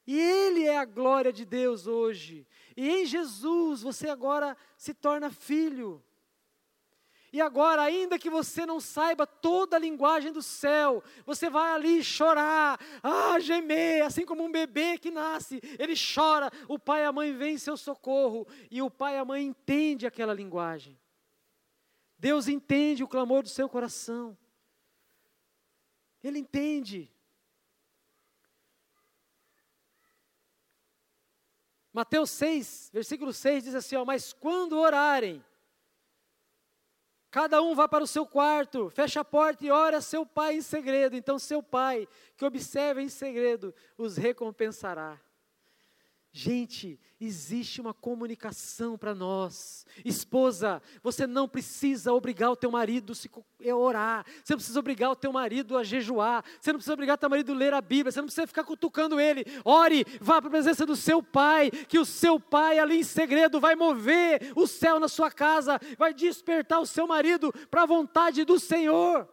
E 0.05 0.19
Ele 0.19 0.65
é 0.65 0.77
a 0.77 0.83
glória 0.83 1.31
de 1.31 1.45
Deus 1.45 1.87
hoje. 1.87 2.45
E 2.75 2.89
em 2.89 3.05
Jesus 3.05 3.81
você 3.81 4.09
agora 4.09 4.57
se 4.77 4.93
torna 4.93 5.31
filho. 5.31 6.03
E 7.33 7.41
agora, 7.41 7.81
ainda 7.81 8.19
que 8.19 8.29
você 8.29 8.63
não 8.63 8.79
saiba 8.79 9.25
toda 9.25 9.75
a 9.75 9.79
linguagem 9.79 10.31
do 10.31 10.43
céu, 10.43 11.03
você 11.25 11.49
vai 11.49 11.73
ali 11.73 12.03
chorar, 12.03 12.79
ah, 13.01 13.39
gemer, 13.39 14.05
assim 14.05 14.23
como 14.23 14.43
um 14.43 14.51
bebê 14.51 14.99
que 14.99 15.09
nasce, 15.09 15.59
ele 15.79 15.95
chora, 15.95 16.51
o 16.67 16.77
pai 16.77 17.01
e 17.01 17.05
a 17.05 17.11
mãe 17.11 17.35
vêm 17.35 17.55
em 17.55 17.57
seu 17.57 17.75
socorro, 17.75 18.47
e 18.69 18.83
o 18.83 18.91
pai 18.91 19.15
e 19.15 19.17
a 19.17 19.25
mãe 19.25 19.47
entendem 19.47 20.07
aquela 20.07 20.31
linguagem. 20.31 20.95
Deus 22.19 22.47
entende 22.47 23.03
o 23.03 23.07
clamor 23.07 23.41
do 23.41 23.49
seu 23.49 23.67
coração. 23.67 24.37
Ele 26.23 26.37
entende. 26.37 27.11
Mateus 31.91 32.29
6, 32.29 32.91
versículo 32.93 33.33
6 33.33 33.63
diz 33.63 33.75
assim: 33.75 33.95
ó, 33.95 34.05
Mas 34.05 34.33
quando 34.33 34.77
orarem, 34.77 35.43
Cada 37.33 37.63
um 37.63 37.73
vá 37.73 37.87
para 37.87 38.03
o 38.03 38.07
seu 38.07 38.27
quarto, 38.27 38.91
fecha 38.91 39.21
a 39.21 39.25
porta 39.25 39.65
e 39.65 39.71
ora 39.71 39.99
seu 40.01 40.23
pai 40.23 40.57
em 40.57 40.61
segredo. 40.61 41.15
Então, 41.15 41.39
seu 41.39 41.63
pai, 41.63 42.07
que 42.37 42.45
observa 42.45 43.01
em 43.01 43.09
segredo, 43.09 43.73
os 43.97 44.17
recompensará. 44.17 45.19
Gente, 46.35 46.99
existe 47.21 47.79
uma 47.79 47.93
comunicação 47.93 48.97
para 48.97 49.13
nós. 49.13 49.85
Esposa, 50.03 50.81
você 51.03 51.27
não 51.27 51.47
precisa 51.47 52.11
obrigar 52.11 52.49
o 52.49 52.55
teu 52.55 52.71
marido 52.71 53.13
a 53.13 53.75
orar. 53.75 54.25
Você 54.43 54.53
não 54.53 54.57
precisa 54.57 54.79
obrigar 54.79 55.11
o 55.11 55.15
teu 55.15 55.31
marido 55.31 55.77
a 55.77 55.83
jejuar. 55.83 56.43
Você 56.59 56.71
não 56.71 56.79
precisa 56.79 56.93
obrigar 56.93 57.13
o 57.13 57.19
teu 57.19 57.29
marido 57.29 57.53
a 57.53 57.55
ler 57.55 57.71
a 57.75 57.81
Bíblia. 57.81 58.11
Você 58.11 58.19
não 58.19 58.25
precisa 58.25 58.47
ficar 58.47 58.63
cutucando 58.63 59.19
ele. 59.19 59.45
Ore, 59.63 60.03
vá 60.19 60.41
para 60.41 60.47
a 60.47 60.51
presença 60.51 60.87
do 60.87 60.95
seu 60.95 61.21
pai, 61.21 61.69
que 61.69 61.99
o 61.99 62.05
seu 62.05 62.39
pai 62.39 62.79
ali 62.79 62.97
em 62.97 63.03
segredo 63.03 63.59
vai 63.59 63.75
mover 63.75 64.53
o 64.55 64.65
céu 64.65 64.99
na 64.99 65.07
sua 65.07 65.29
casa, 65.29 65.79
vai 65.99 66.15
despertar 66.15 66.79
o 66.79 66.85
seu 66.87 67.05
marido 67.05 67.53
para 67.69 67.83
a 67.83 67.85
vontade 67.85 68.43
do 68.43 68.59
Senhor. 68.59 69.29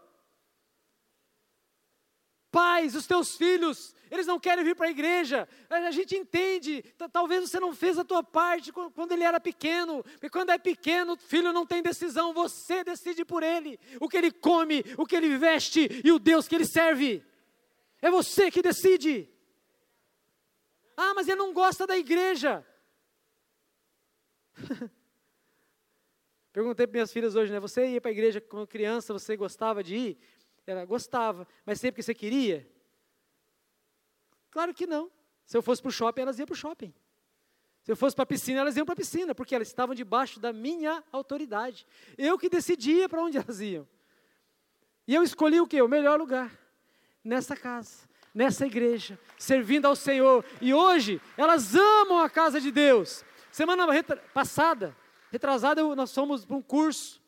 Pais, 2.51 2.95
os 2.95 3.07
teus 3.07 3.37
filhos, 3.37 3.95
eles 4.11 4.27
não 4.27 4.41
querem 4.41 4.65
vir 4.65 4.75
para 4.75 4.87
a 4.87 4.91
igreja. 4.91 5.49
A 5.69 5.91
gente 5.91 6.17
entende, 6.17 6.83
talvez 7.13 7.49
você 7.49 7.61
não 7.61 7.75
fez 7.75 7.99
a 7.99 8.05
tua 8.05 8.23
parte 8.23 8.73
quando 8.73 9.13
ele 9.13 9.23
era 9.23 9.39
pequeno, 9.39 10.03
porque 10.03 10.29
quando 10.29 10.51
é 10.51 10.59
pequeno, 10.59 11.13
o 11.13 11.17
filho 11.17 11.53
não 11.53 11.65
tem 11.65 11.83
decisão, 11.83 12.35
você 12.35 12.83
decide 12.83 13.25
por 13.25 13.43
ele, 13.43 13.79
o 14.01 14.09
que 14.09 14.17
ele 14.17 14.33
come, 14.33 14.85
o 14.99 15.07
que 15.07 15.15
ele 15.15 15.37
veste 15.39 15.89
e 16.05 16.11
o 16.11 16.19
Deus 16.19 16.49
que 16.49 16.57
ele 16.57 16.67
serve. 16.67 17.25
É 18.03 18.11
você 18.11 18.51
que 18.51 18.63
decide. 18.63 19.29
Ah, 20.97 21.15
mas 21.15 21.29
ele 21.29 21.39
não 21.39 21.53
gosta 21.53 21.87
da 21.87 21.97
igreja. 21.97 22.67
Perguntei 26.53 26.85
para 26.87 26.95
minhas 26.95 27.13
filhas 27.13 27.37
hoje, 27.37 27.53
né? 27.53 27.61
Você 27.61 27.87
ia 27.87 28.01
para 28.01 28.11
a 28.11 28.13
igreja 28.13 28.41
quando 28.41 28.67
criança, 28.67 29.13
você 29.13 29.37
gostava 29.37 29.85
de 29.85 29.95
ir? 29.97 30.19
Ela 30.71 30.85
gostava, 30.85 31.47
mas 31.67 31.81
sempre 31.81 31.97
que 31.97 32.03
você 32.03 32.15
queria? 32.15 32.69
Claro 34.51 34.73
que 34.75 34.87
não. 34.87 35.11
Se 35.47 35.57
eu 35.57 35.63
fosse 35.63 35.83
para 35.83 35.89
o 35.89 35.93
shopping, 35.93 36.23
elas 36.23 36.39
iam 36.39 36.47
para 36.47 36.55
o 36.55 36.57
shopping. 36.57 36.95
Se 37.83 37.91
eu 37.91 37.97
fosse 37.97 38.15
para 38.15 38.23
a 38.23 38.27
piscina, 38.27 38.61
elas 38.61 38.77
iam 38.77 38.85
para 38.85 38.93
a 38.93 38.97
piscina, 38.97 39.35
porque 39.35 39.55
elas 39.55 39.69
estavam 39.69 39.95
debaixo 39.95 40.39
da 40.39 40.53
minha 40.53 41.03
autoridade. 41.11 41.87
Eu 42.17 42.39
que 42.39 42.49
decidia 42.49 43.09
para 43.09 43.23
onde 43.23 43.37
elas 43.39 43.61
iam. 43.61 43.89
E 45.07 45.15
eu 45.15 45.23
escolhi 45.23 45.61
o 45.61 45.67
quê? 45.67 45.81
O 45.83 45.89
melhor 45.89 46.19
lugar. 46.19 46.57
Nessa 47.25 47.57
casa, 47.57 48.09
nessa 48.35 48.67
igreja, 48.67 49.19
servindo 49.37 49.87
ao 49.87 49.97
Senhor. 49.97 50.45
E 50.61 50.73
hoje, 50.73 51.21
elas 51.37 51.75
amam 51.75 52.21
a 52.21 52.31
casa 52.31 52.61
de 52.61 52.71
Deus. 52.71 53.25
Semana 53.51 53.87
passada, 54.33 54.97
retrasada, 55.33 55.83
nós 55.97 56.15
fomos 56.15 56.45
para 56.45 56.57
um 56.57 56.63
curso. 56.63 57.21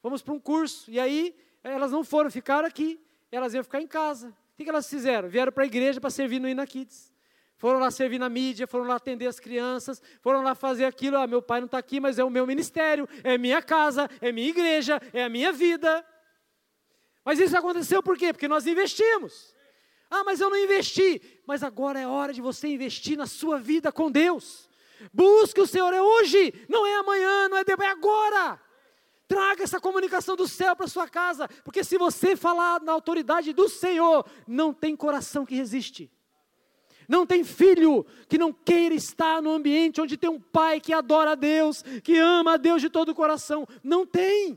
Fomos 0.00 0.22
para 0.22 0.34
um 0.34 0.38
curso. 0.38 0.90
E 0.90 1.00
aí, 1.00 1.34
elas 1.64 1.90
não 1.90 2.04
foram, 2.04 2.30
ficaram 2.30 2.68
aqui. 2.68 3.00
Elas 3.32 3.54
iam 3.54 3.64
ficar 3.64 3.80
em 3.80 3.86
casa. 3.86 4.28
O 4.28 4.62
que 4.62 4.68
elas 4.68 4.88
fizeram? 4.88 5.28
Vieram 5.28 5.50
para 5.50 5.64
a 5.64 5.66
igreja 5.66 6.00
para 6.00 6.10
servir 6.10 6.38
no 6.38 6.48
Inakids. 6.48 7.12
Foram 7.56 7.80
lá 7.80 7.90
servir 7.90 8.18
na 8.18 8.28
mídia, 8.28 8.66
foram 8.66 8.84
lá 8.84 8.96
atender 8.96 9.26
as 9.26 9.40
crianças, 9.40 10.02
foram 10.20 10.42
lá 10.42 10.54
fazer 10.54 10.84
aquilo. 10.84 11.16
Ah, 11.16 11.26
meu 11.26 11.40
pai 11.40 11.60
não 11.60 11.66
está 11.66 11.78
aqui, 11.78 11.98
mas 11.98 12.18
é 12.18 12.24
o 12.24 12.30
meu 12.30 12.46
ministério, 12.46 13.08
é 13.22 13.38
minha 13.38 13.62
casa, 13.62 14.08
é 14.20 14.30
minha 14.30 14.48
igreja, 14.48 15.00
é 15.12 15.24
a 15.24 15.28
minha 15.28 15.50
vida. 15.50 16.04
Mas 17.24 17.40
isso 17.40 17.56
aconteceu 17.56 18.02
por 18.02 18.18
quê? 18.18 18.32
Porque 18.32 18.46
nós 18.46 18.66
investimos. 18.66 19.54
Ah, 20.10 20.22
mas 20.24 20.40
eu 20.40 20.50
não 20.50 20.56
investi. 20.56 21.40
Mas 21.46 21.62
agora 21.62 21.98
é 21.98 22.06
hora 22.06 22.32
de 22.32 22.40
você 22.40 22.68
investir 22.68 23.16
na 23.16 23.26
sua 23.26 23.58
vida 23.58 23.90
com 23.90 24.10
Deus. 24.10 24.68
Busque 25.12 25.60
o 25.60 25.66
Senhor, 25.66 25.92
é 25.92 26.00
hoje, 26.00 26.52
não 26.68 26.86
é 26.86 26.96
amanhã, 26.96 27.48
não 27.48 27.56
é 27.56 27.64
depois, 27.64 27.88
é 27.88 27.92
agora. 27.92 28.60
Traga 29.34 29.64
essa 29.64 29.80
comunicação 29.80 30.36
do 30.36 30.46
céu 30.46 30.76
para 30.76 30.86
sua 30.86 31.08
casa, 31.08 31.48
porque 31.64 31.82
se 31.82 31.98
você 31.98 32.36
falar 32.36 32.80
na 32.80 32.92
autoridade 32.92 33.52
do 33.52 33.68
Senhor, 33.68 34.24
não 34.46 34.72
tem 34.72 34.94
coração 34.94 35.44
que 35.44 35.56
resiste. 35.56 36.08
Não 37.08 37.26
tem 37.26 37.42
filho 37.42 38.06
que 38.28 38.38
não 38.38 38.52
queira 38.52 38.94
estar 38.94 39.42
no 39.42 39.50
ambiente 39.50 40.00
onde 40.00 40.16
tem 40.16 40.30
um 40.30 40.40
pai 40.40 40.78
que 40.78 40.92
adora 40.92 41.32
a 41.32 41.34
Deus, 41.34 41.82
que 42.04 42.16
ama 42.16 42.52
a 42.52 42.56
Deus 42.56 42.80
de 42.80 42.88
todo 42.88 43.08
o 43.08 43.14
coração. 43.14 43.66
Não 43.82 44.06
tem. 44.06 44.56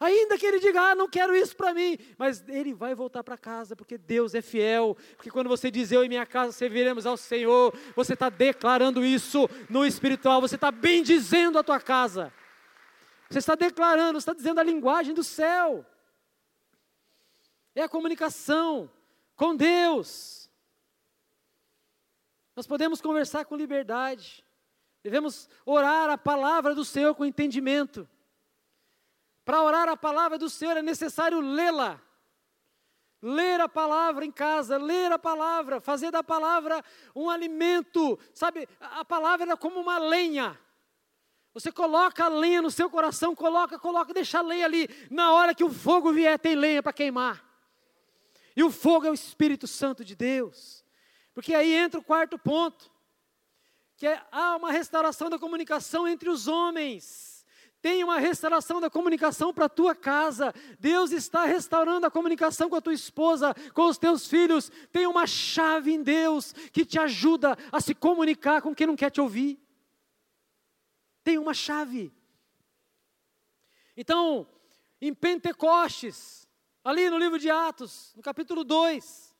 Ainda 0.00 0.38
que 0.38 0.46
ele 0.46 0.60
diga, 0.60 0.80
ah, 0.80 0.94
não 0.94 1.06
quero 1.06 1.36
isso 1.36 1.54
para 1.54 1.74
mim, 1.74 1.98
mas 2.16 2.42
ele 2.48 2.72
vai 2.72 2.94
voltar 2.94 3.22
para 3.22 3.36
casa, 3.36 3.76
porque 3.76 3.98
Deus 3.98 4.34
é 4.34 4.40
fiel. 4.40 4.96
Porque 5.14 5.30
quando 5.30 5.48
você 5.48 5.70
diz, 5.70 5.92
eu 5.92 6.02
e 6.02 6.08
minha 6.08 6.24
casa 6.24 6.52
serviremos 6.52 7.04
ao 7.04 7.18
Senhor, 7.18 7.78
você 7.94 8.14
está 8.14 8.30
declarando 8.30 9.04
isso 9.04 9.46
no 9.68 9.84
espiritual, 9.84 10.40
você 10.40 10.54
está 10.54 10.70
bem 10.70 11.02
dizendo 11.02 11.58
a 11.58 11.62
tua 11.62 11.78
casa. 11.78 12.32
Você 13.30 13.38
está 13.38 13.54
declarando, 13.54 14.20
você 14.20 14.28
está 14.28 14.34
dizendo 14.34 14.58
a 14.58 14.64
linguagem 14.64 15.14
do 15.14 15.22
céu. 15.22 15.86
É 17.76 17.82
a 17.82 17.88
comunicação 17.88 18.90
com 19.36 19.54
Deus. 19.54 20.50
Nós 22.56 22.66
podemos 22.66 23.00
conversar 23.00 23.44
com 23.44 23.54
liberdade. 23.54 24.44
Devemos 25.00 25.48
orar 25.64 26.10
a 26.10 26.18
palavra 26.18 26.74
do 26.74 26.84
Senhor 26.84 27.14
com 27.14 27.24
entendimento. 27.24 28.08
Para 29.44 29.62
orar 29.62 29.88
a 29.88 29.96
palavra 29.96 30.36
do 30.36 30.50
Senhor 30.50 30.76
é 30.76 30.82
necessário 30.82 31.40
lê-la. 31.40 32.02
Ler 33.22 33.60
a 33.60 33.68
palavra 33.68 34.24
em 34.24 34.32
casa, 34.32 34.76
ler 34.76 35.12
a 35.12 35.18
palavra, 35.18 35.80
fazer 35.80 36.10
da 36.10 36.24
palavra 36.24 36.82
um 37.14 37.30
alimento. 37.30 38.18
Sabe, 38.34 38.68
a 38.80 39.04
palavra 39.04 39.52
é 39.52 39.56
como 39.56 39.78
uma 39.78 39.98
lenha. 39.98 40.58
Você 41.52 41.72
coloca 41.72 42.24
a 42.24 42.28
lenha 42.28 42.62
no 42.62 42.70
seu 42.70 42.88
coração, 42.88 43.34
coloca, 43.34 43.78
coloca, 43.78 44.14
deixa 44.14 44.38
a 44.38 44.42
lenha 44.42 44.64
ali. 44.64 44.88
Na 45.10 45.32
hora 45.32 45.54
que 45.54 45.64
o 45.64 45.70
fogo 45.70 46.12
vier, 46.12 46.38
tem 46.38 46.54
lenha 46.54 46.82
para 46.82 46.92
queimar. 46.92 47.44
E 48.54 48.62
o 48.62 48.70
fogo 48.70 49.06
é 49.06 49.10
o 49.10 49.14
Espírito 49.14 49.66
Santo 49.66 50.04
de 50.04 50.14
Deus. 50.14 50.84
Porque 51.34 51.54
aí 51.54 51.72
entra 51.72 51.98
o 51.98 52.04
quarto 52.04 52.38
ponto, 52.38 52.90
que 53.96 54.06
é, 54.06 54.22
há 54.30 54.56
uma 54.56 54.70
restauração 54.70 55.28
da 55.28 55.38
comunicação 55.38 56.06
entre 56.06 56.30
os 56.30 56.46
homens. 56.46 57.44
Tem 57.82 58.04
uma 58.04 58.18
restauração 58.18 58.80
da 58.80 58.90
comunicação 58.90 59.54
para 59.54 59.64
a 59.64 59.68
tua 59.68 59.94
casa. 59.94 60.54
Deus 60.78 61.12
está 61.12 61.46
restaurando 61.46 62.06
a 62.06 62.10
comunicação 62.10 62.68
com 62.68 62.76
a 62.76 62.80
tua 62.80 62.92
esposa, 62.92 63.54
com 63.72 63.84
os 63.86 63.96
teus 63.96 64.26
filhos. 64.26 64.70
Tem 64.92 65.06
uma 65.06 65.26
chave 65.26 65.92
em 65.92 66.02
Deus 66.02 66.52
que 66.72 66.84
te 66.84 66.98
ajuda 66.98 67.56
a 67.72 67.80
se 67.80 67.94
comunicar 67.94 68.60
com 68.60 68.74
quem 68.74 68.86
não 68.86 68.96
quer 68.96 69.10
te 69.10 69.20
ouvir. 69.20 69.58
Tem 71.30 71.38
uma 71.38 71.54
chave. 71.54 72.12
Então, 73.96 74.48
em 75.00 75.14
Pentecostes, 75.14 76.48
ali 76.82 77.08
no 77.08 77.16
livro 77.16 77.38
de 77.38 77.48
Atos, 77.48 78.12
no 78.16 78.22
capítulo 78.22 78.64
2, 78.64 79.32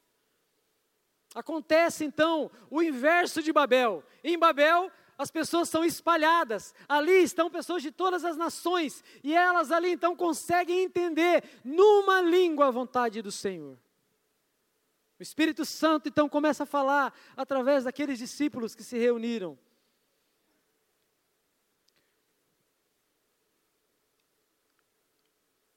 acontece 1.34 2.05
então 2.05 2.49
o 2.70 2.80
inverso 2.80 3.43
de 3.43 3.53
Babel. 3.53 4.05
Em 4.22 4.38
Babel, 4.38 4.88
as 5.18 5.32
pessoas 5.32 5.68
são 5.68 5.84
espalhadas, 5.84 6.72
ali 6.88 7.24
estão 7.24 7.51
pessoas 7.51 7.82
de 7.82 7.91
todas 7.91 8.24
as 8.24 8.36
nações, 8.36 9.03
e 9.24 9.34
elas 9.34 9.72
ali 9.72 9.91
então 9.91 10.14
conseguem 10.14 10.84
entender 10.84 11.43
numa 11.64 12.20
língua 12.20 12.68
a 12.68 12.70
vontade 12.70 13.20
do 13.20 13.32
Senhor. 13.32 13.76
O 15.18 15.22
Espírito 15.24 15.64
Santo 15.64 16.09
então 16.09 16.28
começa 16.28 16.62
a 16.62 16.66
falar 16.66 17.12
através 17.36 17.82
daqueles 17.82 18.16
discípulos 18.16 18.76
que 18.76 18.84
se 18.84 18.97
reuniram. 18.97 19.59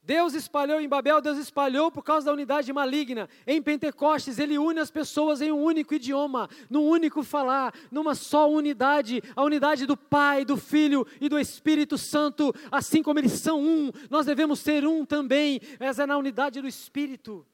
Deus 0.05 0.33
espalhou 0.33 0.81
em 0.81 0.89
Babel, 0.89 1.21
Deus 1.21 1.37
espalhou 1.37 1.89
por 1.89 2.03
causa 2.03 2.25
da 2.25 2.33
unidade 2.33 2.73
maligna. 2.73 3.29
Em 3.47 3.61
Pentecostes, 3.61 4.37
Ele 4.37 4.57
une 4.57 4.81
as 4.81 4.91
pessoas 4.91 5.41
em 5.41 5.49
um 5.49 5.63
único 5.63 5.93
idioma, 5.93 6.49
num 6.69 6.85
único 6.85 7.23
falar, 7.23 7.73
numa 7.89 8.13
só 8.13 8.49
unidade, 8.49 9.23
a 9.33 9.41
unidade 9.43 9.85
do 9.85 9.95
Pai, 9.95 10.43
do 10.43 10.57
Filho 10.57 11.07
e 11.21 11.29
do 11.29 11.39
Espírito 11.39 11.97
Santo. 11.97 12.53
Assim 12.69 13.01
como 13.01 13.17
eles 13.17 13.31
são 13.33 13.61
um, 13.61 13.91
nós 14.09 14.25
devemos 14.25 14.59
ser 14.59 14.85
um 14.85 15.05
também, 15.05 15.61
mas 15.79 15.97
é 15.99 16.05
na 16.05 16.17
unidade 16.17 16.59
do 16.59 16.67
Espírito. 16.67 17.47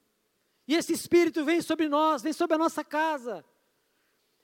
E 0.68 0.74
esse 0.74 0.92
Espírito 0.92 1.46
vem 1.46 1.62
sobre 1.62 1.88
nós, 1.88 2.24
vem 2.24 2.34
sobre 2.34 2.56
a 2.56 2.60
nossa 2.60 2.84
casa. 2.84 3.46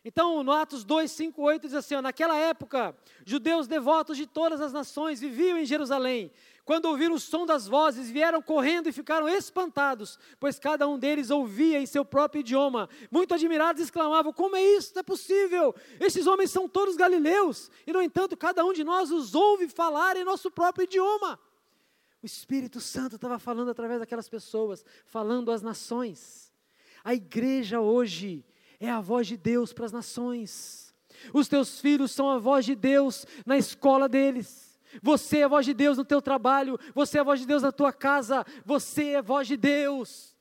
Então, 0.07 0.43
no 0.43 0.51
Atos 0.51 0.83
2, 0.83 1.09
5, 1.09 1.41
8 1.41 1.61
diz 1.63 1.73
assim: 1.73 1.95
ó, 1.95 2.01
naquela 2.01 2.37
época, 2.37 2.95
judeus 3.25 3.65
devotos 3.65 4.15
de 4.15 4.27
todas 4.27 4.61
as 4.61 4.71
nações 4.71 5.19
viviam 5.19 5.57
em 5.57 5.65
Jerusalém. 5.65 6.31
Quando 6.63 6.85
ouviram 6.85 7.15
o 7.15 7.19
som 7.19 7.43
das 7.43 7.67
vozes, 7.67 8.11
vieram 8.11 8.39
correndo 8.39 8.87
e 8.87 8.91
ficaram 8.91 9.27
espantados, 9.27 10.19
pois 10.39 10.59
cada 10.59 10.87
um 10.87 10.99
deles 10.99 11.31
ouvia 11.31 11.79
em 11.79 11.87
seu 11.87 12.05
próprio 12.05 12.41
idioma. 12.41 12.87
Muito 13.09 13.33
admirados, 13.33 13.81
exclamavam: 13.81 14.31
Como 14.31 14.55
é 14.55 14.61
isso? 14.61 14.97
É 14.99 15.01
possível! 15.01 15.73
Esses 15.99 16.27
homens 16.27 16.51
são 16.51 16.69
todos 16.69 16.95
galileus, 16.95 17.71
e 17.87 17.91
no 17.91 17.99
entanto, 17.99 18.37
cada 18.37 18.63
um 18.63 18.73
de 18.73 18.83
nós 18.83 19.09
os 19.09 19.33
ouve 19.33 19.67
falar 19.67 20.15
em 20.17 20.23
nosso 20.23 20.51
próprio 20.51 20.83
idioma. 20.83 21.39
O 22.21 22.25
Espírito 22.27 22.79
Santo 22.79 23.15
estava 23.15 23.39
falando 23.39 23.71
através 23.71 23.99
daquelas 23.99 24.29
pessoas, 24.29 24.85
falando 25.07 25.49
às 25.49 25.63
nações. 25.63 26.53
A 27.03 27.15
igreja 27.15 27.81
hoje 27.81 28.45
é 28.85 28.91
a 28.91 29.01
voz 29.01 29.27
de 29.27 29.37
Deus 29.37 29.73
para 29.73 29.85
as 29.85 29.91
nações. 29.91 30.93
Os 31.33 31.47
teus 31.47 31.79
filhos 31.79 32.11
são 32.11 32.29
a 32.29 32.37
voz 32.37 32.65
de 32.65 32.75
Deus 32.75 33.25
na 33.45 33.57
escola 33.57 34.07
deles. 34.07 34.79
Você 35.01 35.39
é 35.39 35.43
a 35.43 35.47
voz 35.47 35.65
de 35.65 35.73
Deus 35.73 35.97
no 35.97 36.05
teu 36.05 36.21
trabalho, 36.21 36.79
você 36.93 37.17
é 37.17 37.21
a 37.21 37.23
voz 37.23 37.39
de 37.39 37.45
Deus 37.45 37.63
na 37.63 37.71
tua 37.71 37.91
casa, 37.91 38.45
você 38.63 39.09
é 39.09 39.17
a 39.17 39.21
voz 39.21 39.47
de 39.47 39.57
Deus. 39.57 40.35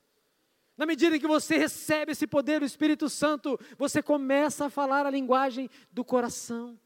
Na 0.77 0.85
medida 0.85 1.17
que 1.19 1.27
você 1.27 1.57
recebe 1.57 2.11
esse 2.11 2.27
poder 2.27 2.59
do 2.59 2.65
Espírito 2.65 3.09
Santo, 3.09 3.59
você 3.77 4.01
começa 4.01 4.65
a 4.65 4.69
falar 4.69 5.05
a 5.05 5.09
linguagem 5.09 5.69
do 5.91 6.03
coração. 6.03 6.79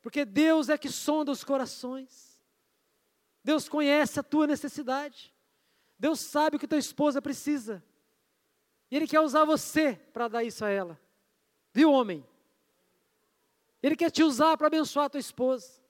Porque 0.00 0.24
Deus 0.24 0.68
é 0.68 0.78
que 0.78 0.88
sonda 0.88 1.30
os 1.30 1.44
corações. 1.44 2.40
Deus 3.44 3.68
conhece 3.68 4.18
a 4.18 4.22
tua 4.22 4.46
necessidade. 4.46 5.32
Deus 5.98 6.20
sabe 6.20 6.56
o 6.56 6.58
que 6.58 6.66
tua 6.66 6.78
esposa 6.78 7.20
precisa. 7.20 7.82
E 8.92 8.96
Ele 8.96 9.06
quer 9.06 9.20
usar 9.20 9.46
você 9.46 9.98
para 10.12 10.28
dar 10.28 10.44
isso 10.44 10.62
a 10.62 10.68
ela. 10.68 11.00
Viu, 11.72 11.90
homem? 11.90 12.22
Ele 13.82 13.96
quer 13.96 14.10
te 14.10 14.22
usar 14.22 14.54
para 14.58 14.66
abençoar 14.66 15.06
a 15.06 15.08
tua 15.08 15.18
esposa. 15.18 15.80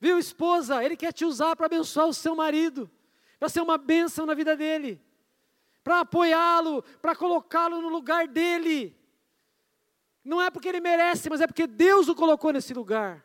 Viu, 0.00 0.18
esposa? 0.18 0.84
Ele 0.84 0.96
quer 0.96 1.12
te 1.12 1.24
usar 1.24 1.54
para 1.54 1.66
abençoar 1.66 2.08
o 2.08 2.12
seu 2.12 2.34
marido, 2.34 2.90
para 3.38 3.48
ser 3.48 3.60
uma 3.60 3.78
bênção 3.78 4.26
na 4.26 4.34
vida 4.34 4.56
dele, 4.56 5.00
para 5.84 6.00
apoiá-lo, 6.00 6.82
para 7.00 7.14
colocá-lo 7.14 7.80
no 7.80 7.88
lugar 7.88 8.26
dele. 8.26 8.98
Não 10.24 10.42
é 10.42 10.50
porque 10.50 10.68
ele 10.68 10.80
merece, 10.80 11.30
mas 11.30 11.40
é 11.40 11.46
porque 11.46 11.68
Deus 11.68 12.08
o 12.08 12.16
colocou 12.16 12.52
nesse 12.52 12.74
lugar. 12.74 13.24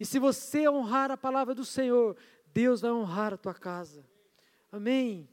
E 0.00 0.06
se 0.06 0.18
você 0.18 0.66
honrar 0.70 1.10
a 1.10 1.18
palavra 1.18 1.54
do 1.54 1.66
Senhor, 1.66 2.16
Deus 2.46 2.80
vai 2.80 2.92
honrar 2.92 3.34
a 3.34 3.36
tua 3.36 3.52
casa. 3.52 4.08
Amém. 4.72 5.28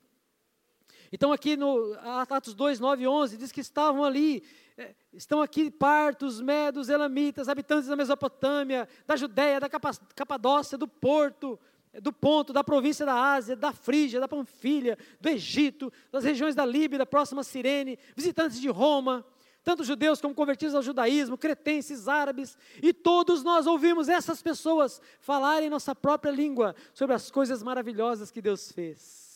Então, 1.11 1.33
aqui 1.33 1.57
no 1.57 1.95
Atos 2.29 2.53
2, 2.53 2.79
9 2.79 3.03
e 3.03 3.07
11, 3.07 3.37
diz 3.37 3.51
que 3.51 3.61
estavam 3.61 4.03
ali 4.03 4.43
é, 4.77 4.95
estão 5.13 5.41
aqui 5.41 5.69
partos, 5.69 6.41
medos, 6.41 6.89
elamitas, 6.89 7.49
habitantes 7.49 7.87
da 7.87 7.95
Mesopotâmia, 7.95 8.87
da 9.05 9.15
Judéia, 9.15 9.59
da 9.59 9.69
Capadócia, 9.69 10.77
do 10.77 10.87
Porto, 10.87 11.59
é, 11.93 11.99
do 11.99 12.13
Ponto, 12.13 12.53
da 12.53 12.63
província 12.63 13.05
da 13.05 13.13
Ásia, 13.13 13.55
da 13.55 13.73
Frígia, 13.73 14.19
da 14.19 14.27
Panfilha, 14.27 14.97
do 15.19 15.29
Egito, 15.29 15.91
das 16.11 16.23
regiões 16.23 16.55
da 16.55 16.65
Líbia, 16.65 16.99
da 16.99 17.05
próxima 17.05 17.43
Cirene, 17.43 17.99
visitantes 18.15 18.59
de 18.59 18.69
Roma, 18.69 19.25
tanto 19.63 19.83
judeus 19.83 20.19
como 20.19 20.33
convertidos 20.33 20.73
ao 20.73 20.81
judaísmo, 20.81 21.37
cretenses, 21.37 22.07
árabes, 22.07 22.57
e 22.81 22.93
todos 22.93 23.43
nós 23.43 23.67
ouvimos 23.67 24.09
essas 24.09 24.41
pessoas 24.41 24.99
falarem 25.19 25.69
nossa 25.69 25.93
própria 25.93 26.31
língua 26.31 26.75
sobre 26.93 27.13
as 27.13 27.29
coisas 27.29 27.61
maravilhosas 27.61 28.31
que 28.31 28.41
Deus 28.41 28.71
fez. 28.71 29.30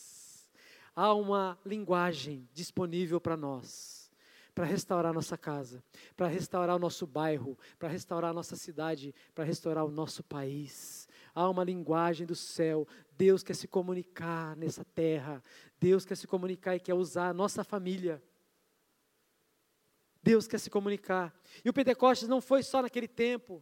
Há 0.95 1.13
uma 1.13 1.59
linguagem 1.65 2.47
disponível 2.53 3.19
para 3.19 3.35
nós 3.35 4.05
para 4.55 4.63
restaurar 4.63 5.13
nossa 5.13 5.37
casa, 5.37 5.83
para 6.15 6.27
restaurar 6.27 6.77
o 6.77 6.79
nosso 6.79 7.05
bairro, 7.05 7.59
para 7.77 7.89
restaurar 7.89 8.31
a 8.31 8.33
nossa 8.33 8.55
cidade, 8.55 9.13
para 9.35 9.43
restaurar 9.43 9.83
o 9.83 9.91
nosso 9.91 10.23
país. 10.23 11.09
Há 11.35 11.49
uma 11.49 11.65
linguagem 11.65 12.25
do 12.25 12.35
céu. 12.35 12.87
Deus 13.11 13.43
quer 13.43 13.53
se 13.53 13.67
comunicar 13.67 14.55
nessa 14.55 14.85
terra. 14.85 15.43
Deus 15.77 16.05
quer 16.05 16.15
se 16.15 16.25
comunicar 16.25 16.77
e 16.77 16.79
quer 16.79 16.93
usar 16.93 17.27
a 17.27 17.33
nossa 17.33 17.65
família. 17.65 18.23
Deus 20.23 20.47
quer 20.47 20.59
se 20.59 20.69
comunicar. 20.69 21.37
E 21.63 21.69
o 21.69 21.73
Pentecostes 21.73 22.29
não 22.29 22.39
foi 22.39 22.63
só 22.63 22.81
naquele 22.81 23.09
tempo. 23.09 23.61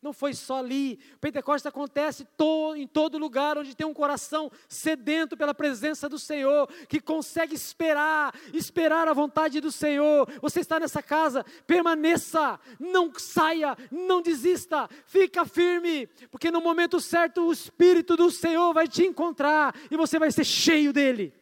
Não 0.00 0.12
foi 0.12 0.32
só 0.32 0.58
ali. 0.58 0.96
Pentecostes 1.20 1.66
acontece 1.66 2.24
to, 2.36 2.74
em 2.76 2.86
todo 2.86 3.18
lugar 3.18 3.58
onde 3.58 3.74
tem 3.74 3.86
um 3.86 3.92
coração 3.92 4.50
sedento 4.68 5.36
pela 5.36 5.52
presença 5.52 6.08
do 6.08 6.18
Senhor, 6.18 6.68
que 6.88 7.00
consegue 7.00 7.54
esperar, 7.54 8.32
esperar 8.52 9.08
a 9.08 9.12
vontade 9.12 9.60
do 9.60 9.72
Senhor. 9.72 10.28
Você 10.40 10.60
está 10.60 10.78
nessa 10.78 11.02
casa, 11.02 11.44
permaneça, 11.66 12.60
não 12.78 13.12
saia, 13.16 13.76
não 13.90 14.22
desista, 14.22 14.88
fica 15.04 15.44
firme, 15.44 16.06
porque 16.30 16.50
no 16.50 16.60
momento 16.60 17.00
certo 17.00 17.42
o 17.42 17.52
Espírito 17.52 18.16
do 18.16 18.30
Senhor 18.30 18.72
vai 18.72 18.86
te 18.86 19.04
encontrar 19.04 19.74
e 19.90 19.96
você 19.96 20.16
vai 20.16 20.30
ser 20.30 20.44
cheio 20.44 20.92
dele. 20.92 21.34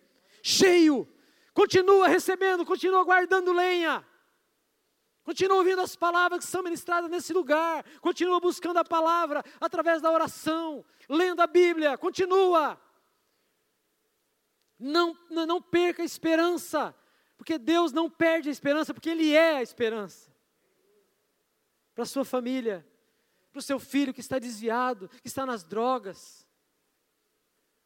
Cheio. 0.43 1.07
Continua 1.53 2.09
recebendo, 2.09 2.65
continua 2.65 3.05
guardando 3.05 3.53
lenha. 3.53 4.05
Continua 5.27 5.57
ouvindo 5.57 5.81
as 5.81 5.97
palavras 5.97 6.45
que 6.45 6.51
são 6.51 6.63
ministradas 6.63 7.11
nesse 7.11 7.33
lugar. 7.33 7.85
Continua 8.01 8.39
buscando 8.39 8.77
a 8.77 8.85
palavra 8.85 9.45
através 9.61 10.01
da 10.01 10.09
oração, 10.09 10.85
lendo 11.09 11.43
a 11.43 11.49
Bíblia. 11.49 11.99
Continua. 11.99 12.81
Não, 14.79 15.19
não 15.29 15.61
perca 15.61 16.01
a 16.01 16.05
esperança, 16.05 16.95
porque 17.37 17.59
Deus 17.59 17.91
não 17.91 18.09
perde 18.09 18.49
a 18.49 18.53
esperança, 18.53 18.95
porque 18.95 19.11
Ele 19.11 19.35
é 19.35 19.57
a 19.57 19.63
esperança. 19.63 20.33
Para 21.93 22.05
a 22.05 22.07
sua 22.07 22.25
família, 22.25 22.87
para 23.51 23.59
o 23.59 23.63
seu 23.63 23.81
filho 23.81 24.15
que 24.15 24.21
está 24.21 24.39
desviado, 24.39 25.09
que 25.09 25.27
está 25.27 25.45
nas 25.45 25.65
drogas. 25.65 26.47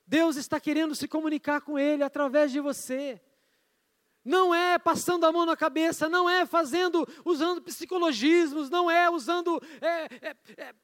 Deus 0.07 0.36
está 0.36 0.61
querendo 0.61 0.95
se 0.95 1.09
comunicar 1.09 1.62
com 1.62 1.78
ele 1.78 2.03
através 2.03 2.53
de 2.53 2.61
você. 2.61 3.18
Não 4.25 4.55
é 4.55 4.79
passando 4.79 5.25
a 5.25 5.33
mão 5.33 5.47
na 5.47 5.57
cabeça, 5.57 6.09
não 6.09 6.29
é 6.29 6.45
fazendo, 6.45 7.07
usando 7.25 7.62
psicologismos, 7.62 8.68
não 8.68 8.91
é 8.91 9.09
usando 9.09 9.61
é, 9.81 10.29
é, 10.29 10.37
é, 10.57 10.75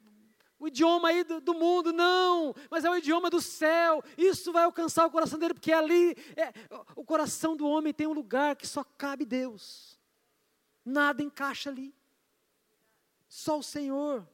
o 0.59 0.68
idioma 0.68 1.09
aí 1.09 1.22
do, 1.22 1.41
do, 1.41 1.55
mundo, 1.55 1.93
não, 1.93 2.55
mas 2.70 2.84
é 2.84 2.91
o 2.91 2.97
idioma 2.97 3.28
do 3.28 3.41
céu. 3.41 4.03
Isso 4.16 4.53
vai 4.53 4.64
alcançar 4.64 5.07
o 5.07 5.11
coração 5.11 5.39
dele, 5.39 5.55
porque 5.55 5.72
ali 5.72 6.16
é, 6.34 6.53
o 6.95 7.05
coração 7.05 7.57
do 7.57 7.68
homem 7.68 7.93
tem 7.93 8.07
um 8.07 8.14
lugar 8.14 8.57
que 8.57 8.66
só 8.66 8.82
cabe 8.82 9.24
Deus. 9.24 9.99
Nada 10.84 11.22
encaixa 11.22 11.68
ali. 11.68 11.95
Só 13.28 13.59
o 13.59 13.62
Senhor. 13.62 14.26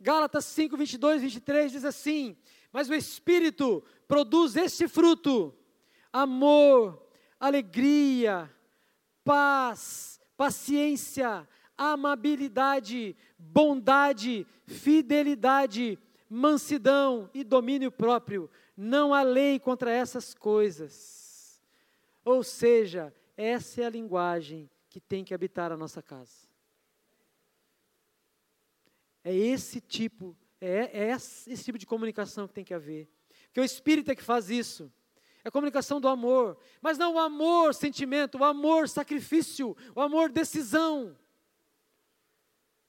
Gálatas 0.00 0.46
5, 0.46 0.76
22, 0.76 1.22
23 1.22 1.70
diz 1.70 1.84
assim: 1.84 2.36
Mas 2.72 2.88
o 2.88 2.94
Espírito 2.94 3.84
produz 4.08 4.56
esse 4.56 4.88
fruto: 4.88 5.54
amor, 6.12 7.06
alegria, 7.38 8.50
paz, 9.24 10.20
paciência, 10.36 11.46
amabilidade, 11.76 13.16
bondade, 13.38 14.46
fidelidade, 14.66 15.98
mansidão 16.28 17.28
e 17.34 17.44
domínio 17.44 17.92
próprio. 17.92 18.50
Não 18.76 19.12
há 19.12 19.22
lei 19.22 19.60
contra 19.60 19.90
essas 19.90 20.34
coisas. 20.34 21.60
Ou 22.24 22.42
seja, 22.42 23.14
essa 23.36 23.82
é 23.82 23.84
a 23.84 23.90
linguagem 23.90 24.70
que 24.88 25.00
tem 25.00 25.24
que 25.24 25.34
habitar 25.34 25.72
a 25.72 25.76
nossa 25.76 26.02
casa. 26.02 26.48
É 29.24 29.34
esse 29.34 29.80
tipo, 29.80 30.36
é, 30.64 31.08
é 31.08 31.10
esse 31.10 31.64
tipo 31.64 31.76
de 31.76 31.84
comunicação 31.84 32.46
que 32.46 32.54
tem 32.54 32.64
que 32.64 32.72
haver. 32.72 33.10
Porque 33.46 33.60
o 33.60 33.64
Espírito 33.64 34.12
é 34.12 34.14
que 34.14 34.22
faz 34.22 34.48
isso. 34.48 34.92
É 35.44 35.48
a 35.48 35.50
comunicação 35.50 36.00
do 36.00 36.06
amor. 36.06 36.56
Mas 36.80 36.96
não 36.96 37.14
o 37.14 37.18
amor 37.18 37.74
sentimento, 37.74 38.38
o 38.38 38.44
amor 38.44 38.88
sacrifício, 38.88 39.76
o 39.92 40.00
amor 40.00 40.30
decisão. 40.30 41.18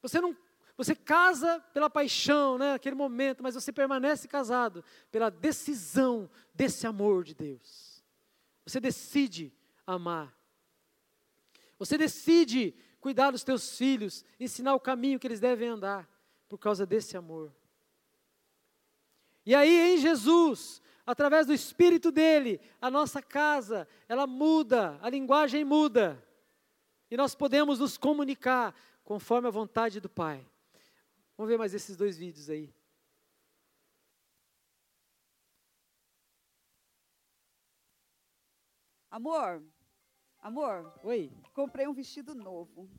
Você 0.03 0.21
não 0.21 0.38
você 0.76 0.95
casa 0.95 1.59
pela 1.71 1.88
paixão, 1.88 2.57
né, 2.57 2.74
aquele 2.74 2.95
momento, 2.95 3.43
mas 3.43 3.53
você 3.53 3.71
permanece 3.71 4.28
casado 4.28 4.84
pela 5.11 5.30
decisão 5.30 6.28
desse 6.51 6.88
amor 6.88 7.24
de 7.24 7.36
Deus. 7.36 8.03
Você 8.65 8.80
decide 8.80 9.53
amar. 9.86 10.36
Você 11.78 11.95
decide 11.95 12.74
cuidar 12.99 13.30
dos 13.30 13.43
teus 13.43 13.78
filhos, 13.78 14.26
ensinar 14.39 14.74
o 14.74 14.80
caminho 14.80 15.19
que 15.19 15.28
eles 15.28 15.39
devem 15.39 15.69
andar 15.69 16.09
por 16.49 16.57
causa 16.57 16.88
desse 16.88 17.15
amor. 17.15 17.53
E 19.46 19.54
aí 19.54 19.96
em 19.96 19.98
Jesus, 19.98 20.82
através 21.06 21.46
do 21.46 21.54
espírito 21.54 22.12
dele, 22.12 22.62
a 22.82 22.89
nossa 22.89 23.22
casa, 23.22 23.88
ela 24.08 24.26
muda, 24.26 24.98
a 25.02 25.10
linguagem 25.10 25.64
muda. 25.66 26.24
E 27.12 27.18
nós 27.18 27.36
podemos 27.36 27.80
nos 27.80 27.98
comunicar 27.98 28.74
conforme 29.04 29.48
a 29.48 29.52
vontade 29.52 30.00
do 30.00 30.10
Pai. 30.10 30.46
Vamos 31.38 31.50
ver 31.50 31.58
mais 31.58 31.74
esses 31.74 31.98
dois 31.98 32.18
vídeos 32.18 32.50
aí. 32.50 32.74
Amor, 39.12 39.64
amor. 40.39 41.00
Oi. 41.04 41.32
Comprei 41.54 41.88
um 41.88 41.94
vestido 41.94 42.34
novo. 42.34 42.89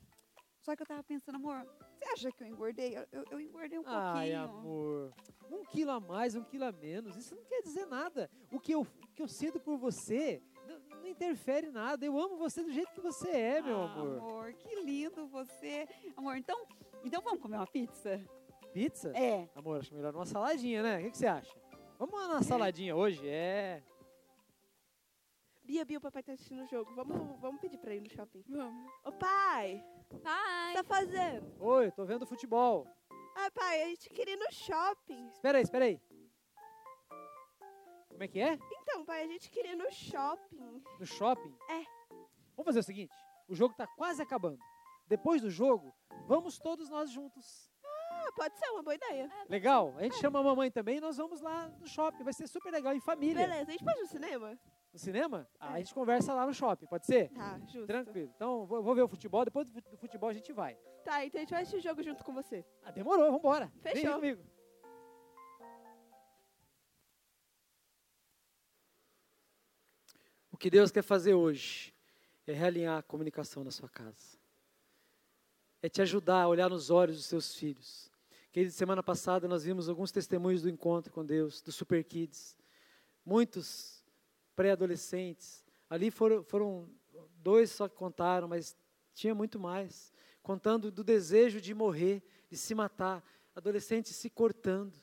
Só 0.61 0.77
que 0.77 0.83
eu 0.83 0.87
tava 0.87 1.03
pensando, 1.03 1.37
amor, 1.37 1.67
você 2.05 2.13
acha 2.13 2.33
que 2.33 2.43
eu 2.45 2.49
engordei? 2.49 2.97
Eu, 3.13 3.25
eu 3.31 3.41
engordei 3.41 3.79
um 3.79 3.83
Ai, 3.87 4.31
pouquinho. 4.31 4.43
amor. 4.43 5.13
Um 5.51 5.65
quilo 5.65 5.91
a 5.91 6.01
mais, 6.01 6.35
um 6.35 6.43
quilo 6.43 6.65
a 6.65 6.73
menos, 6.73 7.17
isso 7.17 7.35
não 7.35 7.45
quer 7.45 7.63
dizer 7.63 7.87
nada. 7.87 8.31
O 8.51 8.59
que 8.59 8.73
eu, 8.73 8.81
o 8.83 8.87
que 9.15 9.23
eu 9.23 9.29
sinto 9.29 9.61
por 9.61 9.77
você 9.77 10.43
não, 10.67 10.99
não 11.01 11.07
interfere 11.07 11.71
nada. 11.71 12.05
Eu 12.05 12.19
amo 12.19 12.37
você 12.37 12.63
do 12.63 12.73
jeito 12.73 12.93
que 12.93 13.01
você 13.01 13.29
é, 13.29 13.63
meu 13.63 13.83
Ah, 13.83 13.93
amor. 13.93 14.19
Amor, 14.19 14.53
que 14.55 14.75
lindo 14.83 15.27
você. 15.27 15.87
Amor, 16.17 16.37
então, 16.37 16.67
então 17.05 17.21
vamos 17.23 17.41
comer 17.41 17.57
uma 17.57 17.67
pizza? 17.67 18.21
Pizza? 18.73 19.11
É. 19.17 19.49
Amor, 19.55 19.81
acho 19.81 19.95
melhor 19.95 20.15
uma 20.15 20.27
saladinha, 20.27 20.83
né? 20.83 20.99
O 20.99 21.03
que, 21.05 21.11
que 21.11 21.19
você 21.19 21.27
acha? 21.27 21.55
Vamos 21.99 22.15
lá 22.19 22.27
na 22.29 22.43
saladinha 22.43 22.97
hoje? 22.97 23.27
É. 23.29 23.83
Bia, 25.85 25.99
o 25.99 26.01
papai 26.01 26.23
tá 26.23 26.33
assistindo 26.33 26.63
o 26.65 26.67
jogo. 26.67 26.95
Vamos, 26.95 27.41
vamos 27.41 27.61
pedir 27.61 27.79
pra 27.79 27.95
ir 27.95 28.01
no 28.01 28.09
shopping. 28.11 28.43
Vamos. 28.49 28.93
Ô, 29.05 29.13
pai, 29.13 29.85
o 30.11 30.17
que 30.17 30.19
Pai. 30.23 30.75
tá 30.75 30.85
fazendo? 30.85 31.55
Oi, 31.61 31.91
tô 31.93 32.05
vendo 32.05 32.27
futebol. 32.27 32.87
Ah, 33.37 33.51
pai, 33.51 33.83
a 33.83 33.87
gente 33.89 34.09
queria 34.11 34.35
ir 34.35 34.39
no 34.39 34.51
shopping. 34.53 35.29
Espera 35.29 35.59
aí, 35.59 35.63
espera 35.65 35.85
aí. 35.87 36.01
Como 38.09 38.23
é 38.23 38.29
que 38.29 38.41
é? 38.41 38.59
Então, 38.83 39.05
pai, 39.05 39.25
a 39.25 39.27
gente 39.27 39.51
queria 39.51 39.73
ir 39.73 39.77
no 39.77 39.91
shopping. 39.93 40.83
No 41.01 41.07
shopping? 41.07 41.55
É. 41.69 41.83
Vamos 42.57 42.65
fazer 42.67 42.79
o 42.79 42.83
seguinte: 42.83 43.13
o 43.49 43.55
jogo 43.55 43.75
tá 43.75 43.87
quase 43.87 44.23
acabando. 44.23 44.59
Depois 45.09 45.43
do 45.43 45.51
jogo, 45.51 45.93
vamos 46.27 46.59
todos 46.59 46.89
nós 46.89 47.11
juntos. 47.11 47.71
Ah, 47.85 48.33
pode 48.37 48.57
ser 48.59 48.71
uma 48.71 48.83
boa 48.83 48.95
ideia. 48.95 49.29
Legal? 49.49 49.93
A 49.99 50.03
gente 50.05 50.17
chama 50.17 50.39
a 50.39 50.43
mamãe 50.43 50.71
também 50.71 50.97
e 50.99 51.01
nós 51.01 51.17
vamos 51.17 51.41
lá 51.41 51.69
no 51.81 51.87
shopping. 51.87 52.23
Vai 52.23 52.33
ser 52.33 52.47
super 52.47 52.73
legal, 52.73 52.95
em 52.95 53.01
família. 53.01 53.47
Beleza, 53.47 53.69
a 53.69 53.73
gente 53.73 53.85
pode 53.85 53.99
ir 53.99 54.03
no 54.03 54.09
cinema? 54.09 54.59
No 54.95 54.99
cinema? 55.01 55.45
Ah, 55.59 55.73
a 55.73 55.75
É. 55.75 55.79
gente 55.79 55.93
conversa 55.93 56.33
lá 56.33 56.47
no 56.47 56.55
shopping, 56.55 56.87
pode 56.87 57.05
ser? 57.05 57.29
Tá, 57.31 57.59
justo. 57.67 57.85
Tranquilo. 57.89 58.31
Então, 58.37 58.65
vou, 58.65 58.81
vou 58.81 58.95
ver 58.95 59.03
o 59.03 59.09
futebol. 59.09 59.45
Depois 59.45 59.67
do 59.67 59.73
fu- 59.73 59.91
do 59.91 59.97
futebol 59.97 60.29
a 60.29 60.33
gente 60.33 60.53
vai. 60.53 60.77
Tá, 61.05 61.25
então 61.27 61.41
a 61.41 61.43
gente 61.43 61.51
vai 61.51 61.63
assistir 61.63 61.79
o 61.79 61.83
jogo 61.83 62.01
junto 62.01 62.23
com 62.25 62.33
você. 62.33 62.65
Ah, 62.85 62.93
demorou, 62.93 63.33
vambora. 63.33 63.73
Vem 63.83 63.93
Fechou. 63.95 64.15
comigo. 64.15 64.41
O 70.51 70.57
que 70.57 70.71
Deus 70.71 70.91
quer 70.91 71.03
fazer 71.03 71.35
hoje 71.35 71.93
é 72.47 72.53
realinhar 72.53 72.99
a 72.99 73.03
comunicação 73.03 73.65
na 73.65 73.71
sua 73.71 73.89
casa. 73.89 74.39
É 75.83 75.89
te 75.89 76.01
ajudar 76.01 76.43
a 76.43 76.49
olhar 76.49 76.71
nos 76.71 76.91
olhos 76.91 77.17
dos 77.17 77.27
seus 77.27 77.55
filhos. 77.55 78.11
Querido, 78.53 78.73
semana 78.73 79.03
passada 79.03 79.49
nós 79.49 79.65
vimos 79.65 79.89
alguns 79.89 80.13
testemunhos 80.13 80.63
do 80.63 80.71
encontro 80.71 81.13
com 81.13 81.25
Deus, 81.25 81.61
do 81.61 81.73
Super 81.73 82.05
Kids. 82.05 82.57
Muitos 83.27 83.94
pré-adolescentes. 84.55 85.65
Ali 85.89 86.11
foram, 86.11 86.43
foram 86.43 86.89
dois 87.37 87.71
só 87.71 87.89
que 87.89 87.95
contaram, 87.95 88.49
mas 88.49 88.77
tinha 89.13 89.35
muito 89.35 89.59
mais. 89.59 90.13
Contando 90.43 90.91
do 90.91 91.05
desejo 91.05 91.61
de 91.61 91.75
morrer, 91.75 92.23
de 92.51 92.57
se 92.57 92.75
matar. 92.75 93.23
Adolescentes 93.55 94.17
se 94.17 94.29
cortando. 94.29 94.95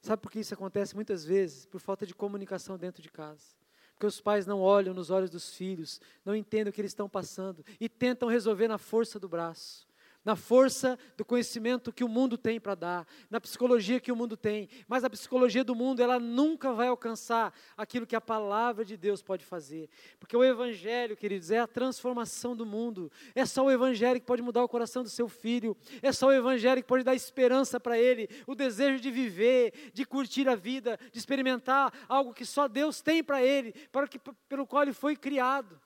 Sabe 0.00 0.22
por 0.22 0.30
que 0.30 0.38
isso 0.38 0.54
acontece 0.54 0.94
muitas 0.94 1.24
vezes? 1.24 1.66
Por 1.66 1.80
falta 1.80 2.06
de 2.06 2.14
comunicação 2.14 2.78
dentro 2.78 3.02
de 3.02 3.10
casa. 3.10 3.56
Porque 3.92 4.06
os 4.06 4.20
pais 4.20 4.46
não 4.46 4.60
olham 4.60 4.92
nos 4.92 5.10
olhos 5.10 5.30
dos 5.30 5.54
filhos, 5.54 6.00
não 6.24 6.36
entendem 6.36 6.70
o 6.70 6.72
que 6.72 6.80
eles 6.80 6.90
estão 6.90 7.08
passando 7.08 7.64
e 7.80 7.88
tentam 7.88 8.28
resolver 8.28 8.68
na 8.68 8.76
força 8.76 9.18
do 9.18 9.26
braço, 9.26 9.85
na 10.26 10.34
força 10.34 10.98
do 11.16 11.24
conhecimento 11.24 11.92
que 11.92 12.02
o 12.02 12.08
mundo 12.08 12.36
tem 12.36 12.58
para 12.58 12.74
dar, 12.74 13.06
na 13.30 13.40
psicologia 13.40 14.00
que 14.00 14.10
o 14.10 14.16
mundo 14.16 14.36
tem. 14.36 14.68
Mas 14.88 15.04
a 15.04 15.08
psicologia 15.08 15.62
do 15.62 15.72
mundo, 15.72 16.02
ela 16.02 16.18
nunca 16.18 16.72
vai 16.72 16.88
alcançar 16.88 17.54
aquilo 17.76 18.04
que 18.04 18.16
a 18.16 18.20
palavra 18.20 18.84
de 18.84 18.96
Deus 18.96 19.22
pode 19.22 19.44
fazer. 19.44 19.88
Porque 20.18 20.36
o 20.36 20.42
evangelho, 20.42 21.16
queridos, 21.16 21.52
é 21.52 21.60
a 21.60 21.66
transformação 21.68 22.56
do 22.56 22.66
mundo. 22.66 23.08
É 23.36 23.46
só 23.46 23.64
o 23.64 23.70
evangelho 23.70 24.18
que 24.18 24.26
pode 24.26 24.42
mudar 24.42 24.64
o 24.64 24.68
coração 24.68 25.04
do 25.04 25.08
seu 25.08 25.28
filho. 25.28 25.76
É 26.02 26.10
só 26.10 26.26
o 26.26 26.32
evangelho 26.32 26.82
que 26.82 26.88
pode 26.88 27.04
dar 27.04 27.14
esperança 27.14 27.78
para 27.78 27.96
ele, 27.96 28.28
o 28.48 28.56
desejo 28.56 29.00
de 29.00 29.12
viver, 29.12 29.92
de 29.94 30.04
curtir 30.04 30.48
a 30.48 30.56
vida, 30.56 30.98
de 31.12 31.20
experimentar 31.20 31.92
algo 32.08 32.34
que 32.34 32.44
só 32.44 32.66
Deus 32.66 33.00
tem 33.00 33.22
para 33.22 33.44
ele, 33.44 33.72
para 33.92 34.08
que 34.08 34.18
pelo 34.48 34.66
qual 34.66 34.82
ele 34.82 34.92
foi 34.92 35.14
criado. 35.14 35.80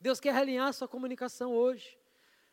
Deus 0.00 0.18
quer 0.18 0.32
realinhar 0.32 0.72
sua 0.72 0.88
comunicação 0.88 1.52
hoje 1.52 1.98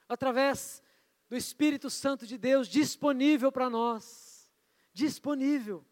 através 0.08 0.82
do 1.30 1.36
Espírito 1.36 1.90
Santo 1.90 2.28
de 2.28 2.38
Deus 2.38 2.68
disponível 2.68 3.52
para 3.52 3.70
nós. 3.70 4.52
Disponível. 4.94 5.84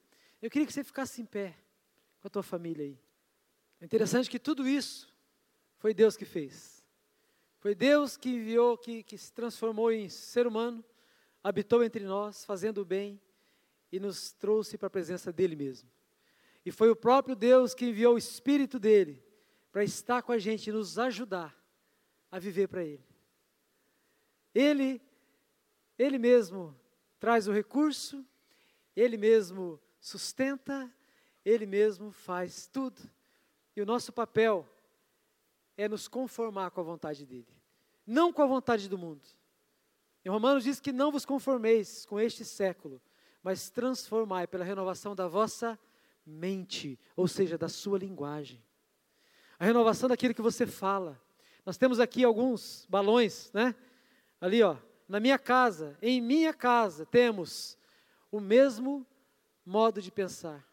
Eu 0.41 0.49
queria 0.49 0.67
que 0.67 0.73
você 0.73 0.83
ficasse 0.83 1.21
em 1.21 1.25
pé 1.25 1.57
com 2.19 2.27
a 2.27 2.31
tua 2.31 2.43
família 2.43 2.85
aí. 2.85 2.99
É 3.79 3.85
interessante 3.85 4.29
que 4.29 4.39
tudo 4.39 4.67
isso 4.67 5.11
foi 5.77 5.93
Deus 5.93 6.15
que 6.15 6.25
fez. 6.25 6.83
Foi 7.59 7.73
Deus 7.73 8.17
que 8.17 8.29
enviou, 8.29 8.77
que, 8.77 9.03
que 9.03 9.17
se 9.17 9.31
transformou 9.33 9.91
em 9.91 10.09
ser 10.09 10.47
humano, 10.47 10.83
habitou 11.43 11.83
entre 11.83 12.03
nós, 12.03 12.45
fazendo 12.45 12.81
o 12.81 12.85
bem 12.85 13.19
e 13.91 13.99
nos 13.99 14.31
trouxe 14.31 14.77
para 14.77 14.87
a 14.87 14.91
presença 14.91 15.31
dele 15.31 15.55
mesmo. 15.55 15.89
E 16.65 16.71
foi 16.71 16.89
o 16.89 16.95
próprio 16.95 17.35
Deus 17.35 17.73
que 17.73 17.87
enviou 17.87 18.15
o 18.15 18.17
Espírito 18.17 18.79
dele 18.79 19.23
para 19.71 19.83
estar 19.83 20.21
com 20.21 20.31
a 20.31 20.37
gente 20.37 20.67
e 20.67 20.73
nos 20.73 20.99
ajudar 20.99 21.55
a 22.29 22.37
viver 22.37 22.67
para 22.67 22.83
ele. 22.83 23.10
Ele, 24.53 25.01
ele 25.97 26.17
mesmo 26.17 26.75
traz 27.19 27.47
o 27.47 27.51
recurso, 27.51 28.25
ele 28.95 29.17
mesmo 29.17 29.79
sustenta, 29.99 30.91
ele 31.45 31.65
mesmo 31.65 32.11
faz 32.11 32.67
tudo. 32.67 33.01
E 33.75 33.81
o 33.81 33.85
nosso 33.85 34.11
papel 34.11 34.67
é 35.77 35.87
nos 35.87 36.07
conformar 36.07 36.71
com 36.71 36.81
a 36.81 36.83
vontade 36.83 37.25
dele, 37.25 37.47
não 38.05 38.33
com 38.33 38.41
a 38.41 38.47
vontade 38.47 38.89
do 38.89 38.97
mundo. 38.97 39.27
Em 40.23 40.29
Romanos 40.29 40.63
diz 40.63 40.79
que 40.79 40.91
não 40.91 41.11
vos 41.11 41.25
conformeis 41.25 42.05
com 42.05 42.19
este 42.19 42.45
século, 42.45 43.01
mas 43.41 43.69
transformai 43.69 44.45
pela 44.45 44.63
renovação 44.63 45.15
da 45.15 45.27
vossa 45.27 45.79
mente, 46.25 46.99
ou 47.15 47.27
seja, 47.27 47.57
da 47.57 47.67
sua 47.67 47.97
linguagem. 47.97 48.63
A 49.57 49.65
renovação 49.65 50.09
daquilo 50.09 50.33
que 50.33 50.41
você 50.41 50.67
fala. 50.67 51.19
Nós 51.65 51.77
temos 51.77 51.99
aqui 51.99 52.23
alguns 52.23 52.85
balões, 52.89 53.51
né? 53.53 53.75
Ali, 54.41 54.63
ó, 54.63 54.75
na 55.07 55.19
minha 55.19 55.37
casa, 55.37 55.95
em 56.01 56.19
minha 56.19 56.51
casa, 56.51 57.05
temos 57.05 57.77
o 58.31 58.39
mesmo 58.39 59.05
modo 59.63 60.01
de 60.01 60.11
pensar, 60.11 60.67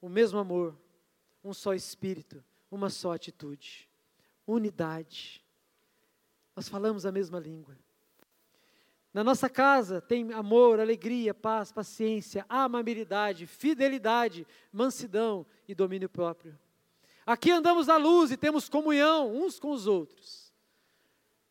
o 0.00 0.08
mesmo 0.08 0.38
amor, 0.38 0.74
um 1.44 1.52
só 1.52 1.74
espírito, 1.74 2.42
uma 2.70 2.88
só 2.88 3.12
atitude, 3.12 3.86
unidade. 4.46 5.44
Nós 6.56 6.66
falamos 6.66 7.04
a 7.04 7.12
mesma 7.12 7.38
língua. 7.38 7.76
Na 9.12 9.22
nossa 9.22 9.48
casa 9.48 10.00
tem 10.00 10.32
amor, 10.32 10.80
alegria, 10.80 11.34
paz, 11.34 11.70
paciência, 11.70 12.46
amabilidade, 12.48 13.46
fidelidade, 13.46 14.46
mansidão 14.72 15.46
e 15.68 15.74
domínio 15.74 16.08
próprio. 16.08 16.58
Aqui 17.26 17.50
andamos 17.50 17.88
à 17.88 17.96
luz 17.96 18.30
e 18.32 18.36
temos 18.36 18.68
comunhão 18.68 19.32
uns 19.34 19.60
com 19.60 19.70
os 19.70 19.86
outros. 19.86 20.52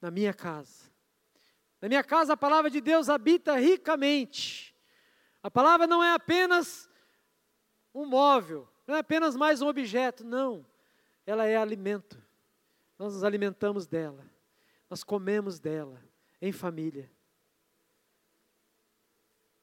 Na 0.01 0.11
minha 0.11 0.33
casa. 0.33 0.82
Na 1.83 1.89
minha 1.89 2.01
casa 2.01 2.31
a 2.31 2.37
palavra 2.37 2.71
de 2.71 2.79
Deus 2.79 3.09
habita 3.09 3.57
ricamente. 3.57 4.73
A 5.43 5.51
palavra 5.51 5.85
não 5.85 6.01
é 6.01 6.13
apenas 6.13 6.89
um 7.93 8.05
móvel, 8.05 8.69
não 8.87 8.95
é 8.95 8.99
apenas 8.99 9.35
mais 9.35 9.61
um 9.61 9.67
objeto, 9.67 10.23
não. 10.23 10.65
Ela 11.25 11.45
é 11.45 11.57
alimento. 11.57 12.17
Nós 12.97 13.15
nos 13.15 13.23
alimentamos 13.25 13.85
dela. 13.85 14.25
Nós 14.89 15.03
comemos 15.03 15.59
dela 15.59 16.01
em 16.41 16.53
família. 16.53 17.11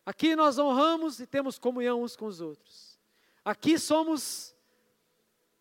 Aqui 0.04 0.36
nós 0.36 0.58
honramos 0.58 1.20
e 1.20 1.26
temos 1.26 1.58
comunhão 1.58 2.02
uns 2.02 2.16
com 2.16 2.26
os 2.26 2.42
outros. 2.42 3.00
Aqui 3.42 3.78
somos 3.78 4.54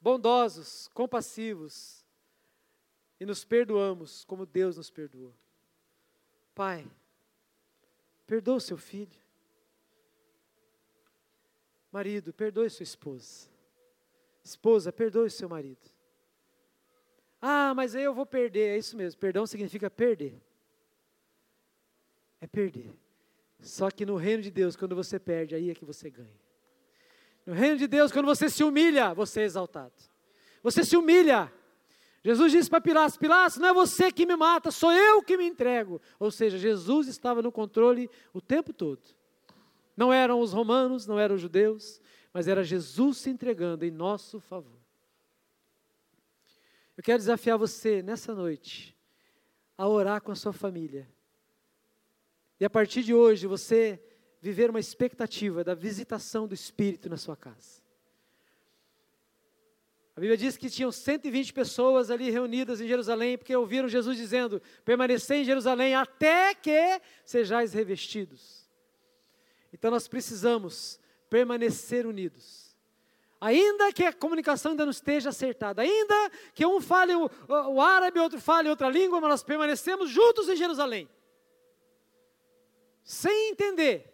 bondosos, 0.02 0.90
compassivos 0.94 2.06
e 3.18 3.26
nos 3.26 3.46
perdoamos 3.46 4.26
como 4.26 4.46
Deus 4.46 4.76
nos 4.76 4.90
perdoou. 4.90 5.34
Pai, 6.60 6.86
perdoa 8.28 8.58
o 8.58 8.60
seu 8.60 8.76
filho. 8.76 9.18
Marido, 11.90 12.34
perdoe 12.34 12.70
sua 12.70 12.84
esposa. 12.84 13.48
Esposa, 14.44 14.92
perdoe 14.92 15.30
seu 15.30 15.48
marido. 15.48 15.90
Ah, 17.42 17.74
mas 17.74 17.96
aí 17.96 18.04
eu 18.04 18.14
vou 18.14 18.26
perder. 18.26 18.76
É 18.76 18.78
isso 18.78 18.98
mesmo. 18.98 19.18
Perdão 19.22 19.48
significa 19.48 19.90
perder. 19.90 20.38
É 22.42 22.46
perder. 22.46 22.94
Só 23.62 23.90
que 23.90 24.06
no 24.06 24.18
reino 24.18 24.44
de 24.44 24.52
Deus, 24.52 24.76
quando 24.76 24.98
você 24.98 25.18
perde, 25.18 25.56
aí 25.56 25.70
é 25.70 25.74
que 25.74 25.86
você 25.86 26.10
ganha. 26.10 26.42
No 27.46 27.54
reino 27.54 27.78
de 27.78 27.88
Deus, 27.88 28.12
quando 28.12 28.26
você 28.26 28.50
se 28.50 28.66
humilha, 28.66 29.14
você 29.14 29.40
é 29.40 29.46
exaltado. 29.46 29.96
Você 30.62 30.84
se 30.84 30.98
humilha. 30.98 31.50
Jesus 32.24 32.52
disse 32.52 32.70
para 32.70 32.82
Pilatos: 32.82 33.18
Pilatos, 33.18 33.58
não 33.58 33.70
é 33.70 33.74
você 33.74 34.12
que 34.12 34.26
me 34.26 34.36
mata, 34.36 34.72
sou 34.72 34.92
eu 34.92 35.22
que 35.22 35.38
me 35.38 35.46
entrego. 35.46 36.02
Ou 36.20 36.30
seja, 36.32 36.58
Jesus 36.58 37.08
estava 37.08 37.42
no 37.42 37.52
controle 37.52 38.10
o 38.34 38.42
tempo 38.42 38.74
todo. 38.74 39.02
Não 39.96 40.12
eram 40.12 40.40
os 40.40 40.54
romanos, 40.54 41.06
não 41.06 41.20
eram 41.20 41.36
os 41.36 41.42
judeus, 41.42 42.02
mas 42.34 42.48
era 42.48 42.64
Jesus 42.64 43.18
se 43.18 43.30
entregando 43.30 43.86
em 43.86 43.92
nosso 43.92 44.40
favor. 44.40 44.80
Eu 46.96 47.04
quero 47.04 47.18
desafiar 47.18 47.58
você 47.58 48.02
nessa 48.02 48.36
noite 48.36 48.96
a 49.78 49.88
orar 49.88 50.22
com 50.22 50.32
a 50.32 50.36
sua 50.36 50.52
família 50.52 51.08
e 52.60 52.66
a 52.66 52.70
partir 52.70 53.04
de 53.04 53.14
hoje 53.14 53.48
você 53.48 54.04
viver 54.42 54.70
uma 54.70 54.80
expectativa 54.80 55.64
da 55.64 55.74
visitação 55.74 56.48
do 56.48 56.54
Espírito 56.54 57.10
na 57.10 57.18
sua 57.18 57.38
casa. 57.38 57.82
A 60.20 60.22
Bíblia 60.22 60.36
diz 60.36 60.58
que 60.58 60.70
tinham 60.70 60.92
120 60.92 61.54
pessoas 61.54 62.12
ali 62.12 62.30
reunidas 62.30 62.82
em 62.82 62.88
Jerusalém, 62.90 63.38
porque 63.38 63.56
ouviram 63.56 63.88
Jesus 63.88 64.18
dizendo: 64.18 64.62
permanecer 64.84 65.38
em 65.38 65.46
Jerusalém 65.46 65.96
até 65.96 66.54
que 66.54 67.00
sejais 67.24 67.72
revestidos. 67.72 68.70
Então 69.72 69.90
nós 69.90 70.10
precisamos 70.10 71.00
permanecer 71.30 72.06
unidos. 72.06 72.76
Ainda 73.40 73.94
que 73.94 74.04
a 74.04 74.12
comunicação 74.12 74.72
ainda 74.72 74.84
não 74.84 74.92
esteja 74.92 75.30
acertada, 75.30 75.84
ainda 75.84 76.30
que 76.54 76.66
um 76.66 76.82
fale 76.82 77.16
o, 77.16 77.32
o 77.48 77.82
árabe, 77.82 78.20
outro 78.20 78.42
fale 78.42 78.68
outra 78.68 78.90
língua, 78.90 79.22
mas 79.22 79.30
nós 79.30 79.44
permanecemos 79.44 80.10
juntos 80.10 80.50
em 80.50 80.56
Jerusalém 80.58 81.08
sem 83.06 83.52
entender. 83.52 84.14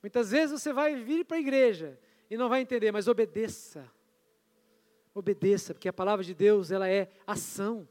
Muitas 0.00 0.30
vezes 0.30 0.62
você 0.62 0.72
vai 0.72 0.94
vir 0.94 1.24
para 1.24 1.38
a 1.38 1.40
igreja 1.40 1.98
e 2.30 2.36
não 2.36 2.48
vai 2.48 2.60
entender, 2.60 2.92
mas 2.92 3.08
obedeça. 3.08 3.98
Obedeça, 5.14 5.74
porque 5.74 5.88
a 5.88 5.92
palavra 5.92 6.24
de 6.24 6.34
Deus, 6.34 6.70
ela 6.70 6.88
é 6.88 7.10
ação. 7.26 7.88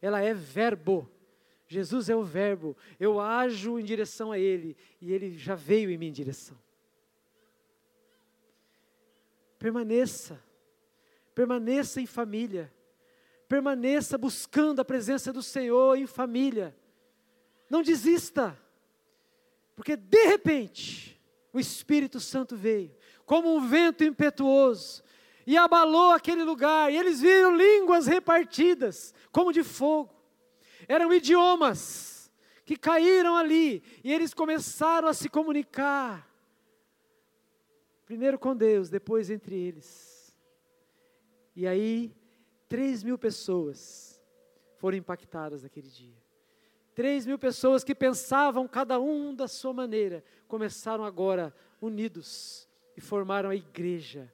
Ela 0.00 0.20
é 0.20 0.34
verbo. 0.34 1.10
Jesus 1.66 2.10
é 2.10 2.16
o 2.16 2.22
verbo. 2.22 2.76
Eu 3.00 3.18
ajo 3.18 3.78
em 3.78 3.84
direção 3.84 4.30
a 4.30 4.38
ele 4.38 4.76
e 5.00 5.12
ele 5.12 5.38
já 5.38 5.54
veio 5.54 5.90
em 5.90 5.96
minha 5.96 6.12
direção. 6.12 6.58
Permaneça. 9.58 10.42
Permaneça 11.34 12.00
em 12.00 12.06
família. 12.06 12.72
Permaneça 13.48 14.18
buscando 14.18 14.80
a 14.80 14.84
presença 14.84 15.32
do 15.32 15.42
Senhor 15.42 15.96
em 15.96 16.06
família. 16.06 16.76
Não 17.70 17.82
desista. 17.82 18.58
Porque 19.74 19.96
de 19.96 20.26
repente, 20.26 21.20
o 21.52 21.58
Espírito 21.58 22.20
Santo 22.20 22.56
veio, 22.56 22.94
como 23.24 23.54
um 23.54 23.66
vento 23.66 24.04
impetuoso, 24.04 25.02
e 25.46 25.56
abalou 25.56 26.10
aquele 26.10 26.44
lugar, 26.44 26.92
e 26.92 26.96
eles 26.96 27.20
viram 27.20 27.56
línguas 27.56 28.06
repartidas, 28.06 29.14
como 29.30 29.52
de 29.52 29.62
fogo. 29.62 30.14
Eram 30.88 31.12
idiomas 31.12 32.30
que 32.64 32.76
caíram 32.76 33.36
ali, 33.36 33.82
e 34.04 34.12
eles 34.12 34.32
começaram 34.32 35.08
a 35.08 35.14
se 35.14 35.28
comunicar. 35.28 36.28
Primeiro 38.04 38.38
com 38.38 38.54
Deus, 38.54 38.88
depois 38.88 39.30
entre 39.30 39.56
eles. 39.56 40.34
E 41.54 41.66
aí, 41.66 42.14
três 42.68 43.02
mil 43.02 43.18
pessoas 43.18 44.20
foram 44.78 44.96
impactadas 44.96 45.62
naquele 45.62 45.88
dia. 45.88 46.22
Três 46.94 47.24
mil 47.24 47.38
pessoas 47.38 47.82
que 47.82 47.94
pensavam 47.94 48.68
cada 48.68 49.00
um 49.00 49.34
da 49.34 49.48
sua 49.48 49.72
maneira, 49.72 50.22
começaram 50.46 51.04
agora 51.04 51.54
unidos 51.80 52.68
e 52.96 53.00
formaram 53.00 53.48
a 53.48 53.56
igreja. 53.56 54.32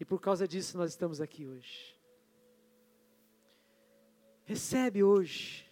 E 0.00 0.04
por 0.04 0.18
causa 0.18 0.48
disso 0.48 0.78
nós 0.78 0.92
estamos 0.92 1.20
aqui 1.20 1.46
hoje. 1.46 1.94
Recebe 4.44 5.04
hoje, 5.04 5.70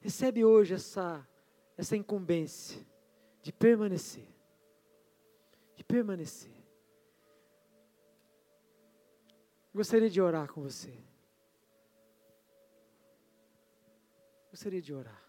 recebe 0.00 0.44
hoje 0.44 0.74
essa, 0.74 1.28
essa 1.76 1.96
incumbência 1.96 2.80
de 3.42 3.52
permanecer. 3.52 4.28
De 5.74 5.82
permanecer. 5.82 6.54
Gostaria 9.74 10.08
de 10.08 10.20
orar 10.20 10.50
com 10.50 10.62
você. 10.62 10.96
Gostaria 14.50 14.80
de 14.80 14.94
orar. 14.94 15.22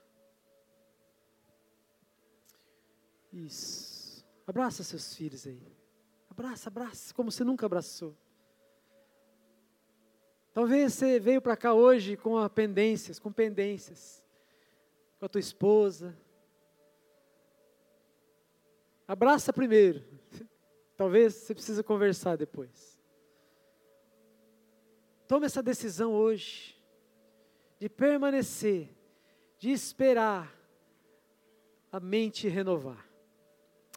Isso. 3.33 4.25
Abraça 4.45 4.83
seus 4.83 5.13
filhos 5.15 5.45
aí. 5.45 5.76
Abraça, 6.37 6.69
abraça, 6.69 7.13
como 7.15 7.31
você 7.31 7.43
nunca 7.43 7.65
abraçou. 7.65 8.15
Talvez 10.53 10.93
você 10.93 11.19
veio 11.19 11.41
para 11.41 11.57
cá 11.57 11.73
hoje 11.73 12.15
com 12.15 12.47
pendências, 12.49 13.17
com 13.17 13.31
pendências, 13.31 14.23
com 15.17 15.25
a 15.25 15.29
tua 15.29 15.39
esposa. 15.39 16.15
Abraça 19.07 19.51
primeiro. 19.51 20.05
Talvez 20.95 21.33
você 21.33 21.55
precise 21.55 21.81
conversar 21.81 22.37
depois. 22.37 23.01
Tome 25.27 25.47
essa 25.47 25.63
decisão 25.63 26.13
hoje 26.13 26.79
de 27.79 27.89
permanecer 27.89 28.95
de 29.57 29.71
esperar 29.71 30.55
a 31.91 31.99
mente 31.99 32.47
renovar. 32.47 33.09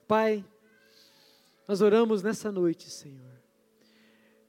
Pai, 0.09 0.43
nós 1.71 1.81
oramos 1.81 2.21
nessa 2.21 2.51
noite, 2.51 2.91
Senhor. 2.91 3.31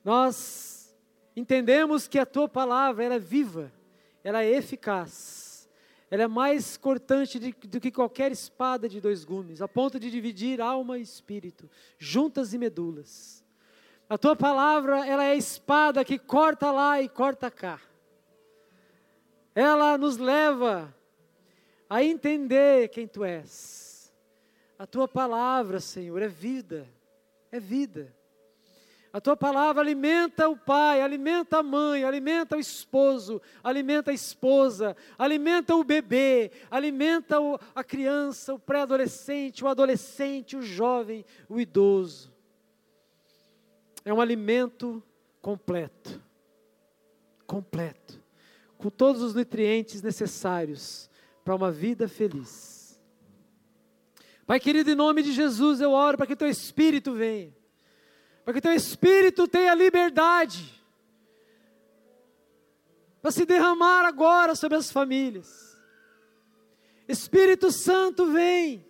Nós 0.03 0.97
entendemos 1.35 2.07
que 2.07 2.17
a 2.17 2.25
tua 2.25 2.49
palavra 2.49 3.03
ela 3.03 3.13
é 3.13 3.19
viva, 3.19 3.71
ela 4.23 4.43
é 4.43 4.49
eficaz, 4.49 5.69
ela 6.09 6.23
é 6.23 6.27
mais 6.27 6.77
cortante 6.77 7.37
de, 7.37 7.51
do 7.53 7.79
que 7.79 7.91
qualquer 7.91 8.31
espada 8.31 8.89
de 8.89 8.99
dois 8.99 9.23
gumes, 9.23 9.61
a 9.61 9.67
ponto 9.67 9.99
de 9.99 10.09
dividir 10.09 10.59
alma 10.59 10.97
e 10.97 11.03
espírito, 11.03 11.69
juntas 11.99 12.55
e 12.55 12.57
medulas. 12.57 13.45
A 14.09 14.17
tua 14.17 14.35
palavra, 14.35 15.05
ela 15.05 15.23
é 15.23 15.33
a 15.33 15.35
espada 15.35 16.03
que 16.03 16.17
corta 16.17 16.71
lá 16.71 16.99
e 17.03 17.07
corta 17.07 17.51
cá. 17.51 17.79
Ela 19.53 19.95
nos 19.95 20.17
leva 20.17 20.91
a 21.87 22.03
entender 22.03 22.89
quem 22.89 23.07
tu 23.07 23.23
és. 23.23 24.11
A 24.79 24.87
tua 24.87 25.07
palavra, 25.07 25.79
Senhor, 25.79 26.19
é 26.19 26.27
vida. 26.27 26.89
É 27.51 27.59
vida. 27.59 28.15
A 29.13 29.19
tua 29.19 29.35
palavra 29.35 29.81
alimenta 29.81 30.47
o 30.47 30.55
pai, 30.55 31.01
alimenta 31.01 31.57
a 31.57 31.63
mãe, 31.63 32.05
alimenta 32.05 32.55
o 32.55 32.59
esposo, 32.59 33.41
alimenta 33.61 34.11
a 34.11 34.13
esposa, 34.13 34.95
alimenta 35.17 35.75
o 35.75 35.83
bebê, 35.83 36.49
alimenta 36.69 37.41
o, 37.41 37.59
a 37.75 37.83
criança, 37.83 38.53
o 38.53 38.59
pré-adolescente, 38.59 39.65
o 39.65 39.67
adolescente, 39.67 40.55
o 40.55 40.61
jovem, 40.61 41.25
o 41.49 41.59
idoso. 41.59 42.31
É 44.05 44.13
um 44.13 44.21
alimento 44.21 45.03
completo. 45.41 46.21
Completo. 47.45 48.23
Com 48.77 48.89
todos 48.89 49.21
os 49.21 49.35
nutrientes 49.35 50.01
necessários 50.01 51.09
para 51.43 51.53
uma 51.53 51.69
vida 51.69 52.07
feliz. 52.07 52.70
Pai 54.51 54.59
querido, 54.59 54.91
em 54.91 54.95
nome 54.95 55.23
de 55.23 55.31
Jesus, 55.31 55.79
eu 55.79 55.93
oro 55.93 56.17
para 56.17 56.27
que 56.27 56.35
teu 56.35 56.49
Espírito 56.49 57.13
venha 57.13 57.55
para 58.43 58.55
que 58.55 58.61
teu 58.61 58.73
espírito 58.73 59.47
tenha 59.47 59.73
liberdade 59.73 60.77
para 63.21 63.31
se 63.31 63.45
derramar 63.45 64.05
agora 64.05 64.53
sobre 64.53 64.77
as 64.77 64.91
famílias. 64.91 65.81
Espírito 67.07 67.71
Santo, 67.71 68.25
vem. 68.25 68.85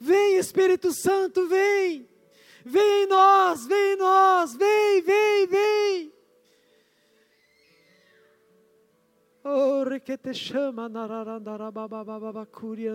Vem, 0.00 0.38
Espírito 0.38 0.90
Santo, 0.90 1.46
vem. 1.48 2.08
Vem 2.64 3.02
em 3.02 3.06
nós, 3.08 3.66
vem 3.66 3.92
em 3.92 3.96
nós, 3.96 4.54
vem, 4.54 5.02
vem, 5.02 5.46
vem. 5.48 6.10
Oh, 9.44 9.84
que 10.00 10.16
te 10.16 10.32
chama, 10.32 10.88
nararandarababababacuri 10.88 12.88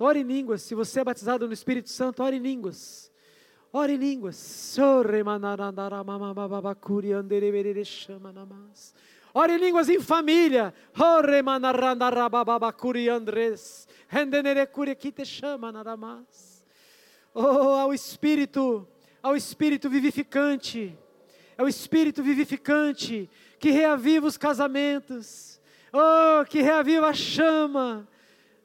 Ore 0.00 0.20
em 0.20 0.24
línguas. 0.24 0.62
Se 0.62 0.74
você 0.74 1.00
é 1.00 1.04
batizado 1.04 1.46
no 1.46 1.52
Espírito 1.52 1.88
Santo, 1.90 2.22
ore 2.22 2.36
em 2.36 2.40
línguas. 2.40 3.10
Ore 3.72 3.94
em 3.94 3.96
línguas. 3.96 4.36
Ore 9.32 9.54
em 9.54 9.58
línguas 9.58 9.88
em 9.88 10.00
família. 10.00 10.72
Oh, 17.34 17.74
ao 17.74 17.92
Espírito, 17.92 18.86
ao 19.20 19.34
Espírito 19.34 19.90
vivificante. 19.90 20.96
É 21.56 21.62
o 21.62 21.68
Espírito 21.68 22.22
vivificante 22.22 23.28
que 23.58 23.70
reaviva 23.70 24.26
os 24.26 24.36
casamentos. 24.36 25.60
Oh, 25.92 26.44
que 26.44 26.60
reaviva 26.60 27.08
a 27.08 27.14
chama. 27.14 28.08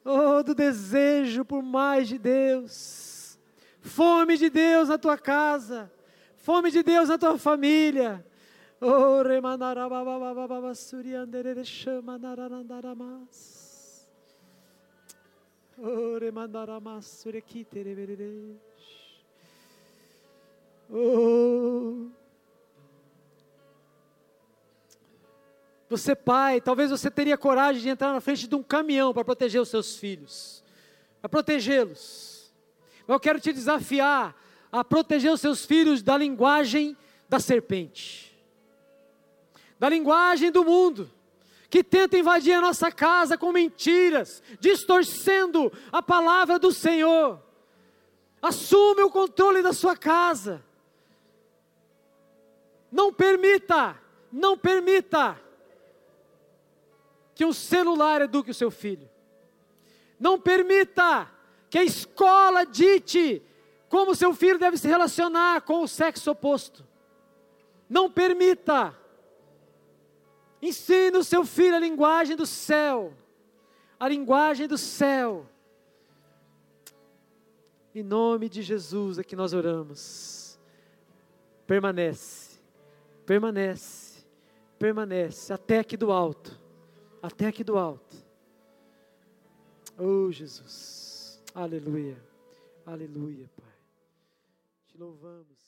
Oh, 0.04 0.42
do 0.42 0.56
desejo 0.56 1.46
por 1.46 1.62
mais 1.62 2.08
de 2.08 2.18
Deus, 2.18 3.38
fome 3.82 4.38
de 4.38 4.50
Deus 4.50 4.90
na 4.90 4.98
tua 4.98 5.18
casa, 5.18 5.92
fome 6.38 6.72
de 6.72 6.82
Deus 6.82 7.10
na 7.10 7.18
tua 7.18 7.38
família. 7.38 8.26
Oh, 8.82 9.22
Oh, 20.92 22.10
Você, 25.90 26.16
pai, 26.16 26.62
talvez 26.62 26.92
você 26.92 27.10
teria 27.10 27.36
coragem 27.36 27.82
de 27.82 27.90
entrar 27.90 28.14
na 28.14 28.22
frente 28.22 28.48
de 28.48 28.56
um 28.56 28.62
caminhão 28.62 29.12
para 29.12 29.26
proteger 29.26 29.60
os 29.60 29.70
seus 29.70 29.96
filhos, 29.96 30.64
para 31.20 31.28
protegê-los. 31.28 32.54
Eu 33.08 33.20
quero 33.20 33.40
te 33.40 33.52
desafiar 33.52 34.36
a 34.72 34.84
proteger 34.84 35.32
os 35.32 35.42
seus 35.42 35.66
filhos 35.66 36.04
da 36.04 36.16
linguagem 36.16 36.96
da 37.28 37.40
serpente, 37.40 38.38
da 39.80 39.90
linguagem 39.90 40.52
do 40.52 40.64
mundo, 40.64 41.10
que 41.72 41.84
tenta 41.84 42.18
invadir 42.18 42.54
a 42.54 42.62
nossa 42.62 42.92
casa 42.92 43.36
com 43.36 43.52
mentiras, 43.52 44.44
distorcendo 44.60 45.72
a 45.92 46.04
palavra 46.04 46.60
do 46.60 46.72
Senhor. 46.72 47.42
Assume 48.40 49.02
o 49.02 49.10
controle 49.10 49.64
da 49.64 49.74
sua 49.74 49.98
casa. 49.98 50.64
Não 52.92 53.12
permita, 53.12 54.00
não 54.32 54.58
permita 54.58 55.49
que 57.40 57.46
um 57.46 57.54
celular 57.54 58.22
eduque 58.22 58.52
o 58.52 58.54
seu 58.54 58.70
filho. 58.70 59.10
Não 60.20 60.38
permita 60.38 61.32
que 61.70 61.78
a 61.78 61.84
escola 61.86 62.66
dite 62.66 63.42
como 63.88 64.14
seu 64.14 64.34
filho 64.34 64.60
deve 64.60 64.76
se 64.76 64.90
relacionar 64.90 65.62
com 65.62 65.82
o 65.82 65.88
sexo 65.88 66.32
oposto. 66.32 66.86
Não 67.90 68.12
permita. 68.12 68.94
Ensine 70.62 71.16
o 71.16 71.24
seu 71.24 71.46
filho 71.46 71.78
a 71.78 71.80
linguagem 71.80 72.36
do 72.36 72.46
céu. 72.46 73.14
A 73.98 74.10
linguagem 74.10 74.68
do 74.68 74.78
céu. 74.78 75.48
Em 77.96 78.04
nome 78.04 78.50
de 78.50 78.62
Jesus 78.62 79.18
é 79.18 79.24
que 79.24 79.38
nós 79.38 79.54
oramos. 79.54 80.60
Permanece, 81.66 82.60
permanece, 83.26 84.26
permanece 84.78 85.54
até 85.54 85.80
aqui 85.80 85.96
do 85.96 86.12
alto 86.12 86.59
até 87.22 87.48
aqui 87.48 87.64
do 87.64 87.78
alto. 87.78 88.16
Oh, 89.98 90.32
Jesus. 90.32 91.42
Aleluia. 91.54 92.18
Aleluia, 92.86 93.50
Pai. 93.56 93.74
Te 94.88 94.98
louvamos. 94.98 95.59